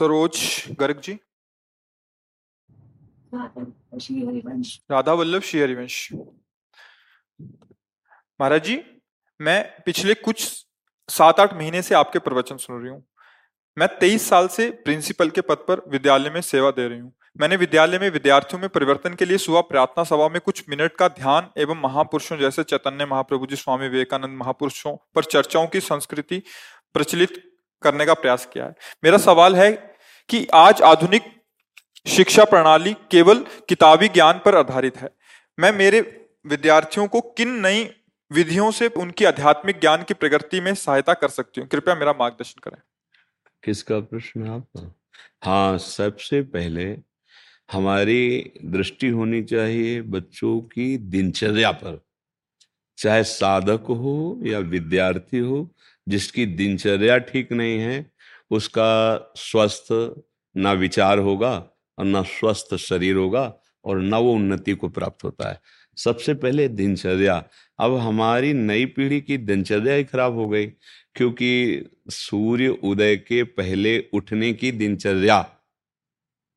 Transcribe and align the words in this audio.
सरोज 0.00 0.38
गर्ग 0.80 1.00
जी। 1.00 1.12
राधा 4.90 5.12
वल्लभ 5.12 5.42
श्री 5.42 5.60
हरिवंश। 5.60 6.08
महाराज 8.40 8.64
जी 8.64 8.78
मैं 9.40 9.62
पिछले 9.86 10.14
कुछ 10.16 10.42
सात 11.08 11.40
आठ 11.40 11.52
महीने 11.54 11.82
से 11.82 11.94
आपके 11.94 12.18
प्रवचन 12.18 12.56
सुन 12.56 12.80
रही 12.82 12.90
हूँ। 12.90 13.02
मैं 13.76 13.88
तेईस 13.98 14.28
साल 14.28 14.48
से 14.48 14.70
प्रिंसिपल 14.84 15.30
के 15.30 15.40
पद 15.40 15.64
पर 15.68 15.82
विद्यालय 15.90 16.30
में 16.30 16.40
सेवा 16.42 16.70
दे 16.70 16.88
रही 16.88 16.98
हूँ। 16.98 17.12
मैंने 17.40 17.56
विद्यालय 17.56 17.98
में 17.98 18.08
विद्यार्थियों 18.10 18.60
में 18.60 18.68
परिवर्तन 18.70 19.14
के 19.14 19.24
लिए 19.24 19.38
सुबह 19.38 19.60
प्रार्थना 19.68 20.04
सभा 20.04 20.28
में 20.28 20.40
कुछ 20.40 20.64
मिनट 20.68 20.96
का 20.96 21.08
ध्यान 21.10 21.50
एवं 21.58 21.80
महापुरुषों 21.82 22.38
जैसे 22.38 22.64
चैतन्य 22.64 23.06
महाप्रभु 23.06 23.46
जी 23.46 23.56
स्वामी 23.56 23.88
विवेकानंद 23.88 24.38
महापुरुषों 24.38 24.96
पर 25.14 25.24
चर्चाओं 25.26 25.66
की 25.66 25.80
संस्कृति 25.82 26.42
प्रचलित 26.94 27.42
करने 27.82 28.06
का 28.06 28.14
प्रयास 28.14 28.44
किया 28.52 28.64
है। 28.64 28.74
मेरा 29.04 29.18
सवाल 29.18 29.54
है 29.56 29.68
कि 30.30 30.46
आज 30.54 30.82
आधुनिक 30.82 31.22
शिक्षा 32.06 32.44
प्रणाली 32.44 32.92
केवल 32.92 33.44
किताबी 33.68 34.08
ज्ञान 34.08 34.40
पर 34.44 34.54
आधारित 34.54 34.96
है। 34.96 35.10
मैं 35.58 35.72
मेरे 35.72 36.28
विद्यार्थियों 36.46 37.06
को 37.06 37.20
किन 37.20 37.48
नई 37.48 37.90
विधियों 38.32 38.70
से 38.70 38.88
उनकी 38.88 39.24
आध्यात्मिक 39.24 39.80
ज्ञान 39.80 40.02
की 40.02 40.14
प्रगति 40.14 40.60
में 40.60 40.74
सहायता 40.74 41.14
कर 41.14 41.28
सकती 41.28 41.60
हूँ? 41.60 41.68
कृपया 41.68 41.94
मेरा 41.94 42.12
मार्गदर्शन 42.12 42.60
करें। 42.64 42.82
किसका 43.64 44.00
प्रश्न 44.00 44.42
है 44.42 44.50
आपका? 44.50 44.94
हाँ 45.44 45.78
सबसे 45.78 46.42
पहले 46.42 46.98
हमारी 47.72 48.52
दृष्टि 48.64 49.08
होनी 49.08 49.42
चाहिए 49.42 50.02
बच्चों 50.02 50.60
की 50.60 50.96
दिनचर्या 50.96 51.70
पर। 51.70 52.04
चाहे 52.98 53.24
साधक 53.24 53.80
हो 53.80 54.40
या 54.42 54.58
विद्यार्थी 54.58 55.38
हो, 55.38 55.74
जिसकी 56.08 56.46
दिनचर्या 56.46 57.18
ठीक 57.18 57.52
नहीं 57.52 57.78
है 57.78 58.10
उसका 58.50 59.32
स्वस्थ 59.36 59.88
ना 60.56 60.72
विचार 60.72 61.18
होगा 61.18 61.52
और 61.98 62.04
ना 62.04 62.22
स्वस्थ 62.22 62.74
शरीर 62.76 63.16
होगा 63.16 63.52
और 63.84 64.00
ना 64.00 64.18
वो 64.18 64.32
उन्नति 64.34 64.74
को 64.74 64.88
प्राप्त 64.88 65.24
होता 65.24 65.48
है। 65.48 65.60
सबसे 65.98 66.34
पहले 66.34 66.66
दिनचर्या। 66.68 67.36
अब 67.78 67.94
हमारी 67.96 68.52
नई 68.52 68.86
पीढ़ी 68.86 69.20
की 69.20 69.36
दिनचर्या 69.38 69.94
ही 69.94 70.04
खराब 70.04 70.34
हो 70.34 70.48
गई, 70.48 70.66
क्योंकि 70.66 71.84
सूर्य 72.10 72.68
उदय 72.68 73.16
के 73.18 73.42
पहले 73.44 73.98
उठने 74.12 74.52
की 74.52 74.72
दिनचर्या 74.72 75.44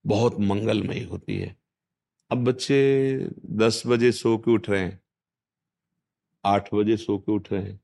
बहुत 0.06 0.40
मंगलमयी 0.40 1.04
होती 1.04 1.38
है। 1.38 1.56
अब 2.32 2.44
बच्चे 2.46 3.28
दस 3.58 3.82
बजे 3.88 4.12
सो 4.12 4.38
के 4.38 4.52
उठ 4.52 4.70
रहे 4.70 4.82
हैं, 4.82 5.00
आठ 6.44 6.74
बजे 6.74 6.98
सो 6.98 7.18
के 7.18 7.32
उठ 7.32 7.52
रहे 7.52 7.62
हैं। 7.62 7.80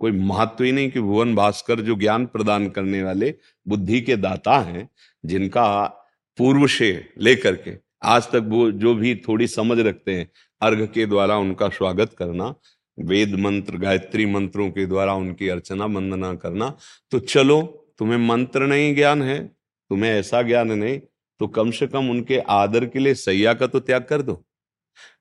कोई 0.00 0.12
महत्व 0.12 0.64
ही 0.64 0.72
नहीं 0.72 0.90
कि 0.90 1.00
भुवन 1.00 1.34
भास्कर 1.34 1.80
जो 1.80 1.94
ज्ञान 1.96 2.26
प्रदान 2.26 2.68
करने 2.68 3.02
वाले 3.02 3.34
बुद्धि 3.66 4.00
के 4.00 4.16
दाता 4.16 4.58
हैं, 4.58 4.88
जिनका 5.24 5.84
पूर्व 6.38 6.66
से 6.66 6.90
लेकर 7.18 7.56
के 7.56 7.76
आज 8.04 8.30
तक 8.30 8.42
वो 8.46 8.70
जो 8.72 8.94
भी 8.94 9.14
थोड़ी 9.28 9.46
समझ 9.46 9.78
रखते 9.80 10.14
हैं, 10.14 10.28
अर्घ 10.60 10.86
के 10.86 11.06
द्वारा 11.06 11.36
उनका 11.38 11.68
स्वागत 11.68 12.14
करना, 12.18 12.54
वेद 12.98 13.34
मंत्र, 13.34 13.76
गायत्री 13.76 14.26
मंत्रों 14.26 14.70
के 14.70 14.86
द्वारा 14.86 15.14
उनकी 15.14 15.48
अर्चना, 15.48 15.84
वंदना 15.84 16.34
करना 16.34 16.68
तो 17.12 17.18
चलो, 17.18 17.62
तुम्हें 17.98 18.18
मंत्र 18.18 18.66
नहीं 18.66 18.94
ज्ञान 18.94 19.22
है, 19.22 19.44
तुम्हें 19.90 20.10
ऐसा 20.10 20.42
ज्ञान 20.42 20.72
नहीं 20.72 20.98
तो 21.40 21.46
कम 21.46 21.70
से 21.70 21.86
कम 21.86 22.08
उनके 22.10 22.38
आदर 22.38 22.84
के 22.86 22.98
लिए 22.98 23.14
सैया 23.14 23.52
का 23.54 23.66
तो 23.66 23.80
त्याग 23.80 24.02
कर 24.02 24.22
दो। 24.22 24.42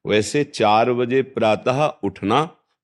वैसे 0.07 0.43
चार 0.43 0.91
बजे 0.93 1.21
प्रातः 1.21 1.83
उठना 2.03 2.39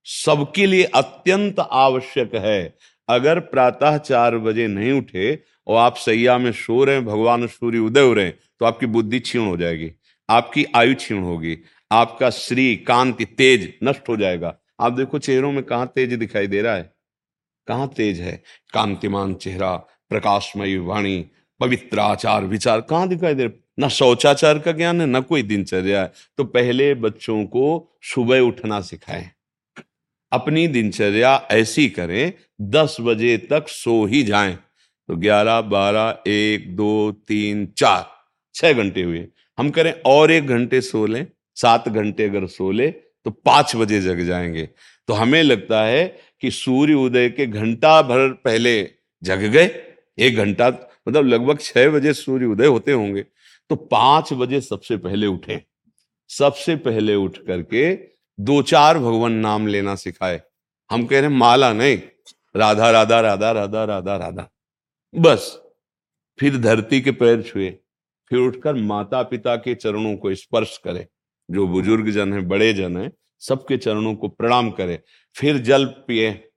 सबके 0.06 0.66
लिए 0.66 0.84
अत्यंत 0.86 1.60
आवश्यक 1.62 2.36
है। 2.36 2.76
अगर 3.10 3.40
प्रातः 3.42 3.98
चार 3.98 4.38
बजे 4.38 4.68
नहीं 4.68 4.92
उठे 4.92 5.34
और 5.68 5.78
आप 5.78 5.96
सैया 5.96 6.38
में 6.38 6.52
सो 6.52 6.84
रहे 6.84 6.96
हैं, 6.96 7.06
भगवान 7.06 7.48
सूर्य 7.48 7.80
उदय 7.80 8.02
हो 8.02 8.14
रहे 8.14 8.26
हैं 8.26 8.38
तो 8.60 8.66
आपकी 8.66 8.86
बुद्धि 8.86 9.20
क्षीण 9.20 9.42
हो 9.42 9.58
जाएगी, 9.58 9.92
आपकी 10.30 10.66
आयु 10.76 10.96
क्षीण 10.96 11.22
होगी, 11.24 11.58
आपका 11.92 12.30
श्री 12.30 12.76
कांति 12.78 13.26
तेज 13.28 13.74
नष्ट 13.84 14.10
हो 14.10 14.18
जाएगा। 14.18 14.56
आप 14.80 14.94
देखो 14.94 15.20
चेहरों 15.20 15.52
में 15.52 15.64
कहा 15.64 15.86
तेज 15.86 16.14
दिखाई 16.14 16.48
दे 16.48 16.62
रहा 16.62 16.76
है? 16.76 16.92
कहाँ 17.68 17.88
तेज 17.88 18.20
है? 18.20 18.42
कांतिमान 18.74 19.34
चेहरा, 19.34 19.76
प्रकाशमयी 20.12 20.78
वाणी, 20.78 21.20
पवित्र 21.60 22.00
आचार 22.00 22.46
विचार 22.46 22.82
कहाँ 22.82 23.08
दिखाई 23.08 23.34
दे 23.34 23.44
रहा? 23.44 23.58
न 23.80 23.90
शौचाचार 23.90 24.60
का 24.60 24.72
ज्ञान 24.72 25.02
है, 25.02 25.08
न 25.08 25.22
कोई 25.22 25.44
दिनचर्या 25.44 26.02
है। 26.02 26.12
तो 26.38 26.44
पहले 26.44 26.94
बच्चों 26.96 27.44
को 27.46 27.98
सुबह 28.04 28.40
उठना 28.40 28.82
सिखाएँ। 28.82 29.30
अपनी 30.32 30.68
दिनचर्या 30.68 31.48
ऐसी 31.52 31.90
करें, 31.90 32.34
दस 32.62 32.98
बजे 33.02 33.38
तक 33.38 33.68
सो 33.68 34.06
ही 34.06 34.24
जाएँ। 34.24 34.56
तो 35.08 35.16
ग्यारह, 35.16 35.62
बारह, 35.62 36.18
एक, 36.28 36.76
दो, 36.76 37.12
तीन, 37.12 37.66
चार, 37.78 38.06
छह 38.54 38.74
घंटे 38.74 39.04
हुए। 39.04 39.28
हम 39.58 39.70
करें 39.70 39.94
और 40.06 40.32
एक 40.32 40.48
घंटे 40.48 40.82
सो 40.82 41.06
लें, 41.06 41.28
सात 41.56 41.90
घंटे 41.90 42.24
अगर 42.24 42.48
सो 42.48 42.72
ले 42.72 42.92
तो 42.92 43.32
पाँच 43.32 43.76
बजे 43.76 44.02
जग 44.02 44.20
जाएँगे। 44.20 44.70
तो 45.08 45.14
हमें 45.14 45.44
लगता 45.44 45.84
है 45.84 46.18
कि 46.42 46.52
सूर्य 46.52 46.94
उदय 46.94 47.30
के 47.30 47.46
घंटा 47.46 48.02
भर 48.02 48.28
पहले 48.34 48.90
जग 49.24 49.40
गए, 49.40 49.70
एक 50.20 50.36
घंटा 50.36 50.70
मतलब 51.08 51.28
लगभग 51.28 51.60
छह 51.60 51.90
बजे 51.90 52.14
सूर्य 52.14 52.46
उदय 52.46 52.66
होते 52.66 52.92
होंगे। 52.92 53.26
तो 53.70 53.76
पाँच 53.76 54.34
बजे 54.34 54.62
सबसे 54.62 54.98
पहले 54.98 55.28
उठे। 55.28 55.62
सबसे 56.30 56.76
पहले 56.76 57.16
उठ 57.16 57.38
करके 57.38 58.11
दो 58.40 58.62
चार 58.62 59.00
भगवान 59.00 59.32
नाम 59.32 59.68
लेना 59.68 59.96
सिखाए। 59.96 60.42
हम 60.92 61.06
कह 61.06 61.20
रहे 61.20 61.30
हैं, 61.30 61.38
माला 61.38 61.74
नहीं। 61.74 61.98
राधा 62.56 62.92
राधा 62.92 63.22
राधा 63.22 63.52
राधा 63.52 63.84
राधा 63.84 64.16
राधा। 64.16 64.50
बस। 65.16 65.62
फिर 66.40 66.58
धरती 66.58 67.02
के 67.02 67.12
पैर 67.12 67.42
छुए। 67.42 67.70
फिर 68.30 68.40
उठकर 68.40 68.74
माता 68.74 69.24
पिता 69.24 69.56
के 69.56 69.76
चरणों 69.76 70.18
को 70.18 70.36
स्पर्श 70.36 70.78
करे। 70.78 71.08
जो 71.52 71.68
बुज़ुर्ग 71.68 72.10
जन 72.10 72.34
है, 72.34 72.42
बड़े 72.42 72.74
जन 72.74 72.98
है, 72.98 73.12
सबके 73.40 73.78
चरणों 73.78 74.16
को 74.16 74.28
प्रणाम 74.28 74.72
करे। 74.72 75.04
फिर 75.36 75.58
जल 75.58 75.86
पिए। 75.86 76.48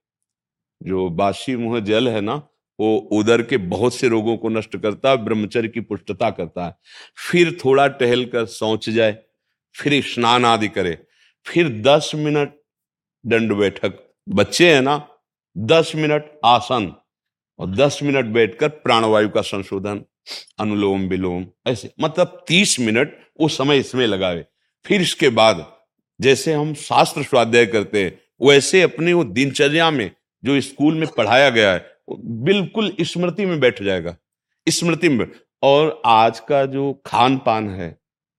जो 0.82 1.08
बासी 1.08 1.56
मुँह 1.56 1.80
जल 1.80 2.08
है 2.08 2.20
ना, 2.20 2.34
वो 2.80 2.96
उदर 2.96 3.42
के 3.42 3.56
बहुत 3.56 3.94
से 3.94 4.08
रोगों 4.08 4.36
को 4.36 4.48
नष्ट 4.48 4.76
करता 4.76 5.10
है, 5.10 5.16
ब्रह्मचर्य 5.16 5.68
की 5.68 5.80
पुष्टता 5.80 6.30
करता 6.30 6.66
है। 6.66 6.76
फिर 7.30 7.58
थोड़ा 7.64 7.88
टहल 7.88 8.24
कर 8.24 8.46
सोच 8.46 8.90
जाए। 8.90 9.18
फिर 9.76 10.02
स्नान 10.02 10.44
आदि 10.44 10.68
करे। 10.68 11.06
फिर 11.46 11.68
दस 11.82 12.10
मिनट 12.14 12.54
दंड 13.24 13.52
बैठक। 13.52 13.98
बच्चे 14.28 14.72
हैं 14.74 14.80
ना, 14.82 14.96
दस 15.56 15.92
मिनट 15.94 16.30
आसन 16.44 16.92
और 17.58 17.70
दस 17.70 17.98
मिनट 18.02 18.26
बैठकर 18.26 18.68
प्राणवायु 18.68 19.28
का 19.28 19.42
संशोधन, 19.42 20.04
अनुलोम 20.60 21.06
विलोम, 21.08 21.46
ऐसे 21.66 21.92
मतलब 22.00 22.44
तीस 22.48 22.78
मिनट 22.80 23.16
वो 23.40 23.48
समय 23.48 23.78
इसमें 23.78 24.06
लगावे। 24.06 24.44
फिर 24.86 25.00
इसके 25.00 25.28
बाद 25.30 25.66
जैसे 26.20 26.52
हम 26.52 26.74
शास्त्र 26.74 27.22
स्वाध्याय 27.22 27.66
करते 27.66 28.02
हैं, 28.04 28.18
वैसे 28.42 28.82
अपने 28.82 29.12
वो 29.12 29.24
दिनचर्या 29.24 29.90
में 29.90 30.10
जो 30.42 30.60
स्कूल 30.60 30.94
में 30.94 31.06
पढ़ाया 31.16 31.50
गया 31.50 31.72
है 31.72 31.92
बिल्कुल 32.44 32.94
स्मृति 33.00 33.46
में 33.46 33.58
बैठ 33.60 33.82
जाएगा। 33.82 34.16
स्मृति 34.66 35.08
में 35.08 35.26
और 35.62 36.02
आज 36.06 36.40
का 36.40 36.64
जो 36.66 36.92
खान 37.06 37.36
पान 37.36 37.68
है, 37.70 37.88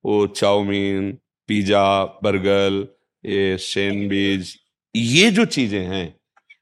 वो 0.06 0.26
चाउमीन, 0.28 1.12
पिज्जा, 1.50 2.04
बर्गर 2.24 2.95
ये 3.26 3.58
सैंडविच 3.58 4.56
ये 4.96 5.32
जो 5.32 5.46
चीज़ें 5.46 5.80
हैं, 5.80 6.16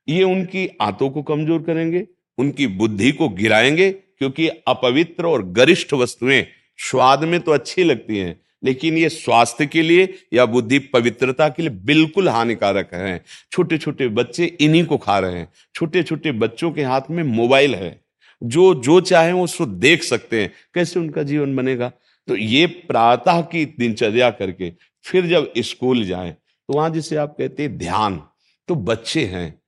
ये 0.10 0.24
उनकी 0.24 0.68
आंतों 0.82 1.10
को 1.10 1.22
कमज़ोर 1.22 1.62
करेंगे, 1.62 2.08
उनकी 2.38 2.68
बुद्धि 2.68 3.12
को 3.12 3.30
गिराएँगे, 3.30 3.92
क्योंकि 3.92 4.48
अपवित्र 4.48 5.26
और 5.26 5.44
गरिष्ठ 5.46 5.94
वस्तुएँ 5.94 6.46
स्वाद 6.80 7.24
में 7.24 7.40
तो 7.40 7.52
अच्छी 7.52 7.84
लगती 7.84 8.18
हैं, 8.18 8.40
लेकिन 8.64 8.98
ये 8.98 9.10
स्वास्थ्य 9.10 9.66
के 9.66 9.82
लिए 9.82 10.14
या 10.34 10.46
बुद्धि 10.46 10.80
पवित्रता 10.80 11.50
के 11.50 11.62
लिए 11.62 11.72
बिल्कुल 11.72 12.30
हानिकारक 12.30 12.94
है। 12.94 13.24
छोटे 13.52 13.78
छोटे 13.78 14.08
बच्चे 14.08 14.46
इन्हीं 14.46 14.86
को 14.86 14.98
खा 14.98 15.20
रहे 15.20 15.34
हैं। 15.34 15.48
छोटे 15.76 16.04
छोटे 16.04 16.32
बच्चों 16.32 16.72
के 16.72 16.84
हाथ 16.84 17.02
में 17.10 17.24
मोबाइल 17.24 17.76
है। 17.76 18.02
जो 18.42 18.74
जो 18.76 19.02
चाहे 19.02 19.32
वो 19.32 19.44
उसको 19.44 19.66
देख 19.66 20.04
सकते 20.04 20.42
हैं। 20.42 20.52
कैसे 20.74 21.00
उनका 21.00 21.24
जीवन 21.24 21.56
बनेगा? 21.56 21.92
तो 22.28 22.36
ये 22.36 22.66
प्रातः 22.68 23.42
की 23.42 23.66
दिनचर्या 23.66 24.30
करके, 24.32 24.72
फिर 25.06 25.26
जब 25.26 25.54
स्कूल 25.58 26.06
जाए 26.06 26.36
तो 26.70 26.74
वहाँ 26.74 26.90
जिसे 26.90 27.16
आप 27.16 27.36
कहते 27.38 27.64
हैं 27.64 27.78
ध्यान 27.78 28.22
तो 28.70 28.76
बच्चे 28.76 29.26
हैं, 29.26 29.62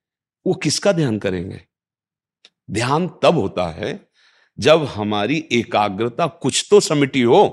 वो 0.46 0.54
किसका 0.54 0.92
ध्यान 0.92 1.18
करेंगे? 1.20 1.62
ध्यान 2.70 3.08
तब 3.24 3.38
होता 3.38 3.68
है 3.68 4.00
जब 4.58 4.84
हमारी 4.86 5.38
एकाग्रता 5.52 6.28
कुछ 6.28 6.68
तो 6.70 6.80
समिटी 6.80 7.22
हो, 7.22 7.48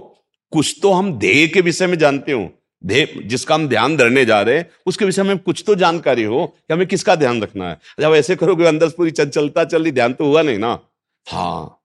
कुछ 0.53 0.79
तो 0.83 0.93
हम 0.93 1.13
ध्येय 1.19 1.47
के 1.49 1.61
विषय 1.61 1.87
में 1.87 1.99
जानते 1.99 2.33
हो। 2.33 2.49
ध्येय 2.85 3.07
जिसका 3.25 3.55
हम 3.55 3.69
ध्यान 3.69 3.97
धरने 3.97 4.25
जा 4.25 4.41
रहे 4.43 4.59
हैं, 4.59 4.71
उसके 4.87 5.05
विषय 5.05 5.23
में 5.23 5.39
कुछ 5.39 5.63
तो 5.67 5.75
जानकारी 5.75 6.25
हो 6.25 6.47
कि 6.47 6.75
हमें 6.75 6.87
किसका 6.87 7.15
ध्यान 7.17 7.43
रखना 7.43 7.71
है। 7.71 7.79
जब 8.01 8.15
ऐसे 8.15 8.37
करोगे, 8.37 8.67
अंदर 8.67 8.89
पूरी 8.89 9.11
चंचलता 9.11 9.65
चल 9.65 9.83
रही, 9.83 9.93
ध्यान 9.93 10.13
तो 10.13 10.25
हुआ 10.25 10.43
नहीं 10.43 10.59
ना? 10.59 10.79
हाँ 11.27 11.82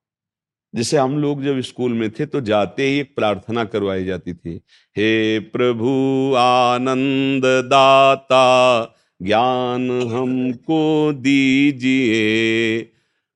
जैसे 0.75 0.97
हम 0.97 1.17
लोग 1.17 1.43
जब 1.43 1.59
स्कूल 1.61 1.93
में 1.93 2.09
थे 2.09 2.25
तो 2.25 2.41
जाते 2.41 2.83
ही 2.83 2.99
एक 2.99 3.15
प्रार्थना 3.15 3.63
करवाई 3.63 4.05
जाती 4.05 4.33
थी। 4.33 4.61
हे 4.97 5.39
प्रभु, 5.39 6.33
आनंद 6.37 7.41
दाता, 7.45 8.83
ज्ञान 9.21 10.01
हमको 10.01 11.13
दीजिए। 11.13 12.81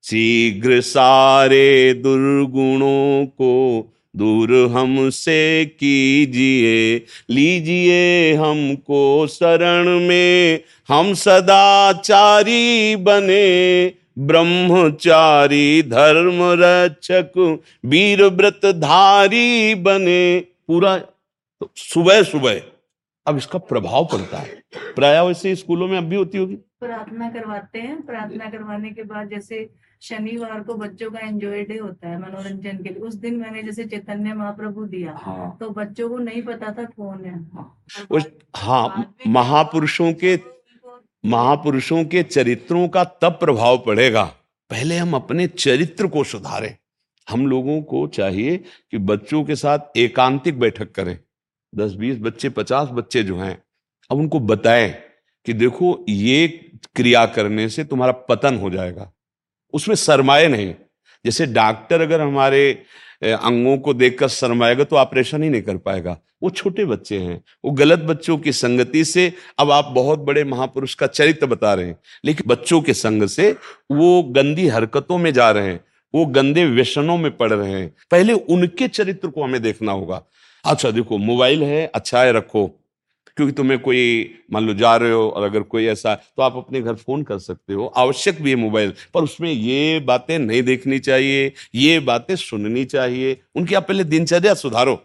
शीघ्र 0.03 0.81
सारे 0.81 1.93
दुर्गुणों 1.93 3.25
को 3.25 3.87
दूर 4.15 4.69
हमसे 4.71 5.65
कीजिए। 5.65 6.95
लीजिए 7.29 8.33
हमको 8.33 9.27
शरण 9.27 10.07
में, 10.07 10.63
हम 10.87 11.13
सदाचारी 11.13 12.95
बने। 12.95 13.93
ब्रह्मचारी 14.21 15.81
धर्म 15.83 16.39
रक्षक 16.59 17.59
वीर 17.85 18.23
व्रत 18.23 18.61
धारी 18.65 19.75
बने। 19.75 20.39
पूरा 20.67 20.97
तो 20.97 21.71
सुबह 21.75 22.23
सुबह। 22.23 22.61
अब 23.27 23.37
इसका 23.37 23.59
प्रभाव 23.59 24.05
पड़ता 24.05 24.37
है। 24.37 24.63
प्राय 24.95 25.19
वैसे 25.27 25.55
स्कूलों 25.55 25.87
में 25.87 25.97
अब 25.97 26.03
भी 26.03 26.15
होती 26.15 26.37
होगी। 26.37 26.55
प्रार्थना 26.55 27.29
करवाते 27.29 27.79
हैं। 27.79 28.01
प्रार्थना 28.01 28.45
करवाने 28.45 28.89
के 28.89 29.03
बाद 29.03 29.29
जैसे 29.29 29.69
शनिवार 30.01 30.59
को 30.59 30.73
बच्चों 30.73 31.11
का 31.11 31.19
एंजॉय 31.19 31.63
डे 31.63 31.77
होता 31.77 32.09
है 32.09 32.19
मनोरंजन 32.19 32.77
के 32.77 32.89
लिए। 32.89 32.99
उस 32.99 33.15
दिन 33.15 33.35
मैंने 33.35 33.63
जैसे 33.63 33.83
चैतन्य 33.83 34.33
महाप्रभु 34.33 34.85
दिया 34.85 35.13
हाँ। 35.21 35.57
तो 35.59 35.69
बच्चों 35.69 36.09
को 36.09 36.17
नहीं 36.17 36.41
पता 36.41 36.71
था 36.71 36.83
कौन 36.83 37.25
है। 37.25 37.45
उस 38.11 38.25
हाँ 38.55 39.15
महापुरुषों 39.27 40.13
के 40.13 40.35
महापुरुषों 41.25 42.05
के 42.05 42.23
चरित्रों 42.23 42.87
का 42.87 43.03
तब 43.03 43.31
प्रभाव 43.31 43.77
पड़ेगा। 43.77 44.23
पहले 44.69 44.97
हम 44.97 45.13
अपने 45.13 45.47
चरित्र 45.47 46.07
को 46.07 46.23
सुधारें। 46.23 46.77
हम 47.29 47.47
लोगों 47.47 47.81
को 47.81 48.07
चाहिए 48.07 48.57
कि 48.91 48.97
बच्चों 48.97 49.43
के 49.43 49.55
साथ 49.55 49.79
एकांतिक 49.97 50.59
बैठक 50.59 50.91
करें। 50.91 51.19
दस, 51.75 51.93
बीस 51.93 52.17
बच्चे, 52.17 52.49
पचास 52.49 52.89
बच्चे 52.91 53.23
जो 53.23 53.37
हैं, 53.37 53.63
अब 54.11 54.17
उनको 54.17 54.39
बताएँ 54.39 54.91
कि 55.45 55.53
देखो, 55.53 56.05
ये 56.09 56.47
क्रिया 56.95 57.25
करने 57.25 57.69
से 57.69 57.83
तुम्हारा 57.83 58.11
पतन 58.11 58.55
हो 58.55 58.69
जाएगा। 58.69 59.11
उसमें 59.73 59.95
सरमाए 59.95 60.47
नहीं। 60.47 60.75
जैसे 61.25 61.45
डॉक्टर 61.45 62.01
अगर 62.01 62.21
हमारे 62.21 62.83
अंगों 63.23 63.77
को 63.77 63.93
देखकर 63.93 64.27
शर्माएगा 64.27 64.83
तो 64.83 64.95
ऑपरेशन 64.95 65.43
ही 65.43 65.49
नहीं 65.49 65.61
कर 65.61 65.77
पाएगा। 65.77 66.17
वो 66.43 66.49
छोटे 66.49 66.85
बच्चे 66.85 67.17
हैं। 67.17 67.43
वो 67.65 67.71
गलत 67.71 67.99
बच्चों 67.99 68.37
की 68.37 68.51
संगति 68.51 69.05
से 69.05 69.33
अब 69.59 69.71
आप 69.71 69.85
बहुत 69.85 70.19
बड़े 70.19 70.43
महापुरुष 70.43 70.93
का 70.93 71.07
चरित्र 71.07 71.45
बता 71.45 71.73
रहे 71.73 71.85
हैं। 71.85 71.99
लेकिन 72.25 72.43
बच्चों 72.47 72.81
के 72.81 72.93
संग 72.93 73.27
से 73.27 73.55
वो 73.91 74.23
गंदी 74.23 74.67
हरकतों 74.67 75.17
में 75.17 75.33
जा 75.33 75.51
रहे 75.51 75.67
हैं। 75.67 75.85
वो 76.15 76.25
गंदे 76.25 76.65
व्यसनों 76.65 77.17
में 77.17 77.37
पड़ 77.37 77.53
रहे 77.53 77.71
हैं। 77.71 77.95
पहले 78.11 78.33
उनके 78.33 78.87
चरित्र 78.87 79.27
को 79.27 79.43
हमें 79.43 79.61
देखना 79.61 79.91
होगा। 79.91 80.23
अच्छा 80.65 80.91
देखो, 80.91 81.17
मोबाइल 81.17 81.63
है 81.63 81.91
अच्छा 81.95 82.23
है, 82.23 82.33
रखो। 82.33 82.80
क्योंकि 83.37 83.53
तुम्हें 83.53 83.79
कोई, 83.79 84.33
मान 84.53 84.63
लो, 84.63 84.73
जा 84.73 84.95
रहे 84.95 85.11
हो 85.11 85.27
और 85.29 85.43
अगर 85.43 85.61
कोई 85.63 85.85
ऐसा 85.85 86.15
तो 86.15 86.41
आप 86.43 86.55
अपने 86.57 86.81
घर 86.81 86.95
फ़ोन 86.95 87.23
कर 87.23 87.39
सकते 87.39 87.73
हो। 87.73 87.85
आवश्यक 87.87 88.41
भी 88.41 88.49
है 88.49 88.55
मोबाइल, 88.55 88.93
पर 89.13 89.23
उसमें 89.23 89.51
ये 89.51 89.99
बातें 89.99 90.37
नहीं 90.39 90.63
देखनी 90.63 90.99
चाहिए, 90.99 91.51
ये 91.75 91.99
बातें 92.01 92.35
सुननी 92.35 92.85
चाहिए। 92.85 93.37
उनकी 93.55 93.75
आप 93.75 93.87
पहले 93.87 94.03
दिनचर्या 94.03 94.53
सुधारो। 94.55 95.01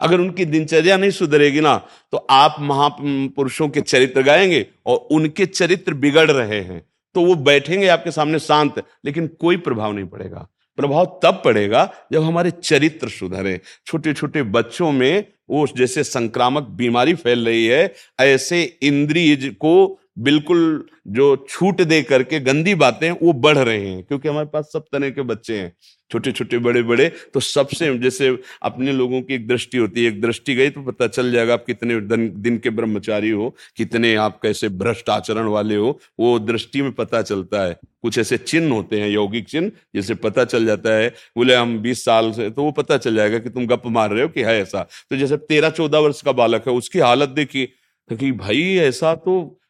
अगर 0.00 0.20
उनकी 0.20 0.44
दिनचर्या 0.44 0.96
नहीं 0.96 1.10
सुधरेगी 1.10 1.60
ना 1.60 1.76
तो 2.12 2.26
आप 2.30 2.56
महापुरुषों 2.60 3.68
के 3.68 3.80
चरित्र 3.80 4.22
गाएँगे 4.22 4.66
और 4.86 4.96
उनके 5.10 5.46
चरित्र 5.46 5.94
बिगड़ 5.94 6.30
रहे 6.30 6.60
हैं। 6.60 6.80
तो 7.14 7.24
वो 7.24 7.34
बैठेंगे 7.34 7.88
आपके 7.88 8.10
सामने 8.10 8.38
शांत, 8.38 8.82
लेकिन 9.04 9.26
कोई 9.40 9.56
प्रभाव 9.56 9.92
नहीं 9.92 10.06
पड़ेगा। 10.06 10.46
प्रभाव 10.78 11.20
तब 11.22 11.40
पड़ेगा 11.44 11.90
जब 12.12 12.22
हमारे 12.22 12.50
चरित्र 12.52 13.08
सुधरे। 13.10 13.60
छोटे 13.86 14.12
छोटे 14.14 14.42
बच्चों 14.50 14.90
में 14.92 15.24
वो 15.50 15.66
जैसे 15.76 16.04
संक्रामक 16.04 16.62
बीमारी 16.72 17.14
फैल 17.14 17.46
रही 17.46 17.66
है, 17.66 17.94
ऐसे 18.20 18.62
इंद्रिय 18.82 19.36
को 19.50 20.00
बिल्कुल 20.18 20.84
जो 21.08 21.34
छूट 21.48 21.80
दे 21.82 22.02
करके 22.02 22.40
गंदी 22.40 22.74
बातें 22.74 23.10
वो 23.12 23.32
बढ़ 23.34 23.58
रहे 23.58 23.78
हैं, 23.80 24.02
क्योंकि 24.04 24.28
हमारे 24.28 24.46
पास 24.46 24.70
सब 24.72 24.84
तरह 24.92 25.10
के 25.10 25.22
बच्चे 25.24 25.58
हैं। 25.58 25.72
छोटे 26.10 26.32
छोटे 26.32 26.58
बड़े 26.58 26.82
बड़े 26.82 27.08
तो 27.34 27.40
सबसे 27.40 27.96
जैसे 27.98 28.28
अपने 28.62 28.92
लोगों 28.92 29.20
की 29.22 29.34
एक 29.34 29.46
दृष्टि 29.48 29.78
होती 29.78 30.04
है, 30.04 30.08
एक 30.08 30.20
दृष्टि 30.20 30.54
गई 30.54 30.70
तो 30.70 30.82
पता 30.82 31.06
चल 31.08 31.32
जाएगा 31.32 31.54
आप 31.54 31.64
कितने 31.66 32.00
दिन 32.00 32.58
के 32.58 32.70
ब्रह्मचारी 32.70 33.30
हो, 33.30 33.54
कितने 33.76 34.14
आप 34.16 34.38
कैसे 34.42 34.68
भ्रष्ट 34.70 35.10
आचरण 35.10 35.46
वाले 35.48 35.76
हो, 35.76 35.98
वो 36.20 36.38
दृष्टि 36.38 36.82
में 36.82 36.92
पता 36.92 37.22
चलता 37.22 37.64
है। 37.64 37.76
कुछ 38.02 38.18
ऐसे 38.18 38.36
चिन्ह 38.38 38.74
होते 38.74 39.00
हैं, 39.00 39.08
यौगिक 39.08 39.48
चिन्ह, 39.48 39.70
जिसे 39.94 40.14
पता 40.16 40.44
चल 40.44 40.66
जाता 40.66 40.94
है, 40.94 41.08
बोले 41.36 41.54
हम 41.54 41.78
बीस 41.78 42.04
साल 42.04 42.32
से 42.32 42.48
तो 42.50 42.62
वो 42.62 42.70
पता 42.72 42.96
चल 42.98 43.16
जाएगा 43.16 43.38
कि 43.38 43.50
तुम 43.50 43.66
गप 43.66 43.82
मार 43.88 44.10
रहे 44.10 44.22
हो 44.22 44.28
कि 44.28 44.42
है 44.42 44.60
ऐसा। 44.60 44.86
तो 45.10 45.16
जैसे 45.16 45.36
तेरह 45.38 45.70
चौदह 45.70 45.98
वर्ष 45.98 46.22
का 46.22 46.32
बालक 46.34 46.68
है, 46.68 46.74
उसकी 46.74 46.98
हालत 47.00 47.28
देखिए 47.30 47.66
तो 48.10 48.16
भाई 48.36 48.62
ऐसा 48.80 49.14
तो 49.16 49.60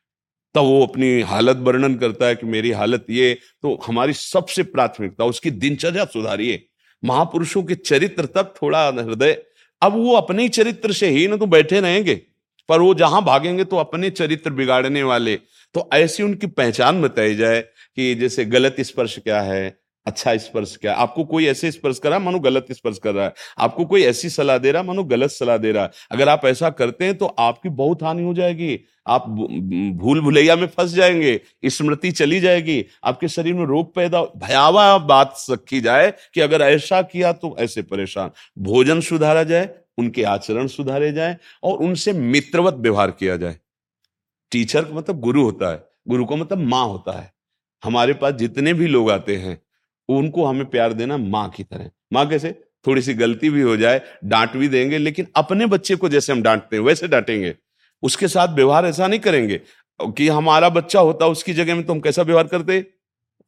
तब 0.54 0.62
वो 0.62 0.86
अपनी 0.86 1.20
हालत 1.22 1.56
वर्णन 1.58 1.94
करता 1.94 2.26
है 2.26 2.34
कि 2.36 2.46
मेरी 2.46 2.70
हालत 2.72 3.06
ये 3.10 3.32
तो 3.62 3.74
हमारी 3.86 4.12
सबसे 4.12 4.62
प्राथमिकता, 4.64 5.24
उसकी 5.24 5.50
दिनचर्या 5.50 6.04
सुधारिए। 6.06 6.64
महापुरुषों 7.02 7.62
के 7.62 7.74
चरित्र 7.74 8.24
तक 8.26 8.54
थोड़ा 8.62 8.86
हृदय, 8.88 9.36
अब 9.82 9.92
वो 9.94 10.14
अपने 10.14 10.48
चरित्र 10.50 10.92
से 10.92 11.08
ही 11.08 11.26
ना 11.28 11.36
तो 11.36 11.46
बैठे 11.48 11.80
रहेंगे, 11.80 12.14
पर 12.68 12.80
वो 12.80 12.94
जहाँ 12.94 13.22
भागेंगे 13.24 13.64
तो 13.64 13.76
अपने 13.76 14.10
चरित्र 14.12 14.50
बिगाड़ने 14.52 15.02
वाले। 15.02 15.36
तो 15.74 15.88
ऐसी 15.94 16.22
उनकी 16.22 16.46
पहचान 16.48 17.02
बताई 17.02 17.34
जाए 17.34 17.60
कि 17.60 18.14
जैसे 18.14 18.44
गलत 18.46 18.80
स्पर्श 18.80 19.18
क्या 19.18 19.40
है 19.42 19.76
अच्छा 20.06 20.36
स्पर्श 20.36 20.76
क्या? 20.76 20.92
आपको 20.94 21.24
कोई 21.24 21.46
ऐसे 21.46 21.70
स्पर्श 21.70 21.98
कर 21.98 22.08
रहा 22.08 22.18
है 22.18 22.24
मानो 22.24 22.38
गलत 22.40 22.66
स्पर्श 22.72 22.98
कर 22.98 23.14
रहा 23.14 23.24
है। 23.24 23.32
आपको 23.58 23.84
कोई 23.84 24.02
ऐसी 24.02 24.28
सलाह 24.30 24.58
दे 24.58 24.70
रहा 24.72 24.82
है 24.82 24.88
मानो 24.88 25.04
गलत 25.04 25.30
सलाह 25.30 25.56
दे 25.56 25.72
रहा 25.72 25.82
है। 25.84 25.90
अगर 26.12 26.28
आप 26.28 26.46
ऐसा 26.46 26.70
करते 26.70 27.04
हैं 27.04 27.16
तो 27.18 27.26
आपकी 27.38 27.68
बहुत 27.70 28.02
हानि 28.02 28.22
हो 28.22 28.32
जाएगी। 28.34 28.78
आप 29.08 29.28
भूल 29.94 30.20
भुलैया 30.20 30.56
में 30.56 30.66
फंस 30.66 30.90
जाएँगे 30.90 31.40
स्मृति 31.64 32.10
चली 32.10 32.40
जाएगी, 32.40 32.84
आपके 33.04 33.28
शरीर 33.28 33.54
में 33.54 33.64
रोग 33.66 33.94
पैदा, 33.94 34.22
भयावह 34.22 34.98
बात 34.98 35.44
रखी 35.50 35.80
जाए 35.80 36.12
कि 36.34 36.40
अगर 36.40 36.62
ऐसा 36.62 37.02
किया 37.02 37.32
तो 37.32 37.56
ऐसे 37.58 37.82
परेशान। 37.82 38.30
भोजन 38.58 39.00
सुधारा 39.00 39.42
जाए, 39.42 39.68
उनके 39.98 40.22
आचरण 40.22 40.66
सुधारे 40.66 41.12
जाए 41.12 41.36
और 41.62 41.78
उनसे 41.78 42.12
मित्रवत 42.12 42.74
व्यवहार 42.74 43.10
किया 43.10 43.36
जाए। 43.36 43.56
टीचर 44.52 44.84
का 44.84 44.94
मतलब 44.94 45.20
गुरु 45.20 45.42
होता 45.42 45.72
है, 45.72 45.84
गुरु 46.08 46.24
का 46.24 46.36
मतलब 46.36 46.58
माँ 46.58 46.86
होता 46.86 47.18
है। 47.20 47.32
हमारे 47.84 48.12
पास 48.12 48.34
जितने 48.34 48.74
भी 48.74 48.86
लोग 48.86 49.10
आते 49.10 49.36
हैं, 49.36 49.60
उनको 50.08 50.44
हमें 50.44 50.66
प्यार 50.66 50.92
देना 50.92 51.16
माँ 51.16 51.48
की 51.48 51.62
तरह 51.62 51.90
माँ 52.12 52.28
कैसे? 52.28 52.52
थोड़ी 52.86 53.02
सी 53.02 53.14
गलती 53.14 53.50
भी 53.50 53.60
हो 53.60 53.76
जाए, 53.76 54.00
डांट 54.24 54.56
भी 54.56 54.68
देंगे, 54.68 54.98
लेकिन 54.98 55.26
अपने 55.36 55.66
बच्चे 55.66 55.96
को 55.96 56.08
जैसे 56.08 56.32
हम 56.32 56.42
डांटते 56.42 56.76
हैं, 56.76 56.82
वैसे 56.82 57.08
डांटेंगे। 57.08 57.54
उसके 58.02 58.28
साथ 58.28 58.48
व्यवहार 58.48 58.86
ऐसा 58.86 59.06
नहीं 59.06 59.20
करेंगे। 59.20 59.60
कि 60.00 60.28
हमारा 60.28 60.68
बच्चा 60.68 61.00
होता 61.00 61.26
उसकी 61.26 61.52
जगह 61.54 61.74
में 61.74 61.86
तो 61.86 61.92
हम 61.92 62.00
कैसा 62.00 62.22
व्यवहार 62.22 62.46
करते? 62.46 62.80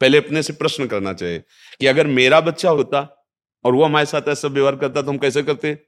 पहले 0.00 0.18
अपने 0.18 0.42
से 0.42 0.52
प्रश्न 0.52 0.86
करना 0.86 1.12
चाहिए 1.12 1.42
कि 1.80 1.86
अगर 1.86 2.06
मेरा 2.06 2.40
बच्चा 2.40 2.70
होता 2.70 3.00
और 3.64 3.74
वो 3.74 3.84
हमारे 3.84 4.06
साथ 4.06 4.28
ऐसा 4.28 4.48
व्यवहार 4.48 4.76
करता 4.76 5.02
तो 5.02 5.10
हम 5.10 5.18
कैसे 5.18 5.42
करते? 5.42 5.78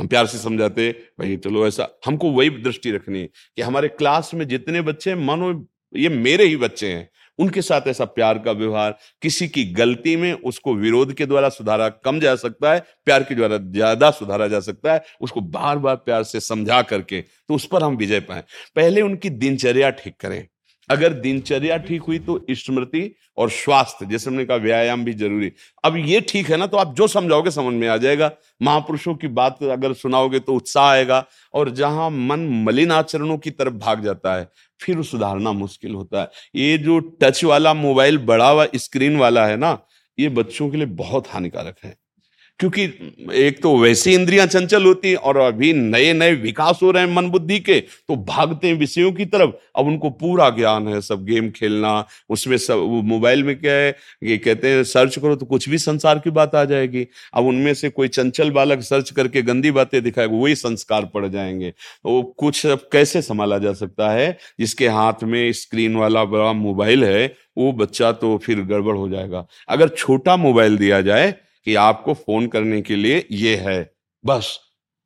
हम 0.00 0.06
प्यार 0.06 0.26
से 0.26 0.38
समझाते, 0.38 0.90
भाई 1.18 1.36
चलो 1.36 1.66
ऐसा। 1.66 1.88
हमको 2.06 2.30
वही 2.30 2.50
दृष्टि 2.50 2.90
रखनी 2.90 3.20
है 3.20 3.26
कि 3.56 3.62
हमारे 3.62 3.88
क्लास 3.88 4.34
में 4.34 4.48
जितने 4.48 4.80
बच्चे 4.80 5.14
मानो 5.14 5.68
ये 5.96 6.08
मेरे 6.08 6.44
ही 6.44 6.56
बच्चे 6.56 6.92
हैं। 6.92 7.10
उनके 7.38 7.62
साथ 7.62 7.88
ऐसा 7.88 8.04
प्यार 8.06 8.38
का 8.38 8.52
व्यवहार, 8.52 8.96
किसी 9.22 9.48
की 9.48 9.64
गलती 9.72 10.16
में 10.16 10.32
उसको 10.34 10.74
विरोध 10.74 11.12
के 11.14 11.26
द्वारा 11.26 11.48
सुधारा 11.50 11.88
कम 11.88 12.20
जा 12.20 12.34
सकता 12.36 12.72
है, 12.72 12.80
प्यार 13.06 13.22
के 13.22 13.34
द्वारा 13.34 13.58
ज़्यादा 13.58 14.10
सुधारा 14.10 14.48
जा 14.48 14.60
सकता 14.60 14.92
है, 14.92 15.02
उसको 15.20 15.40
बार 15.40 15.78
बार 15.78 15.96
प्यार 15.96 16.22
से 16.24 16.40
समझा 16.42 16.82
करके 16.84 17.20
तो 17.20 17.54
उस 17.54 17.66
पर 17.66 17.82
हम 17.82 17.96
विजय 17.96 18.20
पाए। 18.20 18.44
पहले 18.76 19.00
उनकी 19.02 19.30
दिनचर्या 19.30 19.90
ठीक 19.92 20.16
करें। 20.20 20.46
अगर 20.90 21.12
दिनचर्या 21.14 21.76
ठीक 21.78 22.02
हुई 22.02 22.18
तो 22.18 22.44
स्मृति 22.50 23.10
और 23.38 23.50
स्वास्थ्य, 23.50 24.06
जैसे 24.06 24.30
हमने 24.30 24.44
कहा 24.44 24.56
व्यायाम 24.56 25.04
भी 25.04 25.12
ज़रूरी। 25.14 25.50
अब 25.84 25.96
ये 25.98 26.20
ठीक 26.22 26.50
है 26.50 26.56
ना 26.56 26.66
तो 26.66 26.76
आप 26.76 26.94
जो 26.94 27.06
समझाओगे 27.08 27.50
समझ 27.50 27.74
में 27.74 27.86
आ 27.88 27.96
जाएगा। 27.96 28.30
महापुरुषों 28.60 29.14
की 29.14 29.28
बात 29.30 29.62
अगर 29.64 29.92
सुनाओगे 29.94 30.38
तो 30.40 30.54
उत्साह 30.54 30.86
आएगा 30.86 31.24
और 31.54 31.70
जहाँ 31.72 32.10
मन 32.10 32.48
मलिन 32.64 32.92
आचरणों 32.92 33.38
की 33.38 33.50
तरफ़ 33.50 33.74
भाग 33.74 34.04
जाता 34.04 34.34
है, 34.34 34.48
फिर 34.80 35.02
सुधारना 35.04 35.52
मुश्किल 35.54 35.94
होता 35.94 36.20
है। 36.20 36.30
ये 36.56 36.76
जो 36.78 36.98
टच 37.22 37.44
वाला 37.44 37.74
मोबाइल, 37.76 38.18
बड़ा 38.18 38.48
हुआ 38.50 38.66
स्क्रीन 38.76 39.16
वाला 39.16 39.46
है 39.46 39.56
ना, 39.56 39.78
ये 40.18 40.28
बच्चों 40.30 40.70
के 40.70 40.76
लिए 40.76 40.86
बहुत 40.86 41.28
हानिकारक 41.28 41.76
है। 41.84 41.96
क्योंकि 42.60 42.82
एक 43.34 43.62
तो 43.62 43.76
वैसी 43.78 44.14
इंद्रियाँ 44.14 44.46
चंचल 44.46 44.84
होती 44.84 45.08
हैं 45.08 45.16
और 45.16 45.36
अभी 45.36 45.72
नए 45.72 46.12
नए 46.12 46.34
विकास 46.34 46.78
हो 46.82 46.90
रहे 46.90 47.04
हैं 47.04 47.14
मन 47.14 47.28
बुद्धि 47.30 47.58
के 47.60 47.80
तो 47.80 48.16
भागते 48.16 48.68
हैं 48.68 48.74
विषयों 48.74 49.12
की 49.12 49.24
तरफ़। 49.24 49.50
अब 49.76 49.86
उनको 49.86 50.10
पूरा 50.10 50.50
ज्ञान 50.50 50.88
है, 50.88 51.00
सब 51.00 51.24
गेम 51.24 51.50
खेलना, 51.50 52.06
उसमें 52.30 52.56
सब 52.56 53.00
मोबाइल 53.04 53.42
में 53.44 53.60
क्या 53.60 53.72
है, 53.72 53.96
ये 54.22 54.38
कहते 54.38 54.68
हैं, 54.68 54.84
सर्च 54.84 55.18
करो 55.18 55.36
तो 55.36 55.46
कुछ 55.46 55.68
भी 55.68 55.78
संसार 55.78 56.18
की 56.18 56.30
बात 56.30 56.54
आ 56.54 56.64
जाएगी। 56.64 57.06
अब 57.34 57.44
उनमें 57.44 57.74
से 57.74 57.88
कोई 57.88 58.08
चंचल 58.08 58.50
बालक 58.50 58.80
सर्च 58.80 59.10
करके 59.10 59.42
गंदी 59.42 59.70
बातें 59.70 60.02
दिखाएगा, 60.02 60.36
वही 60.36 60.54
संस्कार 60.54 61.04
पड़ 61.04 61.26
जाएँगे। 61.26 61.70
तो 61.70 62.22
कुछ 62.38 62.66
अब 62.66 62.88
कैसे 62.92 63.22
संभाला 63.22 63.58
जा 63.58 63.72
सकता 63.72 64.10
है? 64.10 64.38
जिसके 64.60 64.88
हाथ 64.88 65.24
में 65.24 65.52
स्क्रीन 65.52 65.96
वाला 65.96 66.24
बड़ा 66.24 66.52
मोबाइल 66.52 67.04
है, 67.04 67.34
वो 67.58 67.72
बच्चा 67.72 68.12
तो 68.12 68.38
फिर 68.38 68.60
गड़बड़ 68.60 68.96
हो 68.96 69.08
जाएगा। 69.08 69.46
अगर 69.68 69.88
छोटा 69.88 70.36
मोबाइल 70.36 70.76
दिया 70.78 71.00
जाए 71.00 71.34
कि 71.68 71.74
आपको 71.74 72.14
फ़ोन 72.14 72.46
करने 72.46 72.82
के 72.82 72.96
लिए 72.96 73.26
ये 73.32 73.56
है। 73.56 73.92
बस, 74.24 74.60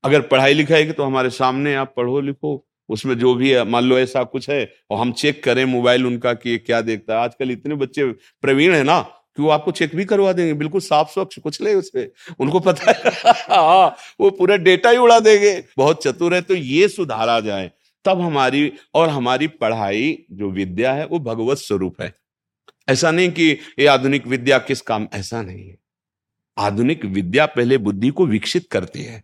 अगर 0.04 0.20
पढ़ाई 0.20 0.54
लिखाई 0.54 0.86
की 0.86 0.92
तो 0.92 1.04
हमारे 1.04 1.30
सामने 1.30 1.74
आप 1.74 1.94
पढ़ो 1.96 2.20
लिखो, 2.20 2.66
उसमें 2.88 3.18
जो 3.18 3.34
भी 3.34 3.50
है, 3.50 3.64
मान 3.64 3.84
लो 3.84 3.98
ऐसा 3.98 4.22
कुछ 4.24 4.50
है, 4.50 4.72
और 4.90 4.98
हम 4.98 5.12
चेक 5.12 5.44
करें 5.44 5.64
मोबाइल 5.64 6.06
उनका 6.06 6.34
कि 6.34 6.58
क्या 6.58 6.80
देखता 6.80 7.14
है। 7.14 7.20
आजकल 7.20 7.50
इतने 7.50 7.74
बच्चे 7.74 8.04
प्रवीण 8.42 8.74
है 8.74 8.82
ना, 8.84 9.00
कि 9.36 9.42
वो 9.42 9.48
आपको 9.50 9.70
चेक 9.70 9.96
भी 9.96 10.04
करवा 10.04 10.32
देंगे, 10.32 10.54
बिल्कुल 10.54 10.80
साफ़ 10.80 11.12
स्वच्छ 11.12 11.38
कुछ 11.38 11.62
ले 11.62 11.74
उससे 11.74 12.12
उनको 12.40 12.60
पता 12.60 12.92
है। 12.92 13.12
हाँ 13.50 13.96
वो 14.20 14.30
पूरा 14.30 14.56
डेटा 14.56 14.90
ही 14.90 14.96
उड़ा 14.96 15.20
देंगे। 15.20 15.64
बहुत 15.78 16.04
चतुर 16.04 16.34
है 16.34 16.42
तो 16.42 16.54
ये 16.54 16.88
सुधारा 16.88 17.40
जाए, 17.40 17.70
तब 18.04 18.20
हमारी, 18.20 18.72
और 18.94 19.08
हमारी 19.08 19.46
पढ़ाई, 19.48 20.18
जो 20.32 20.50
विद्या 20.50 20.92
है, 20.92 21.06
वो 21.06 21.18
भगवत 21.18 21.58
स्वरूप 21.58 22.02
है। 22.02 22.14
ऐसा 22.88 23.10
नहीं 23.10 23.30
कि 23.30 23.50
ये 23.80 23.86
आधुनिक 23.86 24.26
विद्या 24.26 24.58
किस 24.58 24.80
काम, 24.82 25.08
ऐसा 25.14 25.42
नहीं 25.42 25.68
है। 25.68 25.76
आधुनिक 26.58 27.04
विद्या 27.04 27.46
पहले 27.46 27.78
बुद्धि 27.78 28.08
को 28.08 28.26
विकसित 28.26 28.66
करती 28.70 29.02
है। 29.02 29.22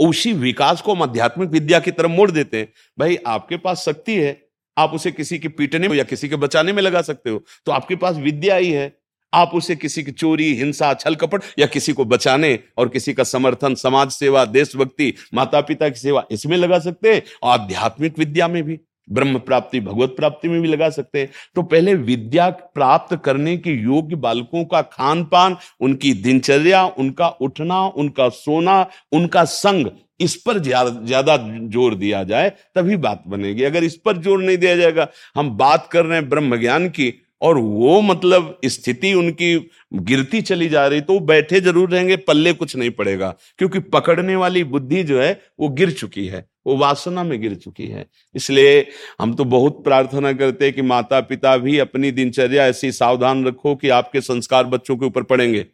उसी 0.00 0.32
विकास 0.32 0.80
को 0.80 0.94
हम 0.94 1.02
आध्यात्मिक 1.02 1.50
विद्या 1.50 1.80
की 1.80 1.90
तरफ़ 1.90 2.10
मोड़ 2.10 2.30
देते 2.30 2.58
हैं। 2.58 2.68
भाई, 2.98 3.16
आपके 3.26 3.56
पास 3.56 3.84
शक्ति 3.84 4.16
है, 4.16 4.40
आप 4.76 4.90
उसे 4.90 5.10
किसी 5.12 5.38
के 5.38 5.48
पीटने 5.48 5.88
में 5.88 5.96
या 5.96 6.04
किसी 6.04 6.28
के 6.28 6.36
बचाने 6.36 6.72
में 6.72 6.82
लगा 6.82 7.02
सकते 7.02 7.30
हो 7.30 7.42
तो 7.66 7.72
आपके 7.72 7.96
पास 7.96 8.16
विद्या 8.16 8.56
ही 8.56 8.70
है। 8.70 8.92
आप 9.32 9.50
उसे 9.54 9.76
किसी 9.76 10.02
की 10.02 10.12
चोरी, 10.12 10.52
हिंसा 10.54 10.92
छल 10.94 11.14
कपट 11.14 11.42
या 11.58 11.66
किसी 11.66 11.92
को 11.92 12.04
बचाने 12.04 12.58
और 12.78 12.88
किसी 12.88 13.12
का 13.12 13.24
समर्थन, 13.24 13.74
समाज 13.74 14.10
सेवा, 14.10 14.44
देशभक्ति 14.44 15.12
माता 15.34 15.60
पिता 15.60 15.88
की 15.88 16.00
सेवा 16.00 16.24
इसमें 16.30 16.56
लगा 16.56 16.78
सकते 16.78 17.14
हैं, 17.14 17.22
आध्यात्मिक 17.44 18.18
विद्या 18.18 18.48
में 18.48 18.62
भी। 18.62 18.78
ब्रह्म 19.08 19.38
प्राप्ति, 19.40 19.80
भगवत 19.80 20.14
प्राप्ति 20.16 20.48
में 20.48 20.60
भी 20.62 20.68
लगा 20.68 20.88
सकते 20.90 21.18
हैं। 21.18 21.30
तो 21.56 21.62
पहले 21.64 21.94
विद्या 21.96 22.48
प्राप्त 22.50 23.16
करने 23.24 23.56
के 23.58 23.70
योग्य 23.72 24.16
बालकों 24.18 24.64
का 24.64 24.80
खान 24.82 25.24
पान 25.26 25.56
उनकी 25.80 26.12
दिनचर्या, 26.14 26.84
उनका 26.88 27.28
उठना, 27.28 27.84
उनका 27.86 28.28
सोना, 28.30 28.86
उनका 29.12 29.44
संग, 29.46 29.90
इस 30.20 30.34
पर 30.38 30.58
ज़्यादा 30.58 31.36
ज़ोर 31.36 31.94
दिया 31.96 32.22
जाए, 32.24 32.50
तभी 32.74 32.96
बात 32.98 33.22
बनेगी। 33.28 33.62
अगर 33.64 33.84
इस 33.84 33.96
पर 33.96 34.16
ज़ोर 34.18 34.42
नहीं 34.42 34.58
दिया 34.58 34.76
जाएगा, 34.76 35.08
हम 35.36 35.50
बात 35.56 35.88
कर 35.92 36.04
रहे 36.04 36.18
हैं 36.18 36.28
ब्रह्म 36.28 36.56
ज्ञान 36.58 36.88
की, 36.90 37.12
और 37.42 37.58
वो 37.58 38.00
मतलब 38.02 38.58
स्थिति 38.66 39.12
उनकी 39.14 39.54
गिरती 39.94 40.40
चली 40.42 40.68
जा 40.68 40.86
रही 40.86 41.00
तो 41.00 41.12
वो 41.12 41.20
बैठे 41.22 41.60
ज़रूर 41.60 41.90
रहेंगे, 41.90 42.16
पल्ले 42.18 42.52
कुछ 42.54 42.76
नहीं 42.76 42.90
पड़ेगा, 42.92 43.34
क्योंकि 43.58 43.78
पकड़ने 43.80 44.36
वाली 44.36 44.64
बुद्धि 44.66 45.02
जो 45.04 45.20
है, 45.20 45.40
वो 45.60 45.68
गिर 45.70 45.90
चुकी 45.92 46.26
है। 46.26 46.44
वो 46.66 46.76
वासना 46.76 47.22
में 47.22 47.40
गिर 47.40 47.54
चुकी 47.54 47.86
है। 47.86 48.06
इसलिए 48.34 48.88
हम 49.20 49.34
तो 49.34 49.44
बहुत 49.44 49.84
प्रार्थना 49.84 50.32
करते 50.32 50.64
हैं 50.64 50.74
कि 50.74 50.82
माता 50.82 51.20
पिता 51.20 51.56
भी 51.56 51.78
अपनी 51.78 52.10
दिनचर्या 52.10 52.66
ऐसी 52.66 52.92
सावधान 52.92 53.46
रखो 53.46 53.74
कि 53.76 53.88
आपके 53.88 54.20
संस्कार 54.20 54.64
बच्चों 54.64 54.96
के 54.96 55.06
ऊपर 55.06 55.22
पड़ेंगे। 55.22 55.66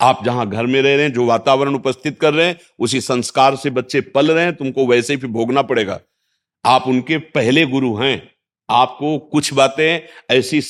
आप 0.00 0.24
जहाँ 0.24 0.48
घर 0.50 0.66
में 0.66 0.82
रह 0.82 0.94
रहे 0.94 1.04
हैं, 1.04 1.12
जो 1.12 1.24
वातावरण 1.24 1.74
उपस्थित 1.74 2.18
कर 2.20 2.34
रहे 2.34 2.46
हैं, 2.46 2.58
उसी 2.78 3.00
संस्कार 3.00 3.56
से 3.56 3.70
बच्चे 3.70 4.00
पल 4.00 4.30
रहे 4.30 4.44
हैं, 4.44 4.56
तुमको 4.56 4.86
वैसे 4.86 5.14
ही 5.14 5.26
भोगना 5.26 5.62
पड़ेगा। 5.62 6.00
आप 6.64 6.84
उनके 6.86 7.18
पहले 7.18 7.66
गुरु 7.66 7.94
हैं। 7.96 8.30
आपको 8.70 9.18
कुछ 9.18 9.52
बातें 9.54 10.00
ऐसी 10.30 10.60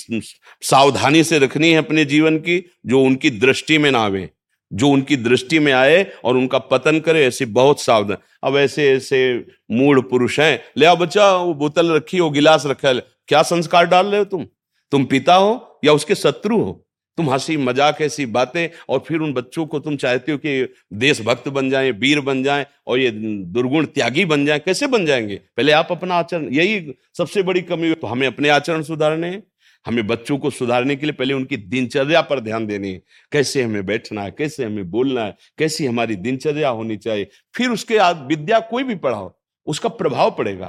सावधानी 0.62 1.24
से 1.24 1.38
रखनी 1.38 1.70
है 1.70 1.78
अपने 1.78 2.04
जीवन 2.04 2.38
की, 2.38 2.70
जो 2.86 3.02
उनकी 3.02 3.30
दृष्टि 3.30 3.78
में 3.78 3.90
ना 3.90 3.98
आवे। 3.98 4.30
जो 4.74 4.88
उनकी 4.88 5.16
दृष्टि 5.16 5.58
में 5.58 5.72
आए 5.72 6.06
और 6.24 6.36
उनका 6.36 6.58
पतन 6.58 7.00
करे, 7.00 7.26
ऐसी 7.26 7.44
बहुत 7.44 7.80
सावधान। 7.80 8.16
अब 8.44 8.56
ऐसे 8.56 8.90
ऐसे 8.92 9.46
मूड 9.70 10.10
पुरुष 10.10 10.40
हैं। 10.40 10.60
ले 10.76 10.86
आओ 10.86 10.96
बच्चा, 10.96 11.36
वो 11.36 11.54
बोतल 11.54 11.92
रखी 11.92 12.18
हो, 12.18 12.30
गिलास 12.30 12.66
रखा 12.66 12.88
है। 12.88 13.02
क्या 13.28 13.42
संस्कार 13.42 13.86
डाल 13.86 14.06
रहे 14.06 14.18
हो 14.18 14.24
तुम? 14.24 14.46
तुम 14.92 15.04
पिता 15.04 15.34
हो 15.34 15.80
या 15.84 15.92
उसके 15.92 16.14
शत्रु 16.14 16.58
हो? 16.58 16.86
तुम 17.16 17.30
हँसी 17.30 17.56
मज़ाक 17.56 18.00
ऐसी 18.02 18.26
बातें 18.26 18.68
और 18.88 19.04
फिर 19.08 19.20
उन 19.20 19.32
बच्चों 19.32 19.66
को 19.66 19.78
तुम 19.78 19.96
चाहते 19.96 20.32
हो 20.32 20.38
कि 20.38 20.74
देशभक्त 20.92 21.48
बन 21.48 21.70
जाएँ, 21.70 21.90
वीर 21.90 22.20
बन 22.20 22.42
जाएँ 22.42 22.66
और 22.86 22.98
ये 22.98 23.10
दुर्गुण 23.10 23.86
त्यागी 23.86 24.24
बन 24.24 24.46
जाएँ, 24.46 24.60
कैसे 24.60 24.86
बन 24.86 25.06
जाएँगे? 25.06 25.36
पहले 25.56 25.72
आप 25.72 25.88
अपना 25.90 26.14
आचरण, 26.14 26.48
यही 26.52 26.94
सबसे 27.18 27.42
बड़ी 27.42 27.62
कमी। 27.62 27.94
तो 27.94 28.06
हमें 28.06 28.26
अपने 28.26 28.48
आचरण 28.48 28.82
सुधारने 28.82 29.26
हैं। 29.26 29.42
हमें 29.86 30.06
बच्चों 30.06 30.38
को 30.38 30.50
सुधारने 30.50 30.96
के 30.96 31.06
लिए 31.06 31.12
पहले 31.12 31.34
उनकी 31.34 31.56
दिनचर्या 31.56 32.20
पर 32.22 32.40
ध्यान 32.40 32.66
देनी 32.66 32.92
है। 32.92 33.02
कैसे 33.32 33.62
हमें 33.62 33.84
बैठना 33.86 34.22
है, 34.22 34.30
कैसे 34.30 34.64
हमें 34.64 34.90
बोलना 34.90 35.24
है, 35.24 35.36
कैसी 35.58 35.86
हमारी 35.86 36.16
दिनचर्या 36.16 36.68
होनी 36.68 36.96
चाहिए, 36.96 37.28
फिर 37.54 37.70
उसके 37.70 37.98
विद्या 38.26 38.60
कोई 38.60 38.82
भी 38.82 38.94
पढ़ाओ, 38.96 39.32
उसका 39.66 39.88
प्रभाव 39.88 40.30
पड़ेगा। 40.30 40.66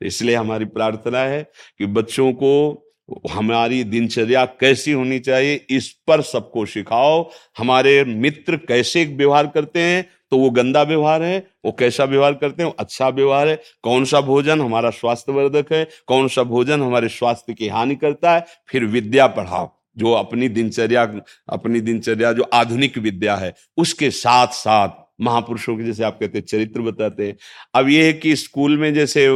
तो 0.00 0.06
इसलिए 0.06 0.34
हमारी 0.34 0.64
प्रार्थना 0.64 1.18
है 1.20 1.42
कि 1.78 1.86
बच्चों 1.86 2.32
को 2.32 2.82
हमारी 3.30 3.82
दिनचर्या 3.84 4.44
कैसी 4.60 4.92
होनी 4.92 5.18
चाहिए, 5.18 5.54
इस 5.70 5.90
पर 6.06 6.20
सबको 6.22 6.64
सिखाओ। 6.66 7.30
हमारे 7.58 8.02
मित्र 8.04 8.56
कैसे 8.58 9.04
व्यवहार 9.06 9.46
करते 9.46 9.80
हैं 9.80 10.04
तो 10.32 10.38
वो 10.38 10.50
गंदा 10.50 10.82
व्यवहार 10.82 11.22
है, 11.22 11.38
वो 11.64 11.72
कैसा 11.72 12.04
व्यवहार 12.04 12.34
करते 12.34 12.62
हैं 12.62 12.72
अच्छा 12.78 13.08
व्यवहार 13.10 13.48
है। 13.48 13.60
कौन 13.82 14.04
सा 14.04 14.20
भोजन 14.22 14.60
हमारा 14.60 14.90
स्वास्थ्यवर्धक 14.92 15.72
है, 15.72 15.86
कौन 16.06 16.28
सा 16.28 16.42
भोजन 16.44 16.82
हमारे 16.82 17.08
स्वास्थ्य 17.10 17.54
की 17.54 17.68
हानि 17.68 17.96
करता 17.96 18.34
है, 18.34 18.44
फिर 18.68 18.84
विद्या 18.86 19.26
पढ़ाओ, 19.28 19.70
जो 19.96 20.12
अपनी 20.12 20.48
दिनचर्या 20.50 21.02
अपनी 21.48 21.80
दिनचर्या, 21.80 22.32
जो 22.32 22.42
आधुनिक 22.54 22.98
विद्या 22.98 23.36
है, 23.36 23.54
उसके 23.78 24.10
साथ 24.12 24.46
साथ 24.54 25.04
महापुरुषों 25.20 25.76
के, 25.76 25.84
जैसे 25.84 26.04
आप 26.04 26.18
कहते 26.20 26.40
चरित्र 26.40 26.80
बताते 26.82 27.26
हैं। 27.26 27.36
अब 27.74 27.88
ये 27.88 28.06
है 28.06 28.12
कि 28.14 28.34
स्कूल 28.36 28.76
में 28.78 28.92
जैसे 28.94 29.26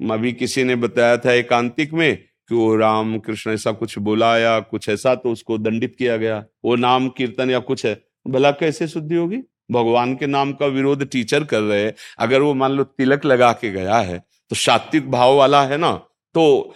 अभी 0.00 0.32
किसी 0.32 0.64
ने 0.64 0.76
बताया 0.76 1.16
था 1.16 1.32
एकांतिक 1.32 1.92
में, 1.92 2.16
कि 2.16 2.54
वो 2.54 2.74
राम 2.76 3.18
कृष्ण 3.18 3.50
ऐसा 3.50 3.72
कुछ 3.72 3.98
बोला 4.00 4.36
या 4.38 4.58
कुछ 4.60 4.88
ऐसा 4.88 5.14
तो 5.14 5.30
उसको 5.32 5.58
दंडित 5.58 5.94
किया 5.98 6.16
गया। 6.16 6.44
वो 6.64 6.76
नाम, 6.76 7.08
कीर्तन 7.08 7.50
या 7.50 7.58
कुछ 7.60 7.84
है, 7.86 7.98
भला 8.26 8.50
कैसे 8.52 8.88
शुद्धि 8.88 9.14
होगी? 9.14 9.38
भगवान 9.70 10.14
के 10.14 10.26
नाम 10.26 10.52
का 10.52 10.66
विरोध 10.68 11.08
टीचर 11.10 11.44
कर 11.44 11.60
रहे 11.60 11.84
हैं। 11.84 11.94
अगर 12.18 12.40
वो 12.40 12.54
मान 12.54 12.72
लो 12.72 12.84
तिलक 12.84 13.24
लगा 13.24 13.52
के 13.54 13.70
गया 13.70 13.98
है 13.98 14.18
तो 14.18 14.56
सात्विक 14.56 15.10
भाव 15.10 15.36
वाला 15.36 15.62
है 15.64 15.76
ना 15.78 15.92
तो 16.34 16.74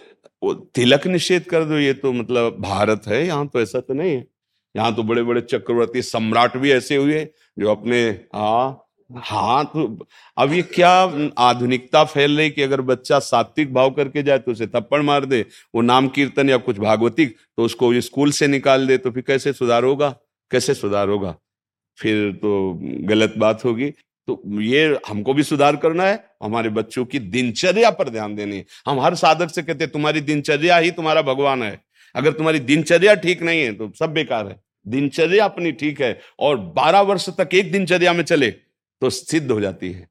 तिलक 0.75 1.07
निषेध 1.07 1.43
कर 1.43 1.63
दो, 1.63 1.77
ये 1.77 1.93
तो 1.93 2.11
मतलब 2.13 2.57
भारत 2.61 3.07
है, 3.07 3.25
यहाँ 3.25 3.47
तो 3.47 3.61
ऐसा 3.61 3.79
तो 3.79 3.93
नहीं 3.93 4.11
है। 4.11 4.25
यहाँ 4.75 4.93
तो 4.95 5.03
बड़े 5.03 5.23
बड़े 5.23 5.41
चक्रवर्ती 5.43 6.01
सम्राट 6.01 6.55
भी 6.57 6.71
ऐसे 6.71 6.95
हुए 6.95 7.27
जो 7.59 7.71
अपने 7.71 8.07
हाँ 8.35 8.85
हाँ 9.09 9.63
तो 9.65 10.05
अब 10.37 10.51
ये 10.53 10.61
क्या 10.63 10.89
आधुनिकता 11.39 12.03
फैल 12.05 12.37
रही 12.37 12.49
कि 12.49 12.61
अगर 12.61 12.81
बच्चा 12.83 13.19
सात्विक 13.19 13.73
भाव 13.73 13.89
करके 13.91 14.23
जाए 14.23 14.39
तो 14.39 14.51
उसे 14.51 14.67
थप्पड़ 14.67 15.01
मार 15.01 15.25
दे, 15.25 15.41
वो 15.75 15.81
नाम 15.81 16.07
कीर्तन 16.09 16.49
या 16.49 16.57
कुछ 16.59 16.79
भागवतिक 16.79 17.35
तो 17.57 17.63
उसको 17.63 17.91
स्कूल 18.01 18.31
से 18.31 18.47
निकाल 18.47 18.87
दे 18.87 18.97
तो 18.97 19.11
फिर 19.11 19.23
कैसे 19.27 19.53
सुधार 19.53 19.83
होगा? 19.83 20.09
कैसे 20.51 20.73
सुधार 20.73 21.09
होगा? 21.09 21.35
फिर 21.99 22.31
तो 22.33 22.73
गलत 23.07 23.33
बात 23.37 23.65
होगी। 23.65 23.89
तो 24.27 24.61
ये 24.61 24.85
हमको 25.07 25.33
भी 25.33 25.43
सुधार 25.43 25.75
करना 25.75 26.03
है, 26.03 26.23
हमारे 26.43 26.69
बच्चों 26.69 27.05
की 27.05 27.19
दिनचर्या 27.19 27.89
पर 27.91 28.09
ध्यान 28.09 28.35
देनी 28.35 28.55
है। 28.55 28.65
हम 28.87 28.99
हर 28.99 29.15
साधक 29.15 29.49
से 29.49 29.61
कहते 29.63 29.83
हैं, 29.83 29.91
तुम्हारी 29.93 30.21
दिनचर्या 30.21 30.77
ही 30.77 30.91
तुम्हारा 30.91 31.21
भगवान 31.23 31.63
है। 31.63 31.79
अगर 32.15 32.31
तुम्हारी 32.31 32.59
दिनचर्या 32.61 33.13
ठीक 33.15 33.41
नहीं 33.43 33.61
है 33.61 33.73
तो 33.73 33.91
सब 33.99 34.13
बेकार 34.13 34.47
है। 34.47 34.59
दिनचर्या 34.85 35.45
अपनी 35.45 35.71
ठीक 35.73 36.01
है 36.01 36.19
और 36.39 36.57
बारह 36.75 37.01
वर्ष 37.01 37.29
तक 37.39 37.49
एक 37.53 37.71
दिनचर्या 37.71 38.13
में 38.13 38.23
चले 38.23 38.49
तो 38.51 39.09
सिद्ध 39.09 39.51
हो 39.51 39.59
जाती 39.61 39.91
है। 39.91 40.07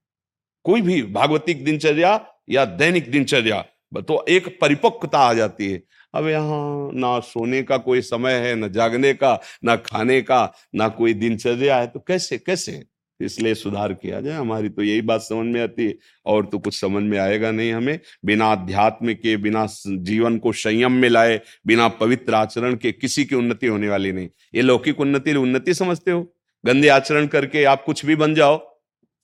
कोई 0.65 0.81
भी 0.81 1.03
भागवतिक 1.05 1.65
दिनचर्या 1.65 2.21
या 2.51 2.65
दैनिक 2.65 3.11
दिनचर्या 3.11 3.61
तो 4.01 4.25
एक 4.29 4.49
परिपक्वता 4.61 5.19
आ 5.19 5.33
जाती 5.35 5.71
है। 5.73 5.83
अब 6.15 6.27
यहाँ 6.29 6.91
ना 6.95 7.19
सोने 7.23 7.63
का 7.63 7.77
कोई 7.79 8.01
समय 8.03 8.35
है, 8.35 8.55
ना 8.55 8.69
जागने 8.69 9.13
का, 9.15 9.39
ना 9.65 9.77
खाने 9.79 10.21
का, 10.23 10.53
ना 10.75 10.89
कोई 10.91 11.15
दिनचर्या 11.15 11.77
है 11.79 11.87
तो 11.87 12.01
कैसे 12.01 12.39
कैसे 12.39 12.83
इसलिए 13.21 13.55
सुधार 13.55 13.93
किया 13.93 14.21
जाए? 14.21 14.35
हमारी 14.35 14.69
तो 14.69 14.83
यही 14.83 15.03
बात 15.03 15.21
समझ 15.21 15.47
में 15.47 15.61
आती 15.63 15.87
है, 15.87 15.95
और 16.27 16.45
तो 16.47 16.59
कुछ 16.59 16.81
समझ 16.81 17.03
में 17.03 17.19
आएगा 17.19 17.51
नहीं 17.51 17.73
हमें। 17.73 17.99
बिना 18.25 18.51
अध्यात्म 18.53 19.15
के, 19.15 19.37
बिना 19.37 19.67
जीवन 19.87 20.39
को 20.39 20.53
संयम 20.55 20.93
में 20.95 21.09
लाए, 21.09 21.41
बिना 21.67 21.89
पवित्र 21.91 22.35
आचरण 22.35 22.77
के 22.77 22.93
किसी 22.93 23.25
की 23.25 23.35
उन्नति 23.35 23.67
होने 23.67 23.89
वाली 23.89 24.13
नहीं। 24.13 24.29
ये 24.55 24.63
लौकिक 24.63 25.01
उन्नति 25.01 25.35
उन्नति 25.35 25.75
समझते 25.75 26.11
हो? 26.11 26.23
गंदे 26.65 26.89
आचरण 26.91 27.27
करके 27.29 27.65
आप 27.65 27.83
कुछ 27.85 28.05
भी 28.07 28.17
बन 28.17 28.35
जाओ 28.35 28.57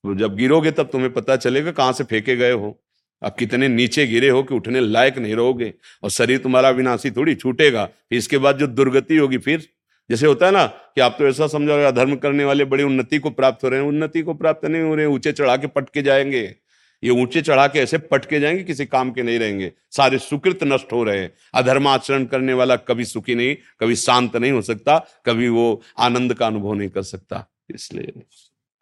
तो 0.05 0.15
जब 0.15 0.35
गिरोगे 0.37 0.71
तब 0.71 0.89
तुम्हें 0.93 1.13
पता 1.13 1.37
चलेगा 1.37 1.71
कहाँ 1.73 1.93
से 1.93 2.05
फेंके 2.05 2.37
गए 2.37 2.53
हो। 2.53 2.79
आप 3.25 3.37
कितने 3.37 3.69
नीचे 3.69 4.07
गिरे 4.07 4.29
हो 4.29 4.43
कि 4.43 4.55
उठने 4.55 4.81
लायक 4.81 5.19
नहीं 5.19 5.35
रहोगे 5.35 5.75
और 6.03 6.11
शरीर 6.11 6.39
तुम्हारा 6.39 6.71
विनाशी 6.71 7.11
थोड़ी 7.11 7.35
छूटेगा 7.35 7.85
फिर 7.85 8.19
इसके 8.19 8.39
बाद 8.39 8.59
जो 8.59 8.67
दुर्गति 8.67 9.17
होगी 9.17 9.39
फिर 9.39 9.69
जैसे 10.11 10.27
होता 10.27 10.47
है 10.47 10.53
ना 10.53 10.67
कि 10.67 11.01
आप 11.01 11.17
तो 11.19 11.27
ऐसा 11.27 11.47
समझो 11.47 11.91
धर्म 11.93 12.17
करने 12.17 12.45
वाले 12.45 12.65
बड़ी 12.65 12.85
उन्नति 12.85 13.19
को 13.19 13.31
प्राप्त 13.31 13.65
हो 13.65 13.69
रहे 13.69 13.81
हैं 13.81 13.87
उन्नति 13.89 14.23
को 14.23 14.35
प्राप्त 14.35 14.65
नहीं 14.65 14.83
हो 14.83 14.95
रहे 14.95 15.07
ऊँचे 15.07 15.33
चढ़ा 15.33 15.57
के 15.57 15.67
पटके 15.67 16.03
जाएँगे। 16.03 16.57
ये 17.05 17.11
ऊँचे 17.11 17.43
चढ़ा 17.43 17.67
के 17.67 17.79
ऐसे 17.79 17.99
पटके 17.99 18.41
जाएँगे 18.41 18.63
किसी 18.65 18.87
काम 18.87 19.11
के 19.11 19.23
नहीं 19.23 19.39
रहेंगे। 19.39 19.73
सारे 19.91 20.19
सुकृत 20.19 20.59
नष्ट 20.63 20.93
हो 20.93 21.05
रहे 21.05 21.19
हैं। 21.19 21.33
अधर्म 21.55 21.89
आचरण 21.89 22.25
करने 22.25 22.53
वाला 22.53 22.77
कभी 22.77 23.05
सुखी 23.05 23.35
नहीं 23.35 23.57
कभी 23.81 23.97
शांत 23.97 24.37
नहीं 24.37 24.53
हो 24.53 24.63
सकता 24.63 25.07
कभी 25.27 25.49
वो 25.49 25.83
आनंद 25.99 26.35
का 26.35 26.47
अनुभव 26.47 26.75
नहीं 26.75 26.89
कर 26.89 27.03
सकता। 27.03 27.47
इसलिए 27.75 28.13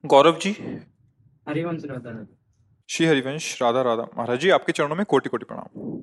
गौरव 0.05 0.39
जी? 0.43 0.51
हरिवंश 1.49 1.83
राधा 1.85 2.11
श्री 2.93 3.07
हरिवंश 3.07 3.47
राधा 3.63 3.83
राधा। 3.83 4.03
महाराज 4.17 4.39
जी 4.41 4.51
आपके 4.51 4.73
चरणों 4.73 4.97
में 4.97 5.05
कोटि 5.07 5.29
कोटि 5.29 5.45
प्रणाम। 5.45 6.03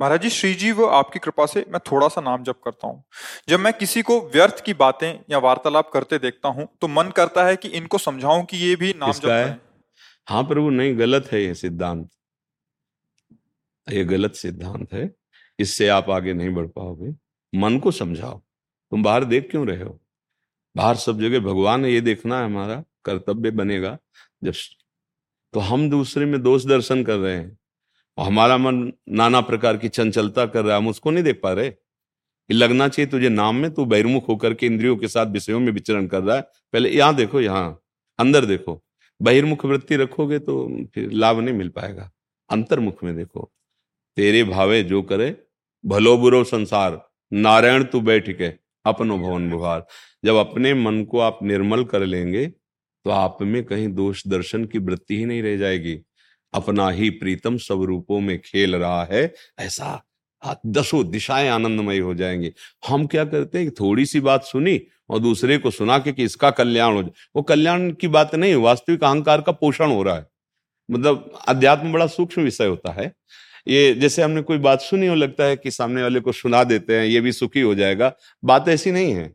महाराज 0.00 0.22
जी 0.22 0.30
श्री 0.30 0.52
जी 0.54 0.72
व 0.72 0.86
आपकी 0.86 1.18
कृपा 1.18 1.46
से 1.46 1.64
मैं 1.68 1.80
थोड़ा 1.82 2.08
सा 2.08 2.20
नाम 2.20 2.42
जप 2.44 2.60
करता 2.64 2.88
हूँ। 2.88 3.02
जब 3.48 3.60
मैं 3.60 3.72
किसी 3.72 4.02
को 4.02 4.20
व्यर्थ 4.34 4.60
की 4.64 4.74
बातें 4.74 5.08
या 5.30 5.38
वार्तालाप 5.38 5.90
करते 5.92 6.18
देखता 6.18 6.48
हूँ 6.48 6.68
तो 6.80 6.88
मन 6.88 7.10
करता 7.16 7.44
है 7.46 7.56
कि 7.56 7.68
इनको 7.70 7.98
समझाऊं 7.98 8.44
कि 8.44 8.56
ये 8.56 8.74
भी 8.76 8.92
नाम 8.98 9.12
जप 9.12 9.26
है? 9.26 9.60
हाँ 10.28 10.42
प्रभु 10.44 10.70
नहीं 10.70 10.98
गलत 10.98 11.32
है 11.32 11.42
ये 11.42 11.54
सिद्धांत। 11.54 12.08
ये 13.86 14.04
गलत 14.04 14.34
सिद्धांत 14.34 14.92
है। 14.92 15.10
इससे 15.58 15.88
आप 15.88 16.10
आगे 16.10 16.32
नहीं 16.32 16.54
बढ़ 16.54 16.66
पाओगे। 16.68 17.14
मन 17.52 17.78
को 17.78 17.90
समझाओ। 17.92 18.38
तुम 18.92 19.02
बाहर 19.02 19.24
देख 19.24 19.50
क्यों 19.50 19.66
रहे 19.66 19.82
हो? 19.82 19.98
बाहर 20.76 20.96
सब 20.96 21.20
जगह 21.20 21.40
भगवान 21.40 21.84
है 21.84 21.92
ये 21.92 22.00
देखना 22.00 22.38
है 22.38 22.44
हमारा। 22.44 22.82
कर्तव्य 23.04 23.50
बनेगा। 23.52 23.96
जब 24.44 24.52
तो 25.52 25.60
हम 25.60 25.90
दूसरे 25.90 26.26
में 26.26 26.42
दोष 26.42 26.64
दर्शन 26.64 27.04
कर 27.04 27.16
रहे 27.16 27.36
हैं। 27.36 27.58
और 28.18 28.26
हमारा 28.26 28.58
मन 28.58 28.92
नाना 29.08 29.40
प्रकार 29.40 29.76
की 29.76 29.88
चंचलता 29.88 30.46
कर 30.46 30.64
रहा 30.64 30.76
है, 30.76 30.82
हम 30.82 30.88
उसको 30.88 31.10
नहीं 31.10 31.24
देख 31.24 31.40
पा 31.42 31.52
रहे। 31.52 31.72
लगना 32.50 32.88
चाहिए 32.88 33.10
तुझे 33.10 33.28
नाम 33.28 33.56
में, 33.56 33.74
तू 33.74 33.84
बहिर्मुख 33.84 34.28
होकर 34.28 34.54
के 34.54 34.66
इंद्रियों 34.66 34.96
के 34.96 35.08
साथ 35.08 35.26
विषयों 35.26 35.60
में 35.60 35.72
विचरण 35.72 36.06
कर 36.06 36.22
रहा 36.22 36.36
है। 36.36 36.42
पहले 36.42 36.90
यहाँ 36.90 37.14
देखो, 37.14 37.40
यहाँ, 37.40 37.82
अंदर 38.18 38.44
देखो। 38.44 38.84
बहिर्मुख 39.22 39.64
वृत्ति 39.64 39.96
रखोगे 39.96 40.38
तो 40.38 40.84
फिर 40.94 41.12
लाभ 41.12 41.40
नहीं 41.40 41.54
मिल 41.54 41.68
पाएगा। 41.68 42.12
अंतर्मुख 42.50 43.04
में 43.04 43.16
देखो। 43.16 43.52
तेरे 44.16 44.44
भावे 44.44 44.82
जो 44.82 45.02
करे, 45.02 45.44
भलो 45.86 46.18
बुरो 46.18 46.44
संसार, 46.44 47.08
नारायण 47.32 47.84
तू 47.84 48.00
बैठ 48.00 48.38
के, 48.38 48.52
अपनो 48.84 49.18
भवन 49.18 49.50
बुहार। 49.50 49.86
जब 50.24 50.34
अपने 50.34 50.74
मन 50.74 51.04
को 51.04 51.18
आप 51.18 51.38
निर्मल 51.42 51.84
कर 51.84 52.00
लेंगे 52.00 52.52
तो 53.08 53.12
आप 53.12 53.38
में 53.42 53.64
कहीं 53.64 53.88
दोष 53.88 54.26
दर्शन 54.26 54.64
की 54.64 54.78
वृत्ति 54.78 55.16
ही 55.18 55.24
नहीं 55.24 55.42
रह 55.42 55.56
जाएगी। 55.56 55.98
अपना 56.54 56.88
ही 56.90 57.10
प्रीतम 57.10 57.56
सब 57.58 57.82
रूपों 57.82 58.20
में 58.20 58.38
खेल 58.38 58.76
रहा 58.76 59.04
है, 59.04 59.34
ऐसा 59.58 60.04
दसों 60.66 61.10
दिशाएँ 61.10 61.48
आनंदमय 61.48 61.98
हो 61.98 62.14
जाएँगे। 62.14 62.52
हम 62.88 63.06
क्या 63.06 63.24
करते 63.24 63.58
हैं? 63.58 63.70
थोड़ी 63.70 64.06
सी 64.06 64.20
बात 64.20 64.44
सुनी 64.44 64.80
और 65.10 65.18
दूसरे 65.18 65.58
को 65.58 65.70
सुना 65.70 65.98
के, 65.98 66.12
कि 66.12 66.24
इसका 66.24 66.50
कल्याण 66.50 66.94
हो 66.94 67.02
जाए 67.02 67.12
वो 67.36 67.42
कल्याण 67.42 67.90
की 67.90 68.08
बात 68.08 68.34
नहीं, 68.34 68.54
वास्तविक 68.54 69.04
अहंकार 69.04 69.40
का 69.40 69.52
पोषण 69.52 69.90
हो 69.90 70.02
रहा 70.02 70.16
है। 70.16 70.26
मतलब 70.90 71.38
अध्यात्म 71.48 71.92
बड़ा 71.92 72.06
सूक्ष्म 72.06 72.42
विषय 72.42 72.66
होता 72.66 72.92
है। 72.92 73.12
ये 73.68 73.94
जैसे 73.94 74.22
हमने 74.22 74.42
कोई 74.42 74.58
बात 74.58 74.80
सुनी 74.80 75.06
हो, 75.06 75.14
लगता 75.14 75.44
है 75.44 75.56
कि 75.56 75.70
सामने 75.70 76.02
वाले 76.02 76.20
को 76.20 76.32
सुना 76.32 76.64
देते 76.64 76.98
हैं, 76.98 77.06
ये 77.06 77.20
भी 77.20 77.32
सुखी 77.32 77.60
हो 77.60 77.74
जाएगा। 77.74 78.12
बात 78.44 78.68
ऐसी 78.68 78.92
नहीं 78.92 79.12
है। 79.12 79.32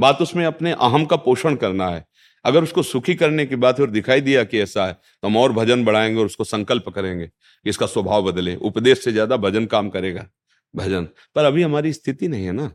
बात 0.00 0.22
उसमें 0.22 0.44
अपने 0.46 0.72
अहम 0.72 1.04
का 1.04 1.16
पोषण 1.16 1.54
करना 1.56 1.88
है। 1.88 2.06
अगर 2.44 2.62
उसको 2.62 2.82
सुखी 2.84 3.14
करने 3.14 3.46
की 3.46 3.56
बात 3.56 3.78
है 3.78 3.84
और 3.84 3.90
दिखाई 3.90 4.20
दिया 4.20 4.44
कि 4.44 4.60
ऐसा 4.60 4.86
है 4.86 4.92
तो 4.92 5.28
हम 5.28 5.36
और 5.36 5.52
भजन 5.52 5.84
बढ़ाएँगे 5.84 6.20
और 6.20 6.26
उसको 6.26 6.44
संकल्प 6.44 6.88
करेंगे 6.88 7.26
कि 7.26 7.70
इसका 7.70 7.86
स्वभाव 7.86 8.22
बदले। 8.24 8.54
उपदेश 8.56 9.04
से 9.04 9.12
ज़्यादा 9.12 9.36
भजन 9.38 9.66
काम 9.66 9.88
करेगा, 9.90 10.26
भजन। 10.74 11.08
पर 11.36 11.44
अभी 11.44 11.62
हमारी 11.62 11.92
स्थिति 11.92 12.28
नहीं 12.28 12.44
है 12.46 12.52
ना। 12.52 12.70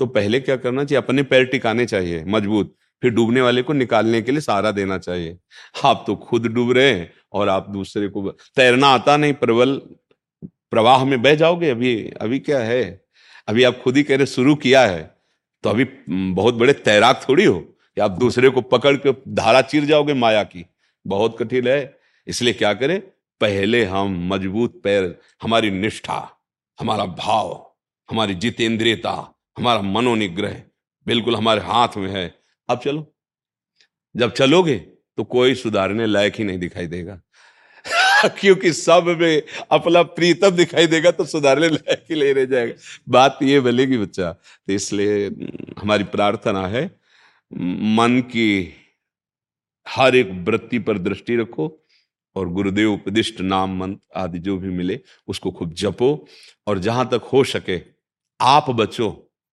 तो 0.00 0.06
पहले 0.08 0.40
क्या 0.40 0.56
करना 0.58 0.84
चाहिए? 0.84 1.02
अपने 1.02 1.22
पैर 1.24 1.44
टिकाने 1.46 1.86
चाहिए, 1.86 2.24
मज़बूत। 2.26 2.74
फिर 3.02 3.10
डूबने 3.12 3.40
वाले 3.40 3.62
को 3.62 3.72
निकालने 3.72 4.20
के 4.22 4.32
लिए 4.32 4.40
सहारा 4.40 4.70
देना 4.72 4.98
चाहिए। 4.98 5.36
आप 5.84 6.04
तो 6.06 6.14
खुद 6.18 6.46
डूब 6.46 6.72
रहे 6.72 6.90
हैं 6.90 7.10
और 7.32 7.48
आप 7.48 7.68
दूसरे 7.70 8.08
को 8.08 8.30
तैरना 8.56 8.86
आता 8.88 9.16
नहीं, 9.16 9.32
प्रबल 9.34 9.80
प्रवाह 10.72 11.04
में 11.04 11.20
बह 11.22 11.34
जाओगे। 11.34 11.70
अभी 11.70 11.94
अभी 12.20 12.38
क्या 12.40 12.58
है? 12.60 12.82
अभी 13.48 13.64
आप 13.64 13.80
खुद 13.82 13.96
ही 13.96 14.02
कह 14.02 14.16
रहे 14.16 14.26
शुरू 14.26 14.54
किया 14.56 14.84
है। 14.86 15.02
तो 15.64 15.70
अभी 15.70 15.86
बहुत 16.08 16.54
बड़े 16.54 16.72
तैराक 16.74 17.24
थोड़ी 17.28 17.44
हो। 17.44 17.58
कि 17.94 18.00
आप 18.00 18.10
दूसरे 18.10 18.50
को 18.50 18.60
पकड़ 18.60 18.96
के 18.96 19.12
धारा 19.12 19.62
चीर 19.62 19.84
जाओगे 19.84 20.14
माया 20.14 20.42
की। 20.42 20.66
बहुत 21.06 21.36
कठिन 21.38 21.68
है। 21.68 21.98
इसलिए 22.26 22.54
क्या 22.54 22.74
करें? 22.74 23.00
पहले 23.40 23.84
हम 23.84 24.28
मज़बूत 24.34 24.80
पैर, 24.84 25.18
हमारी 25.42 25.70
निष्ठा, 25.70 26.30
हमारा 26.80 27.04
भाव, 27.04 27.72
हमारी 28.10 28.34
जितेंद्रियता, 28.34 29.34
हमारा 29.58 29.82
मनोनिग्रह 29.82 30.62
बिल्कुल 31.06 31.36
हमारे 31.36 31.60
हाथ 31.60 31.88
में 31.96 32.10
है। 32.10 32.34
अब 32.68 32.80
चलो। 32.84 33.14
जब 34.16 34.32
चलोगे 34.32 34.78
तो 35.16 35.24
कोई 35.24 35.54
सुधारने 35.54 36.06
लायक 36.06 36.34
ही 36.38 36.44
नहीं 36.44 36.58
दिखाई 36.58 36.86
देगा। 36.86 37.20
क्योंकि 38.28 38.72
सब 38.72 39.18
में 39.20 39.42
अपना 39.70 40.02
प्रीतम 40.02 40.50
दिखाई 40.50 40.86
देगा 40.86 41.10
तो 41.10 41.24
सुधारने 41.24 41.68
लायक 41.68 42.04
ही 42.10 42.14
ले 42.14 42.32
रह 42.32 42.44
जाएगा। 42.44 42.74
बात 43.08 43.38
ये 43.42 43.60
बनेगी 43.60 43.98
बच्चा। 43.98 44.32
तो 44.32 44.72
इसलिए 44.72 45.26
हमारी 45.78 46.04
प्रार्थना 46.04 46.66
है 46.66 47.01
मन 47.56 48.20
की 48.20 48.74
हर 49.88 50.16
एक 50.16 50.30
वृत्ति 50.30 50.78
पर 50.78 50.98
दृष्टि 50.98 51.36
रखो 51.36 51.84
और 52.36 52.48
गुरुदेव 52.48 52.92
उपदिष्ट 52.92 53.40
नाम 53.40 53.78
मंत्र 53.78 54.20
आदि 54.20 54.38
जो 54.38 54.58
भी 54.58 54.68
मिले, 54.68 55.00
उसको 55.28 55.50
खूब 55.50 55.72
जपो 55.72 56.28
और 56.66 56.78
जहाँ 56.78 57.08
तक 57.08 57.28
हो 57.32 57.44
सके, 57.44 57.80
आप 58.40 58.70
बचो 58.70 59.10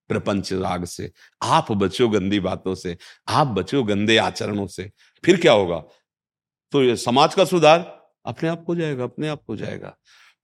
प्रपंच 0.10 0.54
राग 0.54 0.86
से, 0.86 1.12
आप 1.44 1.72
बचो 1.72 2.10
गंदी 2.10 2.40
बातों 2.40 2.76
से, 2.76 2.98
आप 3.28 3.48
बचो 3.48 3.84
गंदे 3.84 4.18
आचरणों 4.18 4.68
से। 4.68 4.92
फिर 5.26 5.42
क्या 5.42 5.52
होगा? 5.52 5.84
तो 6.72 6.84
ये 6.84 6.96
समाज 6.96 7.36
का 7.36 7.46
सुधार 7.46 8.12
अपने 8.26 8.50
आप 8.50 8.66
हो 8.68 8.76
जाएगा, 8.76 9.04
अपने 9.04 9.28
आप 9.28 9.42
हो 9.50 9.56
जाएगा। 9.56 9.98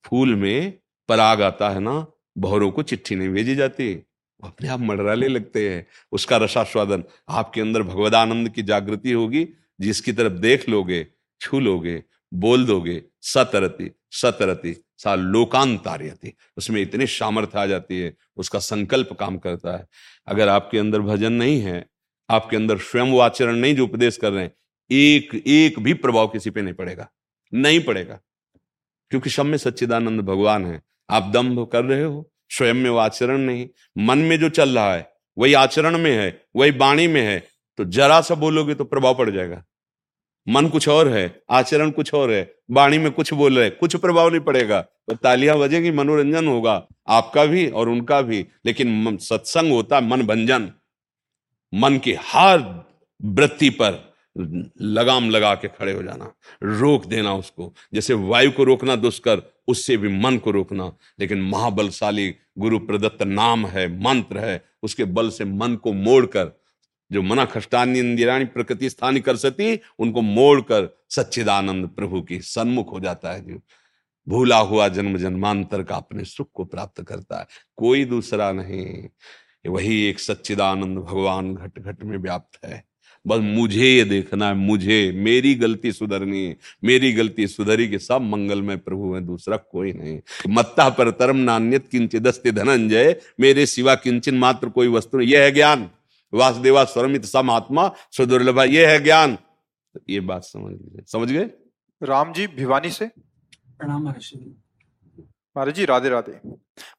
फूल 0.06 0.36
में 0.36 0.80
पराग 1.10 1.42
आता 1.42 1.70
है 1.70 1.80
ना 1.80 2.08
बहरों 2.38 2.72
को 2.72 2.84
चिट्ठी 2.84 3.16
नहीं 3.16 3.30
भेजी 3.30 3.56
जाती। 3.56 4.04
अपने 4.44 4.68
आप 4.68 4.80
मडराले 4.80 5.28
लगते 5.28 5.70
हैं। 5.70 5.88
उसका 6.12 6.38
रसास्वादन, 6.38 7.04
आपके 7.30 7.62
अंदर 7.62 7.84
भगवदानंद 7.84 8.50
की 8.50 8.64
जागृति 8.64 9.12
होगी, 9.12 9.48
जिसकी 9.82 10.14
तरफ़ 10.14 10.34
देख 10.34 10.70
लोगे, 10.70 11.08
छू 11.42 11.60
लोगे, 11.60 12.04
बोल 12.34 12.66
दोगे, 12.66 13.04
सतरती 13.22 13.92
सतरती, 14.12 14.78
सा 14.98 15.16
लोकांतार्यति। 15.16 16.34
उसमें 16.58 16.82
इतनी 16.82 17.08
सामर्थ्य 17.08 17.60
आ 17.60 17.66
जाती 17.66 18.00
है, 18.00 18.18
उसका 18.38 18.60
संकल्प 18.60 19.14
काम 19.14 19.38
करता 19.38 19.78
है। 19.78 19.88
अगर 20.28 20.48
आपके 20.48 20.80
अंदर 20.80 21.00
भजन 21.00 21.34
नहीं 21.34 21.62
है, 21.62 21.90
आपके 22.30 22.56
अंदर 22.56 22.78
स्वयं 22.78 23.04
वो 23.04 23.20
आचरण 23.20 23.56
नहीं 23.56 23.76
जो 23.76 23.84
उपदेश 23.84 24.18
कर 24.18 24.32
रहे 24.32 24.44
हैं, 24.44 24.52
एक 24.92 25.44
एक 25.48 25.80
भी 25.80 25.94
प्रभाव 25.94 26.28
किसी 26.28 26.50
पे 26.50 26.62
नहीं 26.62 26.74
पड़ेगा। 26.74 27.12
नहीं 27.54 27.80
पड़ेगा। 27.80 28.20
क्योंकि 29.10 29.30
सब 29.30 29.46
में 29.46 29.58
सच्चिदानंद 29.58 30.22
भगवान 30.22 30.66
है। 30.66 30.82
आप 31.10 31.32
दम्भ 31.34 31.68
कर 31.68 31.86
रहे 31.86 32.04
हो 32.04 32.32
स्वयं 32.58 32.74
में 32.74 32.90
वो 32.90 32.98
आचरण 33.00 33.38
नहीं 33.40 33.68
मन 33.98 34.18
में 34.20 34.38
जो 34.40 34.50
चल 34.52 34.70
रहा 34.70 34.94
है, 34.94 35.10
वही 35.38 35.54
आचरण 35.56 35.98
में 35.98 36.12
है, 36.12 36.42
वही 36.56 36.72
वाणी 36.74 37.08
में 37.08 37.22
है 37.22 37.40
तो 37.80 37.86
जरा 37.86 38.20
सा 38.22 38.36
बोलोगे 38.36 38.76
तो 38.76 38.84
प्रभाव 38.86 39.18
पड़ 39.18 39.30
जाएगा। 39.30 39.64
मन 40.48 40.68
कुछ 40.68 40.88
और 40.90 41.08
है, 41.08 41.42
आचरण 41.52 41.92
कुछ 41.92 42.14
और 42.14 42.32
है, 42.32 42.52
वाणी 42.72 42.98
में 42.98 43.12
कुछ 43.12 43.34
बोल 43.34 43.58
रहे, 43.60 43.70
कुछ 43.72 43.96
प्रभाव 43.96 44.30
नहीं 44.30 44.40
पड़ेगा 44.42 44.82
तो 44.82 45.16
तालियाँ 45.16 45.58
बजेगी, 45.60 45.92
मनोरंजन 45.92 46.48
होगा, 46.48 46.82
आपका 47.08 47.46
भी 47.46 47.68
और 47.70 47.90
उनका 47.90 48.22
भी, 48.22 48.46
लेकिन 48.66 49.18
सत्संग 49.22 49.72
होता 49.72 50.00
मन 50.02 50.22
भंजन, 50.24 50.72
मन 51.74 51.98
की 51.98 52.16
हर 52.24 52.60
वृत्ति 53.20 53.70
पर 53.72 54.04
लगाम 54.36 55.30
लगा 55.30 55.54
के 55.56 55.68
खड़े 55.70 55.92
हो 55.92 56.04
जाना, 56.04 56.32
रोक 56.64 57.06
देना 57.06 57.34
उसको, 57.36 57.74
जैसे 57.94 58.14
वायु 58.14 58.52
को 58.52 58.64
रोकना 58.64 58.96
दुष्कर 58.98 59.42
उससे 59.68 59.98
भी 59.98 60.10
मन 60.10 60.38
को 60.38 60.52
रोकना। 60.52 60.98
लेकिन 61.20 61.42
महाबलशाली 61.42 62.36
गुरु 62.58 62.80
प्रदत्त 62.80 63.24
नाम 63.24 63.66
है, 63.66 64.00
मंत्र 64.00 64.38
है, 64.38 64.66
उसके 64.84 65.04
बल 65.04 65.30
से 65.30 65.46
मन 65.46 65.76
को 65.76 65.94
मोड़कर, 65.94 66.62
जो 67.12 67.22
मना 67.22 67.46
खष्टानी 67.46 68.00
इंदिराणी 68.00 68.46
प्रकृति 68.46 68.90
स्थानी 68.90 69.20
कर 69.20 69.36
सकती 69.36 69.80
उनको 70.00 70.22
मोड़कर 70.22 71.04
सच्चिदानंद 71.10 71.88
प्रभु 71.88 72.22
की 72.22 72.40
सन्मुख 72.40 72.92
हो 72.92 73.00
जाता 73.00 73.32
है। 73.32 73.46
जो 73.46 73.62
भूला 74.30 74.58
हुआ 74.58 74.88
जन्म 74.88 75.18
जन्मांतर 75.18 75.84
का 75.84 75.96
अपने 75.96 76.26
सुख 76.26 76.50
को 76.54 76.66
प्राप्त 76.66 77.02
करता 77.02 77.40
है। 77.40 77.46
कोई 77.76 78.06
दूसरा 78.06 78.52
नहीं। 78.52 79.08
वही 79.68 80.04
एक 80.04 80.20
सच्चिदानंद 80.20 80.98
भगवान 80.98 81.56
घट 81.56 81.80
घट 81.80 82.04
में 82.04 82.18
व्याप्त 82.18 82.66
है। 82.66 82.84
बस 83.28 83.40
मुझे 83.40 83.88
ये 83.88 84.04
देखना 84.04 84.48
है 84.48 84.54
मुझे 84.54 85.12
मेरी 85.16 85.54
गलती 85.56 85.92
सुधरनी 85.92 86.46
है 86.46 86.58
मेरी 86.84 87.12
गलती 87.14 87.48
सुधरी 87.48 87.88
के 87.88 88.00
सब 88.00 88.22
मंगल 88.22 88.62
में 88.62 88.78
प्रभु 88.80 89.14
है 89.16 89.22
दूसरा 89.22 89.58
कोई 89.58 89.94
नहीं। 89.94 90.20
मत्ता 90.50 90.90
पर 90.90 91.12
तरम 91.12 91.38
नान्यत 91.38 91.88
किंचिदस्ति 91.88 92.52
धनंजय 92.52 93.20
मेरे 93.40 93.66
सिवा 93.66 93.96
किंचन 93.96 94.38
मात्र 94.38 94.70
कोई 94.70 94.88
वस्तु 94.88 95.18
नहीं। 95.18 95.28
यह 95.28 95.42
है 95.42 95.52
ज्ञान। 95.52 95.90
वासुदेवा 96.34 96.84
स्वरमित 96.84 97.26
सम 97.26 97.50
आत्मा 97.52 97.92
सुदुर्लभा 98.12 98.64
ये 98.64 98.86
है 98.86 99.04
ज्ञान। 99.04 99.38
ये 100.10 100.20
बात 100.20 100.44
समझ 100.44 100.72
लीजिए 100.72 101.04
समझ 101.08 101.32
गए? 101.32 101.50
राम 102.02 102.34
जी 102.34 102.48
भिवानी 102.48 102.90
से? 102.90 103.06
प्रणाम 103.78 104.04
महर्षि 104.04 104.38
जी। 104.38 104.56
महाराज 105.58 105.76
जी 105.76 105.86
राधे 105.86 106.10
राधे। 106.10 106.40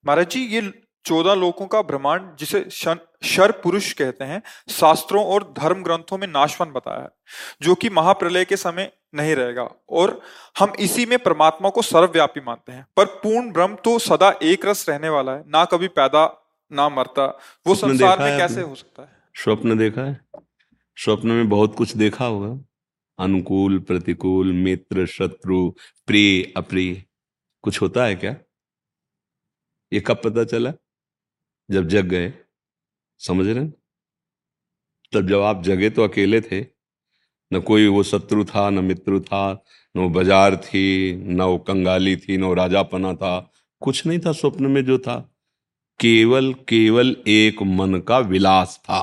महाराज 0.07 0.31
जी 0.31 0.41
ये 0.41 0.61
चौदह 1.07 1.35
लोकों 1.35 1.67
का 1.67 1.81
ब्रह्मांड 1.83 2.37
जिसे 2.37 2.65
शर 2.71 3.51
पुरुष 3.63 3.93
कहते 3.93 4.25
हैं 4.25 4.43
शास्त्रों 4.71 5.25
और 5.25 5.45
धर्म 5.59 5.83
ग्रंथों 5.83 6.19
में 6.19 6.27
नाशवान 6.29 6.73
बताया 6.73 7.01
है 7.01 7.09
जो 7.63 7.75
कि 7.75 7.91
महाप्रलय 7.91 8.45
के 8.45 8.57
समय 8.57 8.91
नहीं 9.15 9.35
रहेगा। 9.35 9.63
और 9.91 10.21
हम 10.59 10.73
इसी 10.81 11.07
में 11.07 11.19
परमात्मा 11.19 11.71
को 11.71 11.83
सर्वव्यापी 11.83 12.41
मानते 12.41 12.73
हैं। 12.73 12.87
पर 12.97 13.07
पूर्ण 13.17 13.53
ब्रह्म 13.53 13.77
तो 13.85 13.99
सदा 13.99 14.31
एक 14.43 14.67
रस 14.67 14.89
रहने 14.89 15.09
वाला 15.09 15.33
है 15.33 15.45
ना 15.49 15.65
कभी 15.65 15.89
पैदा 15.91 16.25
ना 16.71 16.89
मरता। 16.89 17.27
वो 17.67 17.75
संसार 17.75 18.19
में 18.19 18.39
कैसे 18.39 18.63
हो 18.63 18.75
सकता 18.75 19.03
है? 19.03 19.09
स्वप्न 19.35 19.77
देखा 19.79 20.03
है? 20.03 20.21
स्वप्न 20.97 21.29
में 21.29 21.49
बहुत 21.49 21.75
कुछ 21.75 21.97
देखा 21.97 22.25
होगा। 22.25 22.59
अनुकूल 23.19 23.79
प्रतिकूल 23.81 24.53
मित्र 24.55 25.07
शत्रु 25.07 25.69
प्रिय 26.07 26.53
अप्रिय। 26.57 27.03
कुछ 27.65 27.81
होता 27.83 28.05
है 28.05 28.15
क्या? 28.15 28.35
ये 29.93 30.01
कब 30.01 30.21
पता 30.25 30.45
चला? 30.45 30.73
जब 31.71 31.89
जग 31.89 32.05
गए, 32.05 32.33
समझ 33.19 33.47
रहे 33.47 33.67
तब 35.13 35.29
जब 35.29 35.41
आप 35.41 35.63
जगे 35.63 35.91
तो 35.91 36.03
अकेले 36.03 36.41
थे, 36.41 36.61
न 37.53 37.61
कोई 37.61 37.87
वो 37.87 38.03
शत्रु 38.03 38.45
था, 38.45 38.71
न 38.71 38.85
मित्र 38.85 39.21
था, 39.21 39.65
न 39.97 40.01
वो 40.01 40.09
बाज़ार 40.09 40.57
थी, 40.57 41.17
न 41.17 41.43
वो 41.43 41.59
कंगाली 41.59 42.17
थी, 42.17 42.37
न 42.37 42.43
वो 42.43 42.55
राजापना 42.55 43.15
था, 43.15 43.53
कुछ 43.81 44.07
नहीं 44.07 44.19
था 44.19 44.33
स्वप्न 44.33 44.67
में 44.67 44.85
जो 44.85 44.99
था। 44.99 45.19
केवल 46.01 46.53
केवल 46.69 47.17
एक 47.27 47.63
मन 47.63 48.01
का 48.01 48.19
विलास 48.19 48.77
था। 48.85 49.01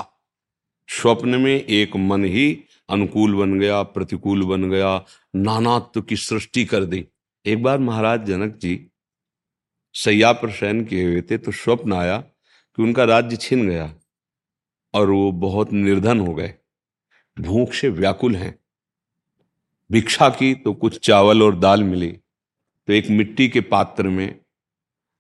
स्वप्न 0.90 1.42
में 1.42 1.56
एक 1.56 1.96
मन 1.96 2.26
ही 2.26 2.64
अनुकूल 2.90 3.36
बन 3.36 3.60
गया, 3.60 3.84
प्रतिकूल 3.84 4.44
बन 4.44 4.70
गया, 4.70 5.06
नानात्व 5.36 6.02
की 6.02 6.16
सृष्टि 6.16 6.66
कर 6.66 6.86
दी। 6.86 7.06
एक 7.46 7.64
बार 7.64 7.80
महाराज 7.80 8.26
जनक 8.26 8.56
जी, 8.56 8.90
सैया 9.96 10.32
पर 10.34 10.52
शयन 10.52 10.84
किए 10.86 11.06
हुए 11.06 11.22
थे 11.22 11.38
तो 11.38 11.52
स्वप्न 11.52 11.94
आया 11.94 12.24
कि 12.78 12.84
उनका 12.84 13.04
राज्य 13.04 13.36
छिन 13.36 13.70
गया 13.70 13.94
और 14.94 15.10
वो 15.10 15.32
बहुत 15.32 15.72
निर्धन 15.72 16.20
हो 16.20 16.34
गए। 16.34 16.54
भूख 17.40 17.74
से 17.74 17.90
व्याकुल 17.90 18.36
हैं। 18.36 18.60
भिक्षा 19.92 20.30
की 20.30 20.56
तो 20.56 20.74
कुछ 20.74 21.00
चावल 21.00 21.44
और 21.44 21.56
दाल 21.56 21.84
मिली 21.84 22.12
तो 22.88 22.94
एक 22.94 23.10
मिट्टी 23.10 23.48
के 23.50 23.62
पात्र 23.62 24.08
में 24.08 24.40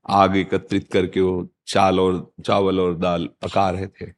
आग 0.09 0.37
एकत्रित 0.37 0.91
करके 0.93 1.21
वो 1.21 1.47
चाल 1.67 1.99
और 1.99 2.33
चावल 2.45 2.79
और 2.79 2.97
दाल 2.97 3.29
पका 3.41 3.69
रहे 3.69 3.87
थे। 3.87 4.11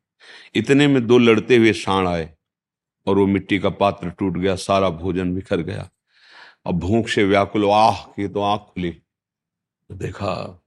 इतने 0.56 0.88
में 0.88 1.08
दो 1.08 1.17
लड़ते 1.17 1.58
हुए 1.58 1.74
साण 1.74 2.08
आए 2.08 2.36
और 3.08 3.17
वो 3.17 3.26
मिट्टी 3.26 3.60
का 3.60 3.69
पात्र 3.69 4.10
टूट 4.10 4.38
गया, 4.38 4.56
सारा 4.56 4.89
भोजन 4.89 5.36
बिखर 5.36 5.62
गया। 5.62 5.89
अब 6.65 6.80
भूख 6.80 7.08
से 7.08 7.24
व्याकुल, 7.24 7.69
आह 7.69 8.04
की 8.04 8.28
तो 8.28 8.41
आँख 8.41 8.62
खुली। 8.62 8.91
तो 8.91 9.95
देखा, 9.95 10.63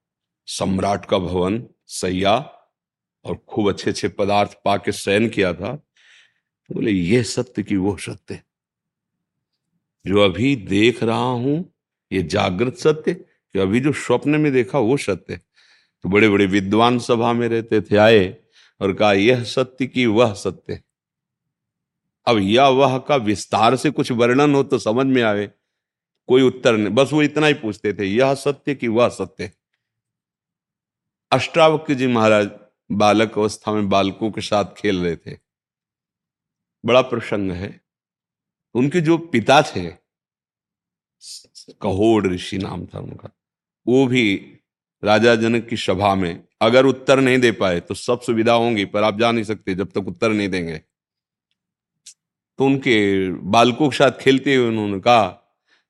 सम्राट 0.46 1.04
का 1.04 1.18
भवन 1.18 1.66
सैया 1.86 2.38
और 3.28 3.36
खूब 3.48 3.68
अच्छे 3.68 3.90
अच्छे 3.90 4.08
पदार्थ 4.08 4.58
पाके 4.64 4.92
शयन 4.92 5.28
किया 5.28 5.52
था 5.54 5.74
तो 5.74 6.74
बोले 6.74 6.90
ये 6.90 7.22
सत्य 7.24 7.62
की 7.62 7.76
वो 7.76 7.96
सत्य 7.98 8.40
जो 10.04 10.20
अभी 10.24 10.54
देख 10.56 11.02
रहा 11.02 11.16
हूँ, 11.16 11.72
ये 12.10 12.22
जागृत 12.24 12.76
सत्य 12.76 13.14
कि 13.14 13.58
अभी 13.58 13.80
जो 13.80 13.92
स्वप्न 13.94 14.40
में 14.40 14.52
देखा, 14.52 14.78
वो 14.78 14.96
सत्य 14.96 15.36
तो 16.04 16.08
बड़े 16.08 16.28
बड़े 16.28 16.46
विद्वान 16.46 16.98
सभा 16.98 17.32
में 17.32 17.48
रहते 17.48 17.80
थे, 17.80 17.96
आए 17.96 18.36
और 18.80 18.92
कहा, 18.92 19.12
यह 19.12 19.42
सत्य 19.44 19.86
की 19.86 20.06
वह 20.06 20.32
सत्य 20.34 20.80
अब 22.26 22.38
यह 22.38 22.66
वह 22.68 22.98
का 22.98 23.16
विस्तार 23.16 23.76
से 23.76 23.90
कुछ 23.90 24.12
वर्णन 24.12 24.54
हो 24.54 24.62
तो 24.62 24.78
समझ 24.78 25.06
में 25.06 25.22
आवे 25.22 25.50
कोई 26.28 26.42
उत्तर 26.42 26.76
नहीं, 26.76 26.94
बस 26.94 27.12
वो 27.12 27.22
इतना 27.22 27.46
ही 27.46 27.54
पूछते 27.54 27.92
थे, 27.92 28.06
यह 28.06 28.34
सत्य 28.36 28.74
की 28.74 28.88
वह 28.88 29.08
सत्य 29.08 29.50
अष्टावक्र 31.32 31.94
जी 31.94 32.06
महाराज 32.06 32.50
बालक 32.90 33.38
अवस्था 33.38 33.72
में 33.72 33.88
बालकों 33.88 34.30
के 34.30 34.40
साथ 34.40 34.74
खेल 34.76 35.02
रहे 35.02 35.16
थे। 35.16 35.36
बड़ा 36.84 37.02
प्रसंग 37.02 37.50
है। 37.52 37.80
उनके 38.74 39.00
जो 39.00 39.18
पिता 39.18 39.60
थे, 39.64 39.88
कहोड़ 41.80 42.26
ऋषि 42.26 42.58
नाम 42.58 42.84
था 42.86 42.98
उनका, 42.98 43.30
वो 43.86 44.06
भी 44.06 44.34
राजा 45.02 45.34
जनक 45.34 45.66
की 45.68 45.76
सभा 45.76 46.14
में 46.14 46.44
अगर 46.62 46.86
उत्तर 46.86 47.20
नहीं 47.20 47.38
दे 47.38 47.50
पाए 47.52 47.80
तो 47.80 47.94
सब 47.94 48.20
सुविधा 48.20 48.52
होंगी, 48.52 48.84
पर 48.84 49.02
आप 49.02 49.18
जा 49.18 49.30
नहीं 49.32 49.44
सकते 49.44 49.74
जब 49.74 49.90
तक 49.90 50.08
उत्तर 50.08 50.32
नहीं 50.32 50.48
देंगे। 50.48 50.78
तो 52.58 52.64
उनके 52.64 53.30
बालकों 53.32 53.88
के 53.88 53.96
साथ 53.96 54.18
खेलते 54.20 54.54
हुए 54.54 54.68
उन्होंने 54.68 55.00
कहा 55.00 55.34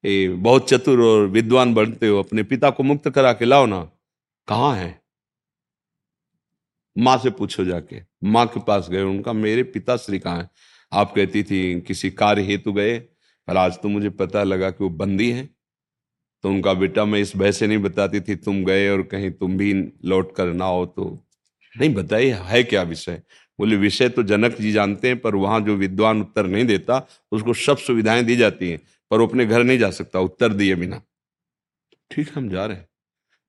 बहुत 0.04 0.68
चतुर 0.68 1.00
और 1.02 1.26
विद्वान 1.26 1.72
बनते 1.74 2.08
हो, 2.08 2.18
अपने 2.18 2.42
पिता 2.42 2.70
को 2.70 2.82
मुक्त 2.82 3.08
करा 3.10 3.32
के 3.32 3.44
लाओ 3.44 3.66
ना। 3.66 3.80
कहाँ 4.48 4.74
है? 4.76 5.00
माँ 6.98 7.18
से 7.18 7.30
पूछो 7.30 7.64
जाके। 7.64 8.00
माँ 8.24 8.46
के 8.46 8.60
पास 8.60 8.88
गए, 8.90 9.02
उनका, 9.02 9.32
मेरे 9.32 9.62
पिताश्री 9.62 10.18
कहाँ 10.18 10.38
है? 10.38 10.50
आप 10.92 11.12
कहती 11.14 11.42
थी, 11.42 11.80
किसी 11.80 12.10
कार्य 12.10 12.42
हेतु 12.42 12.72
गए, 12.72 12.98
पर 13.48 13.56
आज 13.56 13.78
तो 13.82 13.88
मुझे 13.88 14.10
पता 14.10 14.42
लगा 14.42 14.70
कि 14.70 14.84
वो 14.84 14.90
बंदी 14.90 15.30
हैं। 15.30 15.54
तो 16.42 16.48
उनका 16.48 16.74
बेटा 16.74 17.04
मैं 17.04 17.20
इस 17.20 17.36
भय 17.36 17.52
से 17.52 17.66
नहीं 17.66 17.78
बताती 17.78 18.20
थी, 18.20 18.34
तुम 18.36 18.64
गए 18.64 18.88
और 18.88 19.02
कहीं 19.02 19.30
तुम 19.30 19.56
भी 19.56 19.92
लौट 20.04 20.36
कर 20.36 20.46
ना 20.52 20.64
हो 20.64 20.86
तो 20.86 21.24
नहीं, 21.80 21.94
बताइए, 21.94 22.32
है 22.32 22.62
क्या 22.62 22.82
विषय? 22.82 23.22
बोले, 23.58 23.76
विषय 23.76 24.08
तो 24.08 24.22
जनक 24.22 24.56
जी 24.60 24.72
जानते 24.72 25.08
हैं, 25.08 25.18
पर 25.18 25.34
वहाँ 25.34 25.60
जो 25.60 25.76
विद्वान 25.76 26.20
उत्तर 26.20 26.46
नहीं 26.46 26.64
देता, 26.64 27.08
उसको 27.32 27.54
सब 27.54 27.76
सुविधाएँ 27.76 28.24
दी 28.24 28.36
जाती 28.36 28.70
हैं, 28.70 28.80
पर 29.10 29.20
वो 29.20 29.26
अपने 29.26 29.46
घर 29.46 29.64
नहीं 29.64 29.78
जा 29.78 29.90
सकता, 29.90 30.20
उत्तर 30.20 30.52
दिए 30.52 30.74
बिना। 30.74 31.02
ठीक, 32.10 32.30
हम 32.34 32.48
जा 32.48 32.66
रहे 32.66 32.76
हैं। 32.76 32.88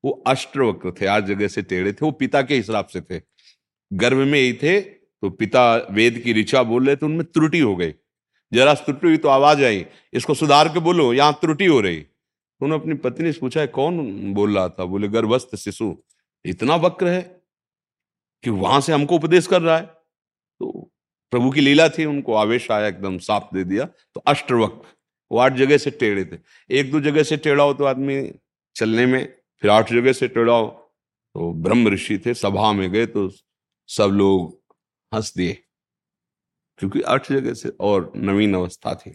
वो 0.06 0.24
अष्टवक्र 0.28 0.92
थे, 0.92 1.06
आज 1.06 1.26
जगह 1.26 1.48
से 1.48 1.62
टेढ़े 1.62 1.92
थे, 1.92 1.98
वो 2.02 2.12
पिता 2.12 2.42
के 2.42 2.56
हिसाब 2.56 2.86
से 2.86 3.02
थे। 3.02 3.29
गर्भ 3.92 4.18
में 4.18 4.40
ही 4.40 4.54
थे 4.54 4.80
तो 4.82 5.30
पिता 5.32 5.64
वेद 5.92 6.20
की 6.20 6.34
ऋचा 6.34 6.62
बोल 6.64 6.86
रहे 6.88 6.96
थे, 6.96 7.06
उनमें 7.06 7.24
त्रुटि 7.24 7.60
हो 7.60 7.76
गई। 7.76 7.94
जरा 8.52 8.74
त्रुटि 8.76 9.08
हुई 9.08 9.18
तो 9.18 9.30
आवाज़ 9.30 9.64
आई, 9.64 9.86
इसको 10.14 10.34
सुधार 10.34 10.68
के 10.70 10.80
बोलो, 10.80 11.14
यहाँ 11.14 11.34
त्रुटि 11.42 11.66
हो 11.66 11.80
रही। 11.82 12.06
उन्होंने 12.62 12.82
अपनी 12.82 12.96
पत्नी 13.00 13.32
से 13.34 13.40
पूछा 13.40 13.66
कौन 13.68 14.34
बोल 14.34 14.56
रहा 14.56 14.70
था? 14.70 14.86
बोले, 14.86 15.08
गर्भस्थ 15.08 15.56
शिशु, 15.56 15.96
इतना 16.46 16.76
वक्र 16.78 17.08
है 17.08 17.22
कि 18.44 18.50
वहाँ 18.52 18.80
से 18.82 18.94
हमको 18.94 19.16
उपदेश 19.16 19.48
कर 19.48 19.62
रहा 19.62 19.78
है। 19.78 19.84
तो 19.84 20.92
प्रभु 21.34 21.52
की 21.52 21.62
लीला 21.62 21.88
थी, 21.90 22.06
उनको 22.06 22.34
आवेश 22.36 22.70
आया, 22.72 22.88
एकदम 22.88 23.18
साफ़ 23.20 23.56
दे 23.56 23.64
दिया 23.64 23.86
तो 23.86 24.24
अष्टवक्र, 24.28 24.88
वो 25.32 25.40
आठ 25.40 25.54
जगह 25.56 25.78
से 25.78 25.92
टेढ़े 25.92 26.24
थे। 26.26 26.38
एक 26.70 26.92
दो 26.92 27.02
जगह 27.02 27.24
से 27.24 27.38
टेढ़ा 27.38 27.64
हो 27.64 27.74
तो 27.74 27.84
आदमी 27.86 28.22
चलने 28.76 29.06
में, 29.06 29.34
फिर 29.64 29.72
आठ 29.72 29.92
जगह 29.92 30.14
से 30.14 30.28
टेढ़ा 30.30 30.54
हो 30.54 30.68
तो 31.36 31.52
ब्रह्म 31.64 31.88
ऋषि 31.90 32.18
थे, 32.18 32.34
सभा 32.36 32.72
में 32.74 32.92
गए 32.92 33.06
तो 33.08 33.30
सब 33.90 34.10
लोग 34.14 34.76
हंस 35.12 35.34
दिए, 35.38 35.54
क्योंकि 36.80 37.02
आठ 37.02 37.32
जगह 37.32 37.54
से 37.54 37.70
और 37.70 38.12
नवीन 38.16 38.54
अवस्था 38.56 38.94
थी। 38.96 39.12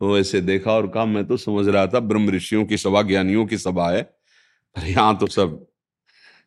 तो 0.00 0.18
ऐसे 0.18 0.40
देखा 0.40 0.72
और 0.72 0.88
कहा, 0.88 1.04
मैं 1.04 1.26
तो 1.26 1.36
समझ 1.36 1.66
रहा 1.68 1.86
था 1.86 2.00
ब्रह्म 2.00 2.30
ऋषियों 2.30 2.64
की 2.66 2.76
सभा, 2.76 3.02
ज्ञानियों 3.02 3.46
की 3.46 3.58
सभा 3.58 3.90
है, 3.90 4.02
पर 4.02 4.86
यहाँ 4.86 5.16
तो 5.18 5.26
सब 5.26 5.66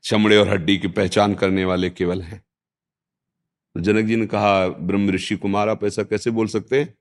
चमड़े 0.04 0.38
और 0.38 0.50
हड्डी 0.50 0.78
की 0.78 0.88
पहचान 0.88 1.34
करने 1.36 1.66
वाले 1.66 1.90
केवल 1.90 2.22
हैं। 2.22 2.40
तो 3.76 3.80
जनक 3.80 4.06
जी 4.06 4.16
ने 4.16 4.26
कहा, 4.28 4.68
ब्रह्म 4.68 5.10
ऋषि 5.10 5.36
कुमार, 5.36 5.70
आप 5.70 5.84
ऐसा 5.84 6.04
कैसे 6.04 6.32
बोल 6.32 6.48
सकते 6.48 6.80
हैं? 6.80 6.94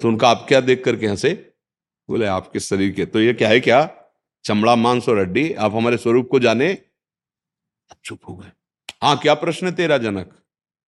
तो 0.00 0.08
उनका, 0.08 0.28
आप 0.28 0.44
क्या 0.48 0.60
देख 0.60 0.84
करके 0.84 1.06
हंसे? 1.06 1.32
बोले, 2.08 2.26
आपके 2.26 2.60
शरीर 2.60 2.92
के 2.92 3.06
तो 3.06 3.20
ये 3.20 3.32
क्या 3.34 3.48
है 3.48 3.60
क्या? 3.60 3.88
चमड़ा, 4.44 4.76
मांस 4.76 5.08
और 5.08 5.20
हड्डी, 5.20 5.52
आप 5.52 5.74
हमारे 5.74 5.96
स्वरूप 5.96 6.28
को 6.30 6.40
जाने? 6.40 6.76
चुप 8.04 8.28
हो 8.28 8.36
गए। 8.36 8.50
हाँ 9.02 9.18
क्या 9.18 9.34
प्रश्न 9.34 9.66
है 9.66 9.72
तेरा 9.72 9.98
जनक? 9.98 10.30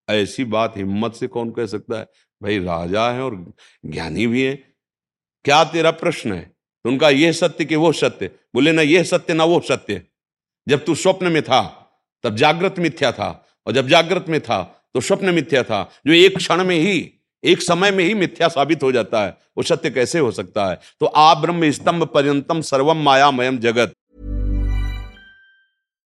ऐसी 0.08 0.44
बात 0.44 0.76
हिम्मत 0.76 1.14
से 1.14 1.26
कौन 1.26 1.50
कह 1.50 1.66
सकता 1.66 1.98
है? 1.98 2.06
भाई, 2.42 2.58
राजा 2.58 3.10
है 3.10 3.22
और 3.22 3.52
ज्ञानी 3.86 4.26
भी 4.26 4.42
है। 4.42 4.56
क्या 5.44 5.64
तेरा 5.64 5.90
प्रश्न 5.90 6.32
है? 6.32 6.52
उनका 6.84 7.10
यह 7.10 7.32
सत्य 7.32 7.64
कि 7.64 7.76
वो 7.76 7.92
सत्य। 7.92 8.30
बोले, 8.54 8.72
ना, 8.72 8.82
यह 8.82 9.02
सत्य, 9.02 9.34
ना 9.34 9.44
वो 9.44 9.60
सत्य। 9.60 10.02
जब 10.68 10.84
तू 10.84 10.94
स्वप्न 10.94 11.32
में 11.32 11.42
था, 11.42 11.62
तब 12.22 12.36
जागृत 12.36 12.74
मिथ्या 12.78 13.12
था, 13.12 13.48
और 13.66 13.72
जब 13.72 13.88
जागृत 13.88 14.24
में 14.28 14.40
था 14.40 14.74
तो 14.94 15.00
स्वप्न 15.00 15.34
मिथ्या 15.34 15.62
था। 15.62 15.90
जो 16.06 16.12
एक 16.12 16.36
क्षण 16.36 16.64
में 16.64 16.76
ही, 16.76 17.12
एक 17.44 17.62
समय 17.62 17.90
में 17.90 18.04
ही 18.04 18.14
मिथ्या 18.14 18.48
साबित 18.48 18.82
हो 18.82 18.92
जाता 18.92 19.24
है, 19.24 19.36
वो 19.56 19.62
सत्य 19.62 19.90
कैसे 19.90 20.18
हो 20.18 20.30
सकता 20.30 20.66
है? 20.66 20.80
तो 21.00 21.06
आ 21.06 21.34
ब्रह्म 21.34 21.70
स्तंभ 21.70 22.04
पर्यंतम 22.04 22.60
सर्वम 22.60 22.96
मायामयम 22.96 23.58
जगत। 23.58 23.92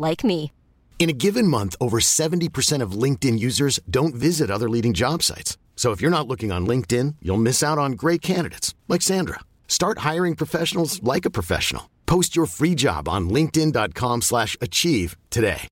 like 0.00 0.24
me. 0.24 0.50
In 0.98 1.08
a 1.08 1.18
given 1.24 1.46
month, 1.46 1.76
over 1.80 2.00
70% 2.00 2.82
of 2.82 3.00
LinkedIn 3.02 3.38
users 3.38 3.78
don't 3.88 4.14
visit 4.14 4.50
other 4.50 4.68
leading 4.68 4.94
job 4.94 5.22
sites. 5.22 5.56
So 5.76 5.92
if 5.92 6.00
you're 6.00 6.10
not 6.18 6.26
looking 6.26 6.50
on 6.50 6.66
LinkedIn, 6.66 7.16
you'll 7.22 7.46
miss 7.48 7.62
out 7.62 7.78
on 7.78 7.92
great 7.92 8.22
candidates 8.22 8.74
like 8.88 9.02
Sandra. 9.02 9.40
Start 9.68 9.98
hiring 9.98 10.34
professionals 10.34 11.00
like 11.02 11.26
a 11.26 11.30
professional. 11.30 11.90
Post 12.06 12.34
your 12.34 12.46
free 12.46 12.74
job 12.74 13.08
on 13.08 13.28
linkedin.com/achieve 13.28 14.22
slash 14.22 14.56
achieve 14.60 15.16
today. 15.30 15.68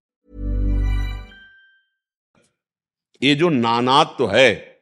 ये 3.22 3.34
जो 3.34 3.48
नानात्व 3.48 4.14
तो 4.18 4.26
है 4.26 4.80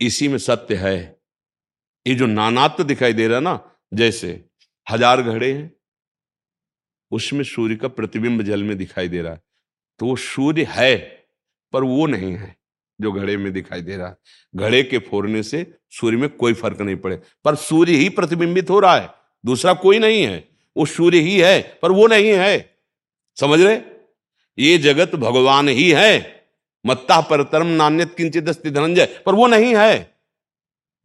इसी 0.00 0.28
में 0.28 0.38
सत्य 0.38 0.76
है 0.76 1.20
ये 2.06 2.14
जो 2.14 2.26
नानात्व 2.26 2.76
तो 2.78 2.84
दिखाई 2.84 3.12
दे 3.12 3.28
रहा 3.28 3.40
ना 3.40 3.78
जैसे 3.94 4.44
हजार 4.90 5.22
घड़े 5.22 5.52
हैं 5.52 5.72
उसमें 7.11 7.43
सूर्य 7.43 7.75
का 7.75 7.87
प्रतिबिंब 7.87 8.41
जल 8.41 8.63
में 8.63 8.77
दिखाई 8.77 9.07
दे 9.07 9.21
रहा 9.21 9.33
है। 9.33 9.41
तो 9.99 10.05
वो 10.05 10.15
सूर्य 10.15 10.65
है, 10.69 11.25
पर 11.73 11.83
वो 11.83 12.05
नहीं 12.07 12.33
है 12.33 12.55
जो 13.01 13.11
घड़े 13.11 13.37
में 13.37 13.53
दिखाई 13.53 13.81
दे 13.81 13.97
रहा 13.97 14.07
है। 14.07 14.17
घड़े 14.55 14.83
के 14.83 14.97
फोड़ने 14.97 15.43
से 15.43 15.77
सूर्य 15.91 16.17
में 16.17 16.29
कोई 16.29 16.53
फ़र्क 16.53 16.81
नहीं 16.81 16.95
पड़े, 16.95 17.21
पर 17.43 17.55
सूर्य 17.55 17.91
ही 17.91 18.09
प्रतिबिंबित 18.09 18.69
हो 18.69 18.79
रहा 18.79 18.97
है, 18.97 19.09
दूसरा 19.45 19.73
कोई 19.73 19.99
नहीं 19.99 20.23
है। 20.23 20.47
वो 20.77 20.85
सूर्य 20.85 21.19
ही 21.19 21.39
है, 21.39 21.79
पर 21.81 21.91
वो 21.91 22.07
नहीं 22.07 22.27
है। 22.27 22.79
समझ 23.39 23.61
रहे? 23.61 23.81
ये 24.59 24.77
जगत 24.77 25.15
भगवान 25.15 25.69
ही 25.69 25.91
है। 25.91 26.35
मत्ता 26.85 27.21
परतरम 27.21 27.67
नान्यत 27.67 28.15
किंचित 28.17 28.49
अस्ति 28.49 28.71
धनंजय, 28.71 29.23
पर 29.25 29.35
वो 29.35 29.47
नहीं 29.47 29.75
है। 29.75 30.17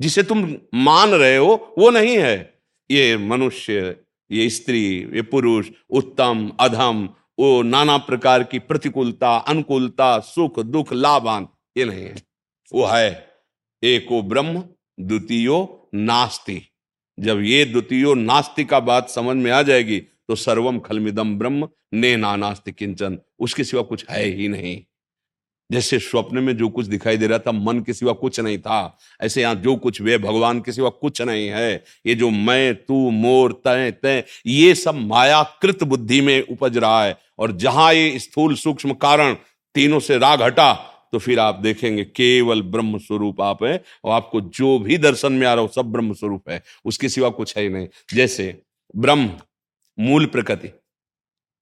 जिसे 0.00 0.22
तुम 0.22 0.56
मान 0.74 1.10
रहे 1.10 1.36
हो, 1.36 1.74
वो 1.78 1.90
नहीं 1.90 2.18
है। 2.18 2.62
ये 2.90 3.16
मनुष्य 3.16 3.96
ये 4.30 4.48
स्त्री, 4.50 4.82
ये 5.14 5.22
पुरुष, 5.22 5.70
उत्तम, 5.90 6.50
अधम, 6.60 7.08
वो 7.38 7.62
नाना 7.62 7.96
प्रकार 7.98 8.42
की 8.44 8.58
प्रतिकूलता, 8.58 9.36
अनुकूलता, 9.38 10.18
सुख, 10.18 10.60
दुख, 10.60 10.92
लाभान, 10.92 11.48
ये 11.76 11.84
नहीं 11.84 12.04
है। 12.04 12.14
वो 12.72 12.84
है 12.86 13.28
एको 13.82 14.22
ब्रह्म, 14.22 14.62
द्वितीयो 15.00 15.90
नास्ति। 15.94 16.60
जब 17.18 17.40
ये 17.40 17.64
द्वितीयो 17.64 18.14
नास्ति 18.14 18.64
का 18.64 18.80
बात 18.80 19.08
समझ 19.10 19.36
में 19.36 19.50
आ 19.50 19.62
जाएगी 19.62 19.98
तो 20.00 20.34
सर्वम 20.34 20.78
खलमिदम 20.78 21.34
ब्रह्म 21.38 21.68
ने 21.94 22.14
नास्ति 22.16 22.72
किंचन, 22.72 23.18
उसके 23.38 23.64
सिवा 23.64 23.82
कुछ 23.82 24.04
है 24.10 24.24
ही 24.26 24.48
नहीं। 24.48 24.82
जैसे 25.70 25.98
स्वप्न 25.98 26.38
में 26.38 26.56
जो 26.56 26.68
कुछ 26.68 26.86
दिखाई 26.86 27.16
दे 27.16 27.26
रहा 27.26 27.38
था, 27.38 27.52
मन 27.52 27.80
के 27.80 27.92
सिवा 27.92 28.12
कुछ 28.12 28.40
नहीं 28.40 28.58
था। 28.58 28.98
ऐसे 29.20 29.42
यहाँ 29.42 29.54
जो 29.54 29.76
कुछ 29.76 30.00
वे 30.00 30.18
भगवान 30.18 30.60
के 30.60 30.72
सिवा 30.72 30.88
कुछ 30.90 31.22
नहीं 31.22 31.48
है। 31.48 31.84
ये 32.06 32.14
जो 32.14 32.30
मैं, 32.30 32.74
तू, 32.74 33.10
मोर, 33.10 33.52
तय 33.52 33.90
तय, 33.90 34.24
ये 34.46 34.74
सब 34.74 34.94
मायाकृत 34.94 35.84
बुद्धि 35.84 36.20
में 36.20 36.46
उपज 36.46 36.76
रहा 36.76 37.04
है। 37.04 37.18
और 37.38 37.52
जहाँ 37.52 37.94
ये 37.94 38.18
स्थूल 38.18 38.54
सूक्ष्म 38.54 38.92
कारण 38.92 39.34
तीनों 39.74 40.00
से 40.00 40.18
राग 40.18 40.42
हटा 40.42 40.86
तो 41.12 41.18
फिर 41.18 41.38
आप 41.38 41.54
देखेंगे 41.54 42.04
केवल 42.04 42.62
ब्रह्म 42.62 42.98
स्वरूप 42.98 43.40
आप 43.40 43.64
है, 43.64 43.82
और 44.04 44.12
आपको 44.12 44.40
जो 44.40 44.78
भी 44.78 44.98
दर्शन 44.98 45.32
में 45.32 45.46
आ 45.46 45.54
रहा 45.54 45.62
हो, 45.62 45.68
सब 45.68 45.86
ब्रह्म 45.86 46.12
स्वरूप 46.12 46.50
है। 46.50 46.62
उसके 46.84 47.08
सिवा 47.08 47.28
कुछ 47.28 47.56
है 47.56 47.62
ही 47.62 47.68
नहीं। 47.68 47.88
जैसे 48.14 48.62
ब्रह्म, 48.96 49.30
मूल 50.00 50.26
प्रकृति। 50.26 50.68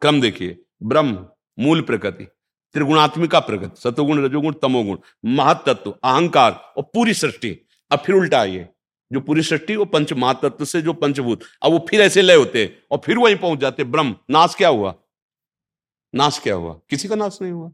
क्रम 0.01 0.21
देखिए, 0.21 0.59
ब्रह्म, 0.83 1.27
मूल 1.59 1.81
प्रकृति। 1.81 2.27
त्रिगुणात्मिका 2.75 3.41
प्रगति 3.41 3.81
सतोगुण 3.81 4.25
रजोगुण, 4.25 4.53
तमोगुण, 4.53 4.99
महातत्व, 5.27 5.91
अहंकार 5.93 6.53
और 6.77 6.83
पूरी 6.85 7.15
सृष्टि। 7.15 7.57
अब 7.91 7.99
फिर 7.99 8.15
उल्टा 8.15 8.41
आइए 8.41 8.69
जो 9.11 9.21
पूरी 9.21 9.43
सृष्टि 9.43 9.77
वो 9.77 9.85
पंच 9.87 10.13
महातत्व 10.13 10.65
से 10.65 10.81
जो 10.83 10.93
पंचभूत, 10.93 11.43
अब 11.63 11.73
वो 11.73 11.85
फिर 11.89 12.01
ऐसे 12.01 12.23
लय 12.23 12.35
होते 12.35 12.71
और 12.91 13.01
फिर 13.05 13.19
वहीं 13.19 13.37
पहुँच 13.37 13.59
जाते 13.59 13.85
ब्रह्म, 13.85 14.15
नाश 14.31 14.55
क्या 14.55 14.69
हुआ? 14.69 14.95
नाश 16.15 16.39
क्या 16.39 16.55
हुआ? 16.55 16.73
किसी 16.91 17.09
का 17.09 17.15
नाश 17.15 17.39
नहीं 17.43 17.53
हुआ। 17.53 17.71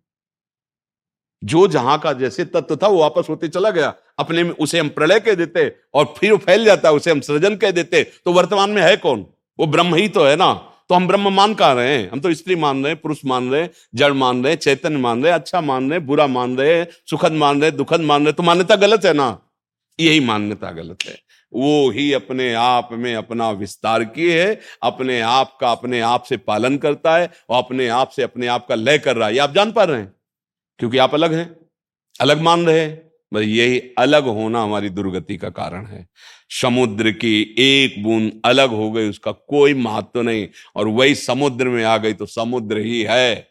जो 1.43 1.67
जहाँ 1.69 1.99
का 1.99 2.13
जैसे 2.13 2.45
तत्व 2.45 2.77
था 2.77 2.89
वो 2.89 3.01
वापस 3.01 3.27
होते 3.29 3.49
चला 3.49 3.71
गया। 3.71 3.93
अपने 4.19 4.43
में 4.45 4.51
उसे 4.53 4.79
हम 4.79 4.89
प्रलय 4.89 5.21
कह 5.21 5.35
देते 5.35 5.69
और 5.95 6.05
फिर 6.19 6.37
फैल 6.37 6.65
जाता 6.65 6.89
है, 6.89 6.95
उसे 6.95 7.11
हम 7.11 7.21
सृजन 7.21 7.57
कह 7.57 7.71
देते 7.71 8.03
तो 8.25 8.33
वर्तमान 8.33 8.71
में 8.71 8.83
है 8.83 8.97
कौन? 8.97 9.27
वो 9.59 9.67
ब्रह्म 9.67 9.95
ही 9.95 10.09
तो 10.09 10.25
है 10.25 10.37
ना। 10.37 10.53
तो 10.89 10.95
हम 10.95 11.07
ब्रह्म 11.09 11.33
मान 11.33 11.55
कहा 11.55 11.73
रहे 11.73 11.97
हैं? 11.99 12.11
हम 12.11 12.21
तो 12.21 12.35
स्त्री 12.35 12.57
मान 12.57 12.83
रहे 12.83 12.93
हैं, 12.93 13.01
पुरुष 13.01 13.21
मान 13.25 13.51
रहे 13.51 13.63
हैं, 13.63 13.71
जड़ 13.95 14.13
मान 14.13 14.43
रहे 14.45 14.53
हैं 14.53 14.61
चैतन्य 14.61 14.99
मान 14.99 15.23
रहे 15.23 15.33
हैं 15.33 15.39
अच्छा 15.39 15.61
मान 15.61 15.91
रहे 15.91 15.99
हैं, 15.99 16.07
बुरा 16.07 16.27
मान 16.27 16.57
रहे 16.57 16.75
हैं, 16.75 16.89
सुखद 17.11 17.33
मान 17.33 17.61
रहे 17.61 17.71
हैं, 17.71 17.77
दुखद 17.77 18.01
मान 18.01 18.21
रहे 18.21 18.29
हैं 18.29 18.37
तो 18.37 18.43
मान्यता 18.43 18.77
गलत 18.77 19.05
है 19.05 19.13
ना? 19.13 19.39
यही 20.01 20.21
मान्यता 20.21 20.71
गलत 20.71 20.97
है। 21.07 21.19
वो 21.53 21.91
ही 21.91 22.13
अपने 22.13 22.53
आप 22.55 22.89
में 22.93 23.15
अपना 23.15 23.51
विस्तार 23.51 24.05
किए 24.05 24.45
है, 24.45 24.61
अपने 24.83 25.21
आप 25.21 25.59
का 25.61 25.71
अपने 25.73 26.01
आप 26.01 26.23
से 26.23 26.37
पालन 26.37 26.77
करता 26.77 27.17
है 27.17 27.31
और 27.49 27.63
अपने 27.63 27.89
आप 27.89 28.11
से 28.11 28.23
अपने 28.23 28.47
आप 28.47 28.67
का 28.67 28.75
लय 28.75 28.99
कर 28.99 29.17
रहा 29.17 29.29
है। 29.29 29.35
ये 29.35 29.41
आप 29.41 29.55
जान 29.55 29.73
पा 29.73 29.85
रहे 29.85 30.01
हैं? 30.01 30.13
क्योंकि 30.79 30.99
आप 30.99 31.15
अलग 31.15 31.35
हैं, 31.35 31.57
अलग 32.21 32.41
मान 32.41 32.67
रहे 32.67 32.81
हैं। 32.81 33.04
यही 33.43 33.79
अलग 33.99 34.25
होना 34.25 34.63
हमारी 34.63 34.89
दुर्गति 34.89 35.37
का 35.37 35.49
कारण 35.49 35.87
है। 35.87 36.09
समुद्र 36.51 37.11
की 37.11 37.55
एक 37.59 38.03
बूंद 38.03 38.43
अलग 38.45 38.71
हो 38.71 38.91
गई, 38.91 39.09
उसका 39.09 39.33
कोई 39.33 39.75
महत्व 39.75 40.23
नहीं, 40.23 40.49
और 40.77 40.89
वही 40.89 41.15
समुद्र 41.15 41.69
में 41.69 41.85
आ 41.85 41.97
गई 41.97 42.13
तो 42.13 42.27
समुद्र 42.27 42.79
ही 42.79 43.03
है। 43.03 43.49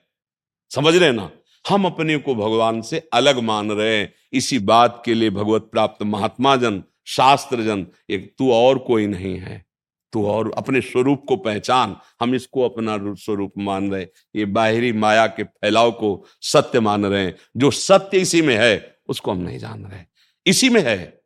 समझ 0.76 0.96
रहे 0.96 1.12
ना? 1.12 1.32
हम 1.70 1.86
अपने 1.86 2.18
को 2.18 2.36
भगवान 2.36 2.82
से 2.82 3.10
अलग 3.14 3.40
मान 3.40 3.72
रहे 3.72 3.98
हैं। 3.98 4.14
इसी 4.34 4.60
बात 4.60 5.02
के 5.06 5.14
लिए 5.14 5.30
भगवत 5.30 5.62
प्राप्त 5.62 6.04
महात्मा 6.04 6.56
जन 6.56 6.84
शास्त्र 7.06 7.62
जन 7.62 7.88
एक 8.10 8.36
तू 8.38 8.52
और 8.52 8.78
कोई 8.78 9.08
नहीं 9.08 9.38
है। 9.38 9.66
तू 10.14 10.28
और 10.28 10.54
अपने 10.58 10.82
स्वरूप 10.82 11.26
को 11.28 11.36
पहचान, 11.36 11.96
हम 12.22 12.36
इसको 12.36 12.70
अपना 12.70 12.98
स्वरूप 13.00 13.54
मान 13.58 13.92
रहे 13.92 14.06
ये 14.36 14.46
बाहरी 14.46 14.92
माया 14.92 15.28
के 15.28 15.44
फैलाव 15.44 15.92
को 15.92 16.26
सत्य 16.42 16.80
मान 16.80 17.06
रहे 17.06 17.24
हैं। 17.24 17.36
जो 17.58 17.72
सत्य 17.72 18.18
इसी 18.18 18.42
में 18.42 18.56
है 18.56 18.93
उसको 19.10 19.32
हम 19.32 19.38
नहीं 19.40 19.60
जान 19.60 19.84
रहे। 19.84 20.04
इसी 20.46 20.70
में 20.70 20.82
है, 20.82 21.22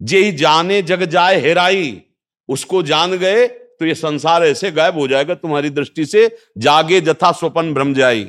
जे 0.00 0.30
जाने 0.32 0.80
जग 0.82 1.04
जाए 1.04 1.40
हेराई, 1.40 2.00
उसको 2.48 2.82
जान 2.84 3.16
गए 3.16 3.46
तो 3.46 3.86
ये 3.86 3.94
संसार 3.94 4.44
ऐसे 4.44 4.70
गायब 4.72 4.98
हो 4.98 5.06
जाएगा, 5.08 5.34
तुम्हारी 5.34 5.70
दृष्टि 5.70 6.04
से 6.06 6.28
जागे 6.58 7.00
जथा 7.00 7.32
स्वपन 7.32 7.72
भ्रम 7.74 7.94
जाई। 7.94 8.26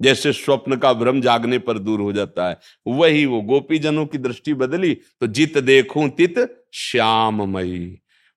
जैसे 0.00 0.32
स्वप्न 0.32 0.76
का 0.76 0.92
भ्रम 0.92 1.20
जागने 1.20 1.58
पर 1.58 1.78
दूर 1.78 2.00
हो 2.00 2.12
जाता 2.12 2.48
है, 2.48 2.58
वही 2.86 3.24
वो 3.26 3.40
गोपी 3.42 3.78
जनों 3.78 4.04
की 4.06 4.18
दृष्टि 4.18 4.54
बदली 4.54 4.94
तो 4.94 5.26
जित 5.28 5.58
देखूँ 5.60 6.08
तित 6.10 6.38
श्याममयी। 6.74 7.86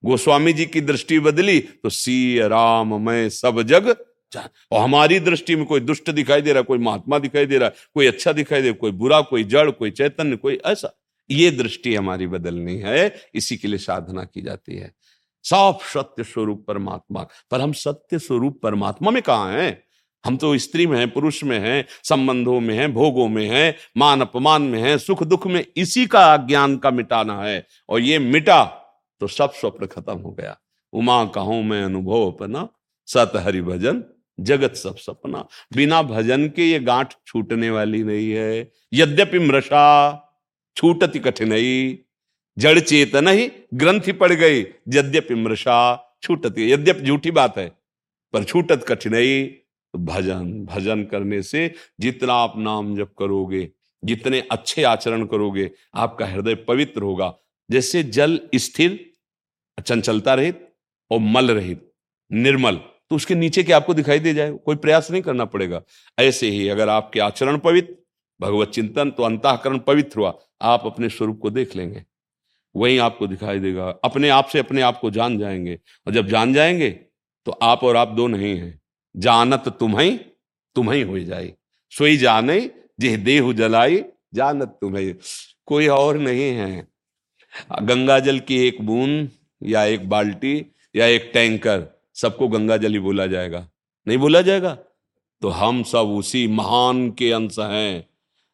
गोस्वामी 0.04 0.54
जी 0.54 0.66
की 0.66 0.82
दृष्टि 0.82 1.20
बदली 1.20 1.60
तो 1.60 1.90
सी 1.90 2.40
राम 2.40 3.02
मैं 3.02 3.30
सब 3.32 3.62
जग 3.64 3.96
और 4.42 4.82
हमारी 4.82 5.20
दृष्टि 5.20 5.56
में 5.56 5.66
कोई 5.66 5.80
दुष्ट 5.80 6.10
दिखाई 6.10 6.42
दे 6.42 6.54
रहा, 6.54 6.62
कोई 6.62 6.78
महात्मा 6.78 7.20
दिखाई 7.20 7.46
दे 7.46 7.58
रहा, 7.58 7.70
कोई 7.70 8.08
अच्छा 8.08 8.32
दिखाई 8.32 8.62
दे 8.62 8.68
रहा 8.68 8.78
कोई 8.78 8.92
बुरा, 8.92 9.22
कोई 9.22 9.44
जड़, 9.44 9.72
कोई 9.72 9.92
चैतन्य, 9.92 10.36
कोई 10.36 10.60
ऐसा। 10.66 11.00
ये 11.32 11.52
दृष्टि 11.52 11.96
हमारी 11.96 12.28
बदलनी 12.28 12.78
है, 12.78 13.16
इसी 13.36 13.58
के 13.58 13.68
लिए 13.68 13.78
साधना 13.78 14.24
की 14.24 14.42
जाती 14.42 14.76
है। 14.76 14.96
सब 15.44 15.78
सत्य 15.82 16.24
स्वरूप 16.24 16.66
परमात्मा। 16.68 17.28
पर 17.52 17.62
हम 17.62 17.74
सत्य 17.74 18.20
स्वरूप 18.20 18.60
परमात्मा 18.64 19.12
में 19.12 19.24
कहा 19.24 19.52
हैं? 19.52 19.84
हम 20.26 20.38
तो 20.38 20.58
स्त्री 20.58 20.88
में 20.88 21.00
हैं, 21.00 21.12
पुरुष 21.12 21.44
में 21.44 21.60
हैं, 21.60 21.86
संबंधों 22.04 22.60
में 22.60 22.76
हैं, 22.76 22.94
भोगों 22.94 23.28
में 23.28 23.50
हैं, 23.50 23.76
मान 23.98 24.22
अपमान 24.22 24.62
में 24.62 24.82
हैं, 24.82 24.98
सुख 24.98 25.24
दुख 25.24 25.48
में 25.48 25.66
इसी 25.78 26.06
का 26.06 26.38
ज्ञान 26.38 26.78
का 26.78 26.92
मिटाना 26.92 27.42
है। 27.42 27.68
और 27.90 28.00
ये 28.00 28.20
मिटा 28.20 28.64
तो 29.20 29.28
सब 29.28 29.54
स्वप्न 29.54 29.86
खत्म 29.86 30.14
हो 30.14 30.32
गया। 30.32 30.58
उमा 30.94 31.26
कहूँ 31.26 31.64
मैं 31.64 31.84
अनुभव 31.84 32.32
अपना, 32.32 32.70
सत 33.06 33.32
हरि 33.36 33.62
भजन 33.62 34.04
जगत 34.40 34.76
सब 34.76 34.96
सपना। 34.98 35.46
बिना 35.76 36.02
भजन 36.04 36.48
के 36.50 36.70
ये 36.72 36.80
गांठ 36.80 37.14
छूटने 37.28 37.70
वाली 37.70 38.04
नहीं 38.04 38.32
है। 38.32 38.72
यद्यपि 38.94 39.40
मृषा 39.40 39.84
छूटती 40.78 41.20
कठिनाई 41.20 42.00
जड़ 42.58 42.80
चेतन 42.80 43.28
ही 43.28 43.52
ग्रंथि 43.74 44.12
पड़ 44.14 44.32
गई। 44.34 44.60
यद्यपि 44.90 45.36
मृषा 45.36 45.78
छूटती 46.24 46.72
यद्यपि 46.72 47.02
झूठी 47.02 47.32
बात 47.32 47.58
है, 47.58 47.68
पर 48.34 48.44
छूटत 48.44 48.86
कठिनाई 48.88 49.44
तो 49.94 50.00
भजन 50.00 50.52
भजन 50.66 51.04
करने 51.04 51.42
से 51.44 51.74
जितना 52.00 52.34
आप 52.34 52.54
नाम 52.58 52.96
जप 52.96 53.12
करोगे, 53.20 53.70
जितने 54.04 54.40
अच्छे 54.52 54.84
आचरण 54.84 55.26
करोगे, 55.26 55.70
आपका 55.96 56.26
हृदय 56.26 56.56
पवित्र 56.68 57.02
होगा। 57.02 57.34
जैसे 57.70 58.04
जल 58.04 58.40
स्थिर, 58.56 59.00
चंचलता 59.78 60.34
रहित 60.34 60.68
और 61.12 61.20
मल 61.20 61.52
रहित, 61.52 61.92
निर्मल। 62.32 62.80
तो 63.14 63.18
उसके 63.18 63.36
नीचे 63.36 63.64
के 63.64 63.74
आपको 63.74 63.94
दिखाई 63.94 64.20
दे 64.20 64.34
जाए, 64.34 64.52
कोई 64.52 64.76
प्रयास 64.76 65.12
नहीं 65.12 65.22
करना 65.22 65.46
पड़ेगा। 65.46 65.82
ऐसे 66.20 66.48
ही 66.50 66.68
अगर 66.70 66.90
आपके 66.90 67.20
आचरण 67.20 67.58
पवित्र, 67.58 67.96
भगवत 68.42 68.70
चिंतन 68.70 69.12
तो 69.12 69.24
अंतकरण 69.24 69.78
पवित्र 69.80 70.20
हुआ, 70.20 70.34
आप 70.62 70.86
अपने 70.86 71.10
स्वरूप 71.10 71.40
को 71.42 71.50
देख 71.50 71.76
लेंगे। 71.76 72.04
वही 72.76 72.98
आपको 72.98 73.28
दिखाई 73.28 73.60
देगा, 73.60 73.90
अपने 74.04 74.30
आप 74.30 74.48
से 74.48 74.60
अपने 74.60 74.82
आप 74.82 75.00
को 75.00 75.12
जान 75.12 75.38
जाएँगे। 75.38 75.80
और 76.08 76.14
जब 76.14 76.28
जान 76.28 76.54
जाएँगे 76.54 76.90
तो 77.46 77.52
आप 77.52 77.84
और 77.84 77.96
आप 77.96 78.08
दो 78.08 78.28
नहीं 78.28 78.58
हैं। 78.58 78.82
जानत 79.16 79.64
तुम्हें 79.80 80.18
तुम्हें 80.76 81.04
हो 81.04 81.20
जाए। 81.20 81.54
सोई 81.92 82.18
जाने 82.18 82.60
जे 83.00 83.18
देह 83.18 83.54
जलाई, 83.54 84.04
जानत 84.34 84.78
तुम्हें। 84.82 85.16
कोई 85.66 85.88
और 85.88 86.18
नहीं 86.18 86.52
है। 86.52 86.88
गंगा 87.82 88.20
जल 88.20 88.40
की 88.40 88.68
एक 88.68 88.82
बूंद 88.82 89.30
या 89.64 89.84
एक 89.84 90.10
बाल्टी 90.10 90.66
या 90.96 91.06
एक 91.06 91.32
टैंकर 91.34 91.93
सबको 92.14 92.48
गंगा 92.48 92.78
जल 92.78 92.92
ही 92.92 93.00
बोला 93.00 93.28
जाएगा। 93.28 93.70
नहीं 94.08 94.18
बोला 94.18 94.42
जाएगा? 94.42 94.78
तो 95.42 95.50
हम 95.50 95.84
सब 95.84 95.98
उसी 95.98 96.48
महान 96.48 97.12
के 97.12 97.32
अंश 97.32 97.60
हैं। 97.60 98.10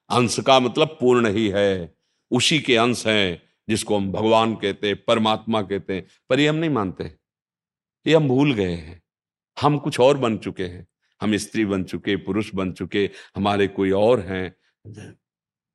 अंश 0.09 0.39
का 0.39 0.59
मतलब 0.59 0.87
पूर्ण 0.87 1.33
ही 1.33 1.47
है। 1.47 1.95
उसी 2.31 2.59
के 2.59 2.75
अंश 2.75 3.07
हैं, 3.07 3.43
जिसको 3.69 3.97
हम 3.97 4.11
भगवान 4.11 4.55
कहते 4.55 4.87
हैं, 4.87 5.03
परमात्मा 5.07 5.61
कहते 5.61 5.93
हैं। 5.93 6.07
पर 6.29 6.39
ये 6.39 6.47
हम 6.47 6.55
नहीं 6.55 6.69
मानते। 6.69 7.03
ये 8.07 8.15
हम 8.15 8.27
भूल 8.27 8.53
गए 8.53 8.71
हैं। 8.71 9.03
हम 9.61 9.77
कुछ 9.77 9.99
और 9.99 10.17
बन 10.17 10.37
चुके 10.37 10.63
हैं। 10.63 10.87
हम 11.21 11.37
स्त्री 11.37 11.65
बन 11.65 11.83
चुके, 11.83 12.15
पुरुष 12.15 12.55
बन 12.55 12.71
चुके, 12.71 13.09
हमारे 13.35 13.67
कोई 13.67 13.91
और 13.91 14.19
हैं। 14.19 14.55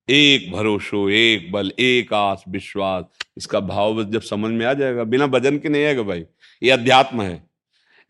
एक 0.08 0.52
भरोसो, 0.52 1.10
एक 1.10 1.52
बल, 1.52 1.72
एक 1.78 2.14
आस, 2.14 2.44
विश्वास। 2.48 3.04
इसका 3.36 3.60
भाव 3.60 4.04
जब 4.04 4.20
समझ 4.20 4.54
में 4.54 4.66
आ 4.66 4.74
जाएगा। 4.74 5.04
बिना 5.04 5.26
भजन 5.26 5.58
के 5.58 5.68
नहीं 5.68 5.84
आएगा 5.84 6.02
भाई। 6.02 6.24
ये 6.62 6.70
अध्यात्म 6.70 7.22
है। 7.22 7.53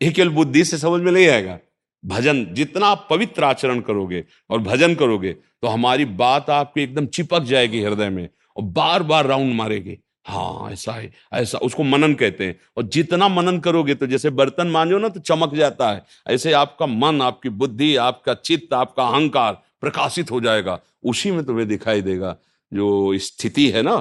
ये 0.01 0.11
केवल 0.11 0.29
बुद्धि 0.29 0.63
से 0.63 0.77
समझ 0.77 1.01
में 1.01 1.11
नहीं 1.11 1.27
आएगा। 1.27 1.59
भजन, 2.03 2.45
जितना 2.45 2.87
आप 2.87 3.07
पवित्र 3.09 3.43
आचरण 3.43 3.79
करोगे 3.79 4.23
और 4.49 4.59
भजन 4.59 4.95
करोगे 4.95 5.33
तो 5.33 5.67
हमारी 5.67 6.05
बात 6.05 6.49
आपकी 6.49 6.81
एकदम 6.81 7.05
चिपक 7.07 7.43
जाएगी 7.43 7.81
हृदय 7.83 8.09
में 8.09 8.29
और 8.57 8.63
बार 8.63 9.03
बार 9.03 9.25
राउंड 9.25 9.53
मारेगी। 9.53 9.97
हाँ 10.25 10.71
ऐसा 10.71 10.91
है, 10.91 11.11
ऐसा, 11.33 11.57
उसको 11.57 11.83
मनन 11.83 12.13
कहते 12.13 12.45
हैं। 12.45 12.59
और 12.77 12.83
जितना 12.83 13.27
मनन 13.27 13.59
करोगे 13.59 13.95
तो 13.95 14.07
जैसे 14.07 14.29
बर्तन 14.29 14.67
मांझो 14.67 14.97
ना 14.97 15.09
तो 15.09 15.19
चमक 15.19 15.53
जाता 15.55 15.91
है। 15.91 16.03
ऐसे 16.27 16.51
आपका 16.53 16.85
मन, 16.85 17.21
आपकी 17.21 17.49
बुद्धि, 17.49 17.95
आपका 17.95 18.33
चित्त, 18.33 18.73
आपका 18.73 19.07
अहंकार 19.07 19.61
प्रकाशित 19.81 20.31
हो 20.31 20.41
जाएगा। 20.41 20.79
उसी 21.03 21.31
में 21.31 21.45
तुम्हें 21.45 21.67
दिखाई 21.67 22.01
देगा। 22.01 22.37
जो 22.73 23.17
स्थिति 23.17 23.69
है 23.69 23.81
ना, 23.81 23.95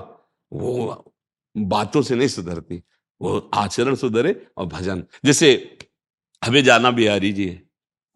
वो 0.52 1.12
बातों 1.56 2.02
से 2.02 2.14
नहीं 2.14 2.28
सुधरती। 2.28 2.82
वो 3.20 3.50
आचरण 3.54 3.94
सुधरे 3.94 4.46
और 4.56 4.66
भजन। 4.66 5.04
जैसे, 5.24 5.78
हमें 6.44 6.64
जाना 6.64 6.90
बिहारी 6.90 7.32
जी 7.32 7.48
है, 7.48 7.62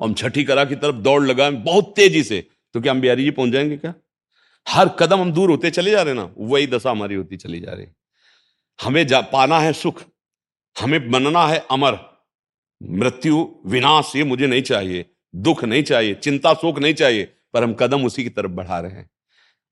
हम 0.03 0.15
छठी 0.15 0.45
कला 0.45 0.65
की 0.65 0.77
तरफ़ 0.77 0.97
दौड़ 0.97 1.23
लगाए 1.27 1.51
बहुत 1.51 1.93
तेज़ी 1.97 2.23
से 2.23 2.49
तो 2.75 2.81
क्या 2.81 2.93
हम 2.93 3.01
बिहारी 3.01 3.25
जी 3.25 3.31
पहुँच 3.31 3.51
जाएँगे 3.51 3.77
क्या? 3.77 3.95
हर 4.69 4.89
कदम 4.89 5.21
हम 5.21 5.33
दूर 5.33 5.51
होते 5.51 5.71
चले 5.71 5.91
जा 5.91 6.03
रहे 6.03 6.15
ना, 6.15 6.35
वही 6.39 6.67
दशा 6.67 6.91
हमारी 6.91 7.15
होती 7.15 7.37
चली 7.37 7.61
जा 7.61 7.73
रही 7.73 7.87
हमें 8.83 9.07
जा, 9.07 9.21
पाना 9.21 9.59
है 9.59 9.73
सुख, 9.73 10.03
हमें 10.81 11.11
बनना 11.11 11.47
है 11.47 11.67
अमर, 11.71 11.99
मृत्यु, 12.83 13.63
विनाश, 13.67 14.13
ये 14.17 14.25
मुझे 14.25 14.47
नहीं 14.47 14.63
चाहिए, 14.63 15.11
दुख 15.35 15.65
नहीं 15.65 15.83
चाहिए, 15.83 16.15
चिंता, 16.15 16.55
शोक 16.55 16.79
नहीं 16.79 16.95
चाहिए, 16.95 17.25
पर 17.55 17.65
हम 17.65 17.75
कदम 17.75 18.05
उसी 18.05 18.23
की 18.23 18.31
तरफ़ 18.31 18.51
बढ़ा 18.51 18.81
रहे 18.81 18.93
हैं। 18.93 19.11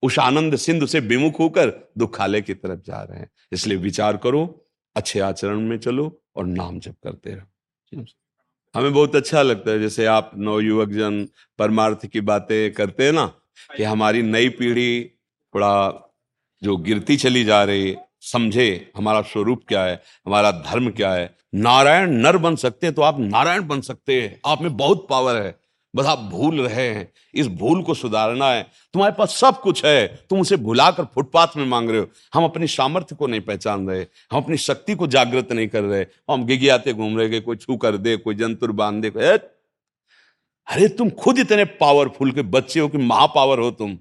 उस 0.03 0.19
आनंद 0.19 0.57
सिंधु 0.57 0.87
से 0.87 1.01
विमुख 1.01 1.39
होकर 1.39 1.93
दुखालय 1.99 2.41
की 2.41 2.55
तरफ़ 2.55 2.81
जा 2.81 3.03
रहे 3.03 3.19
हैं। 3.19 3.31
इसलिए 3.53 3.79
विचार 3.79 4.17
करो 4.17 4.66
अच्छे 4.97 5.21
आचरण 5.21 5.61
में 5.61 5.79
चलो 5.79 6.23
और 6.37 6.47
नाम 6.47 6.79
जप 6.81 6.95
करते 7.05 7.31
रहो। 7.31 8.05
हमें 8.75 8.93
बहुत 8.93 9.17
अच्छा 9.17 9.43
लगता 9.43 9.71
है, 9.71 9.81
जैसे 9.81 10.07
आप 10.07 10.31
नवयुवक 10.37 10.89
जन 10.89 11.27
परमार्थ 11.59 12.07
की 12.07 12.21
बातें 12.21 12.73
करते 12.73 13.05
हैं 13.05 13.13
ना, 13.13 13.27
कि 13.71 13.83
हमारी 13.83 14.23
नई 14.23 14.49
पीढ़ी 14.49 15.05
थोड़ा 15.55 16.03
जो 16.63 16.77
गिरती 16.77 17.17
चली 17.17 17.45
जा 17.45 17.63
रही 17.65 17.95
समझे 18.23 18.93
हमारा 18.97 19.21
स्वरूप 19.23 19.63
क्या 19.69 19.85
है, 19.85 20.03
हमारा 20.27 20.51
धर्म 20.51 20.91
क्या 20.91 21.13
है। 21.13 21.35
नारायण 21.55 22.11
नर 22.13 22.37
बन 22.37 22.57
सकते 22.57 22.87
हैं 22.87 22.95
तो 22.95 23.03
आप 23.03 23.19
नारायण 23.21 23.67
बन 23.67 23.81
सकते 23.81 24.21
हैं। 24.23 24.41
आप 24.47 24.63
में 24.63 24.77
बहुत 24.77 25.07
पावर 25.11 25.37
है। 25.37 25.55
बस 25.97 26.07
आप 26.07 26.19
भूल 26.21 26.61
रहे 26.61 26.89
हैं, 26.89 27.09
इस 27.35 27.47
भूल 27.49 27.83
को 27.83 27.95
सुधारना 27.95 28.51
है। 28.51 28.63
तुम्हारे 28.95 29.15
पास 29.19 29.37
सब 29.37 29.61
कुछ 29.61 29.85
है, 29.85 30.07
तुम 30.31 30.41
उसे 30.41 30.57
भुलाकर 30.57 31.05
फुटपाथ 31.05 31.57
में 31.57 31.67
मांग 31.67 31.91
रहे 31.91 32.01
हो। 32.01 32.09
हम 32.35 32.45
अपनी 32.45 32.67
सामर्थ्य 32.67 33.17
को 33.17 33.27
नहीं 33.27 33.41
पहचान 33.41 33.89
रहे, 33.89 34.01
हम 34.33 34.43
अपनी 34.43 34.57
शक्ति 34.57 34.95
को 34.95 35.07
जागृत 35.07 35.53
नहीं 35.53 35.69
कर 35.69 35.83
रहे। 35.83 36.05
हम 36.31 36.45
गिगियाते 36.47 36.93
घूम 36.93 37.19
रहे 37.19 37.41
कोई 37.41 37.57
छू 37.57 37.77
कर 37.77 37.97
दे, 37.97 38.17
कोई 38.17 38.35
जंतुर 38.35 38.73
बाँध 38.73 39.05
दे 39.05 39.39
अरे 40.69 40.89
तुम 40.89 41.11
खुद 41.11 41.39
इतने 41.39 41.65
पावरफुल 41.65 42.31
के 42.33 42.43
बच्चे 42.43 42.81
हो 42.81 42.89
कि 42.89 42.99
महापावर 42.99 43.59
हो 43.59 43.71
तुम। 43.71 43.99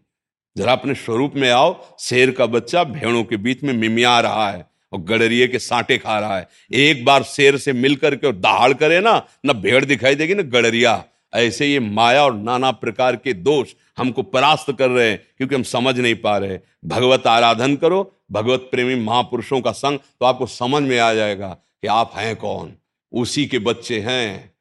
जरा 0.55 0.71
अपने 0.71 0.93
स्वरूप 0.95 1.33
में 1.35 1.49
आओ, 1.51 1.75
शेर 1.99 2.31
का 2.31 2.45
बच्चा 2.45 2.83
भेड़ों 2.83 3.23
के 3.23 3.37
बीच 3.37 3.63
में 3.63 3.73
मिमिया 3.73 4.19
रहा 4.19 4.49
है 4.51 4.65
और 4.93 4.99
गडरिए 4.99 5.47
के 5.47 5.59
सांटे 5.59 5.97
खा 5.97 6.19
रहा 6.19 6.37
है। 6.37 6.47
एक 6.71 7.05
बार 7.05 7.23
शेर 7.23 7.57
से 7.57 7.73
मिलकर 7.73 8.15
के 8.15 8.27
और 8.27 8.35
दहाड़ 8.35 8.73
करे 8.73 8.99
ना, 8.99 9.21
न 9.45 9.53
भेड़ 9.53 9.83
दिखाई 9.85 10.15
देगी, 10.15 10.35
ना 10.35 10.41
गडरिया। 10.41 11.03
ऐसे 11.35 11.67
ये 11.67 11.79
माया 11.79 12.23
और 12.23 12.33
नाना 12.33 12.71
प्रकार 12.73 13.15
के 13.15 13.33
दोष 13.33 13.73
हमको 13.97 14.23
परास्त 14.23 14.71
कर 14.71 14.89
रहे 14.89 15.09
हैं, 15.09 15.19
क्योंकि 15.37 15.55
हम 15.55 15.63
समझ 15.65 15.99
नहीं 15.99 16.15
पा 16.15 16.37
रहे 16.37 16.59
भगवत 16.85 17.27
आराधन 17.27 17.75
करो, 17.75 18.11
भगवत 18.31 18.67
प्रेमी 18.71 18.95
महापुरुषों 18.95 19.61
का 19.61 19.71
संग 19.73 19.99
तो 19.99 20.25
आपको 20.25 20.45
समझ 20.47 20.81
में 20.83 20.97
आ 20.99 21.13
जाएगा 21.13 21.49
कि 21.49 21.87
आप 21.87 22.11
हैं 22.15 22.35
कौन। 22.35 22.73
उसी 23.11 23.45
के 23.45 23.59
बच्चे 23.59 23.99
हैं, 23.99 24.51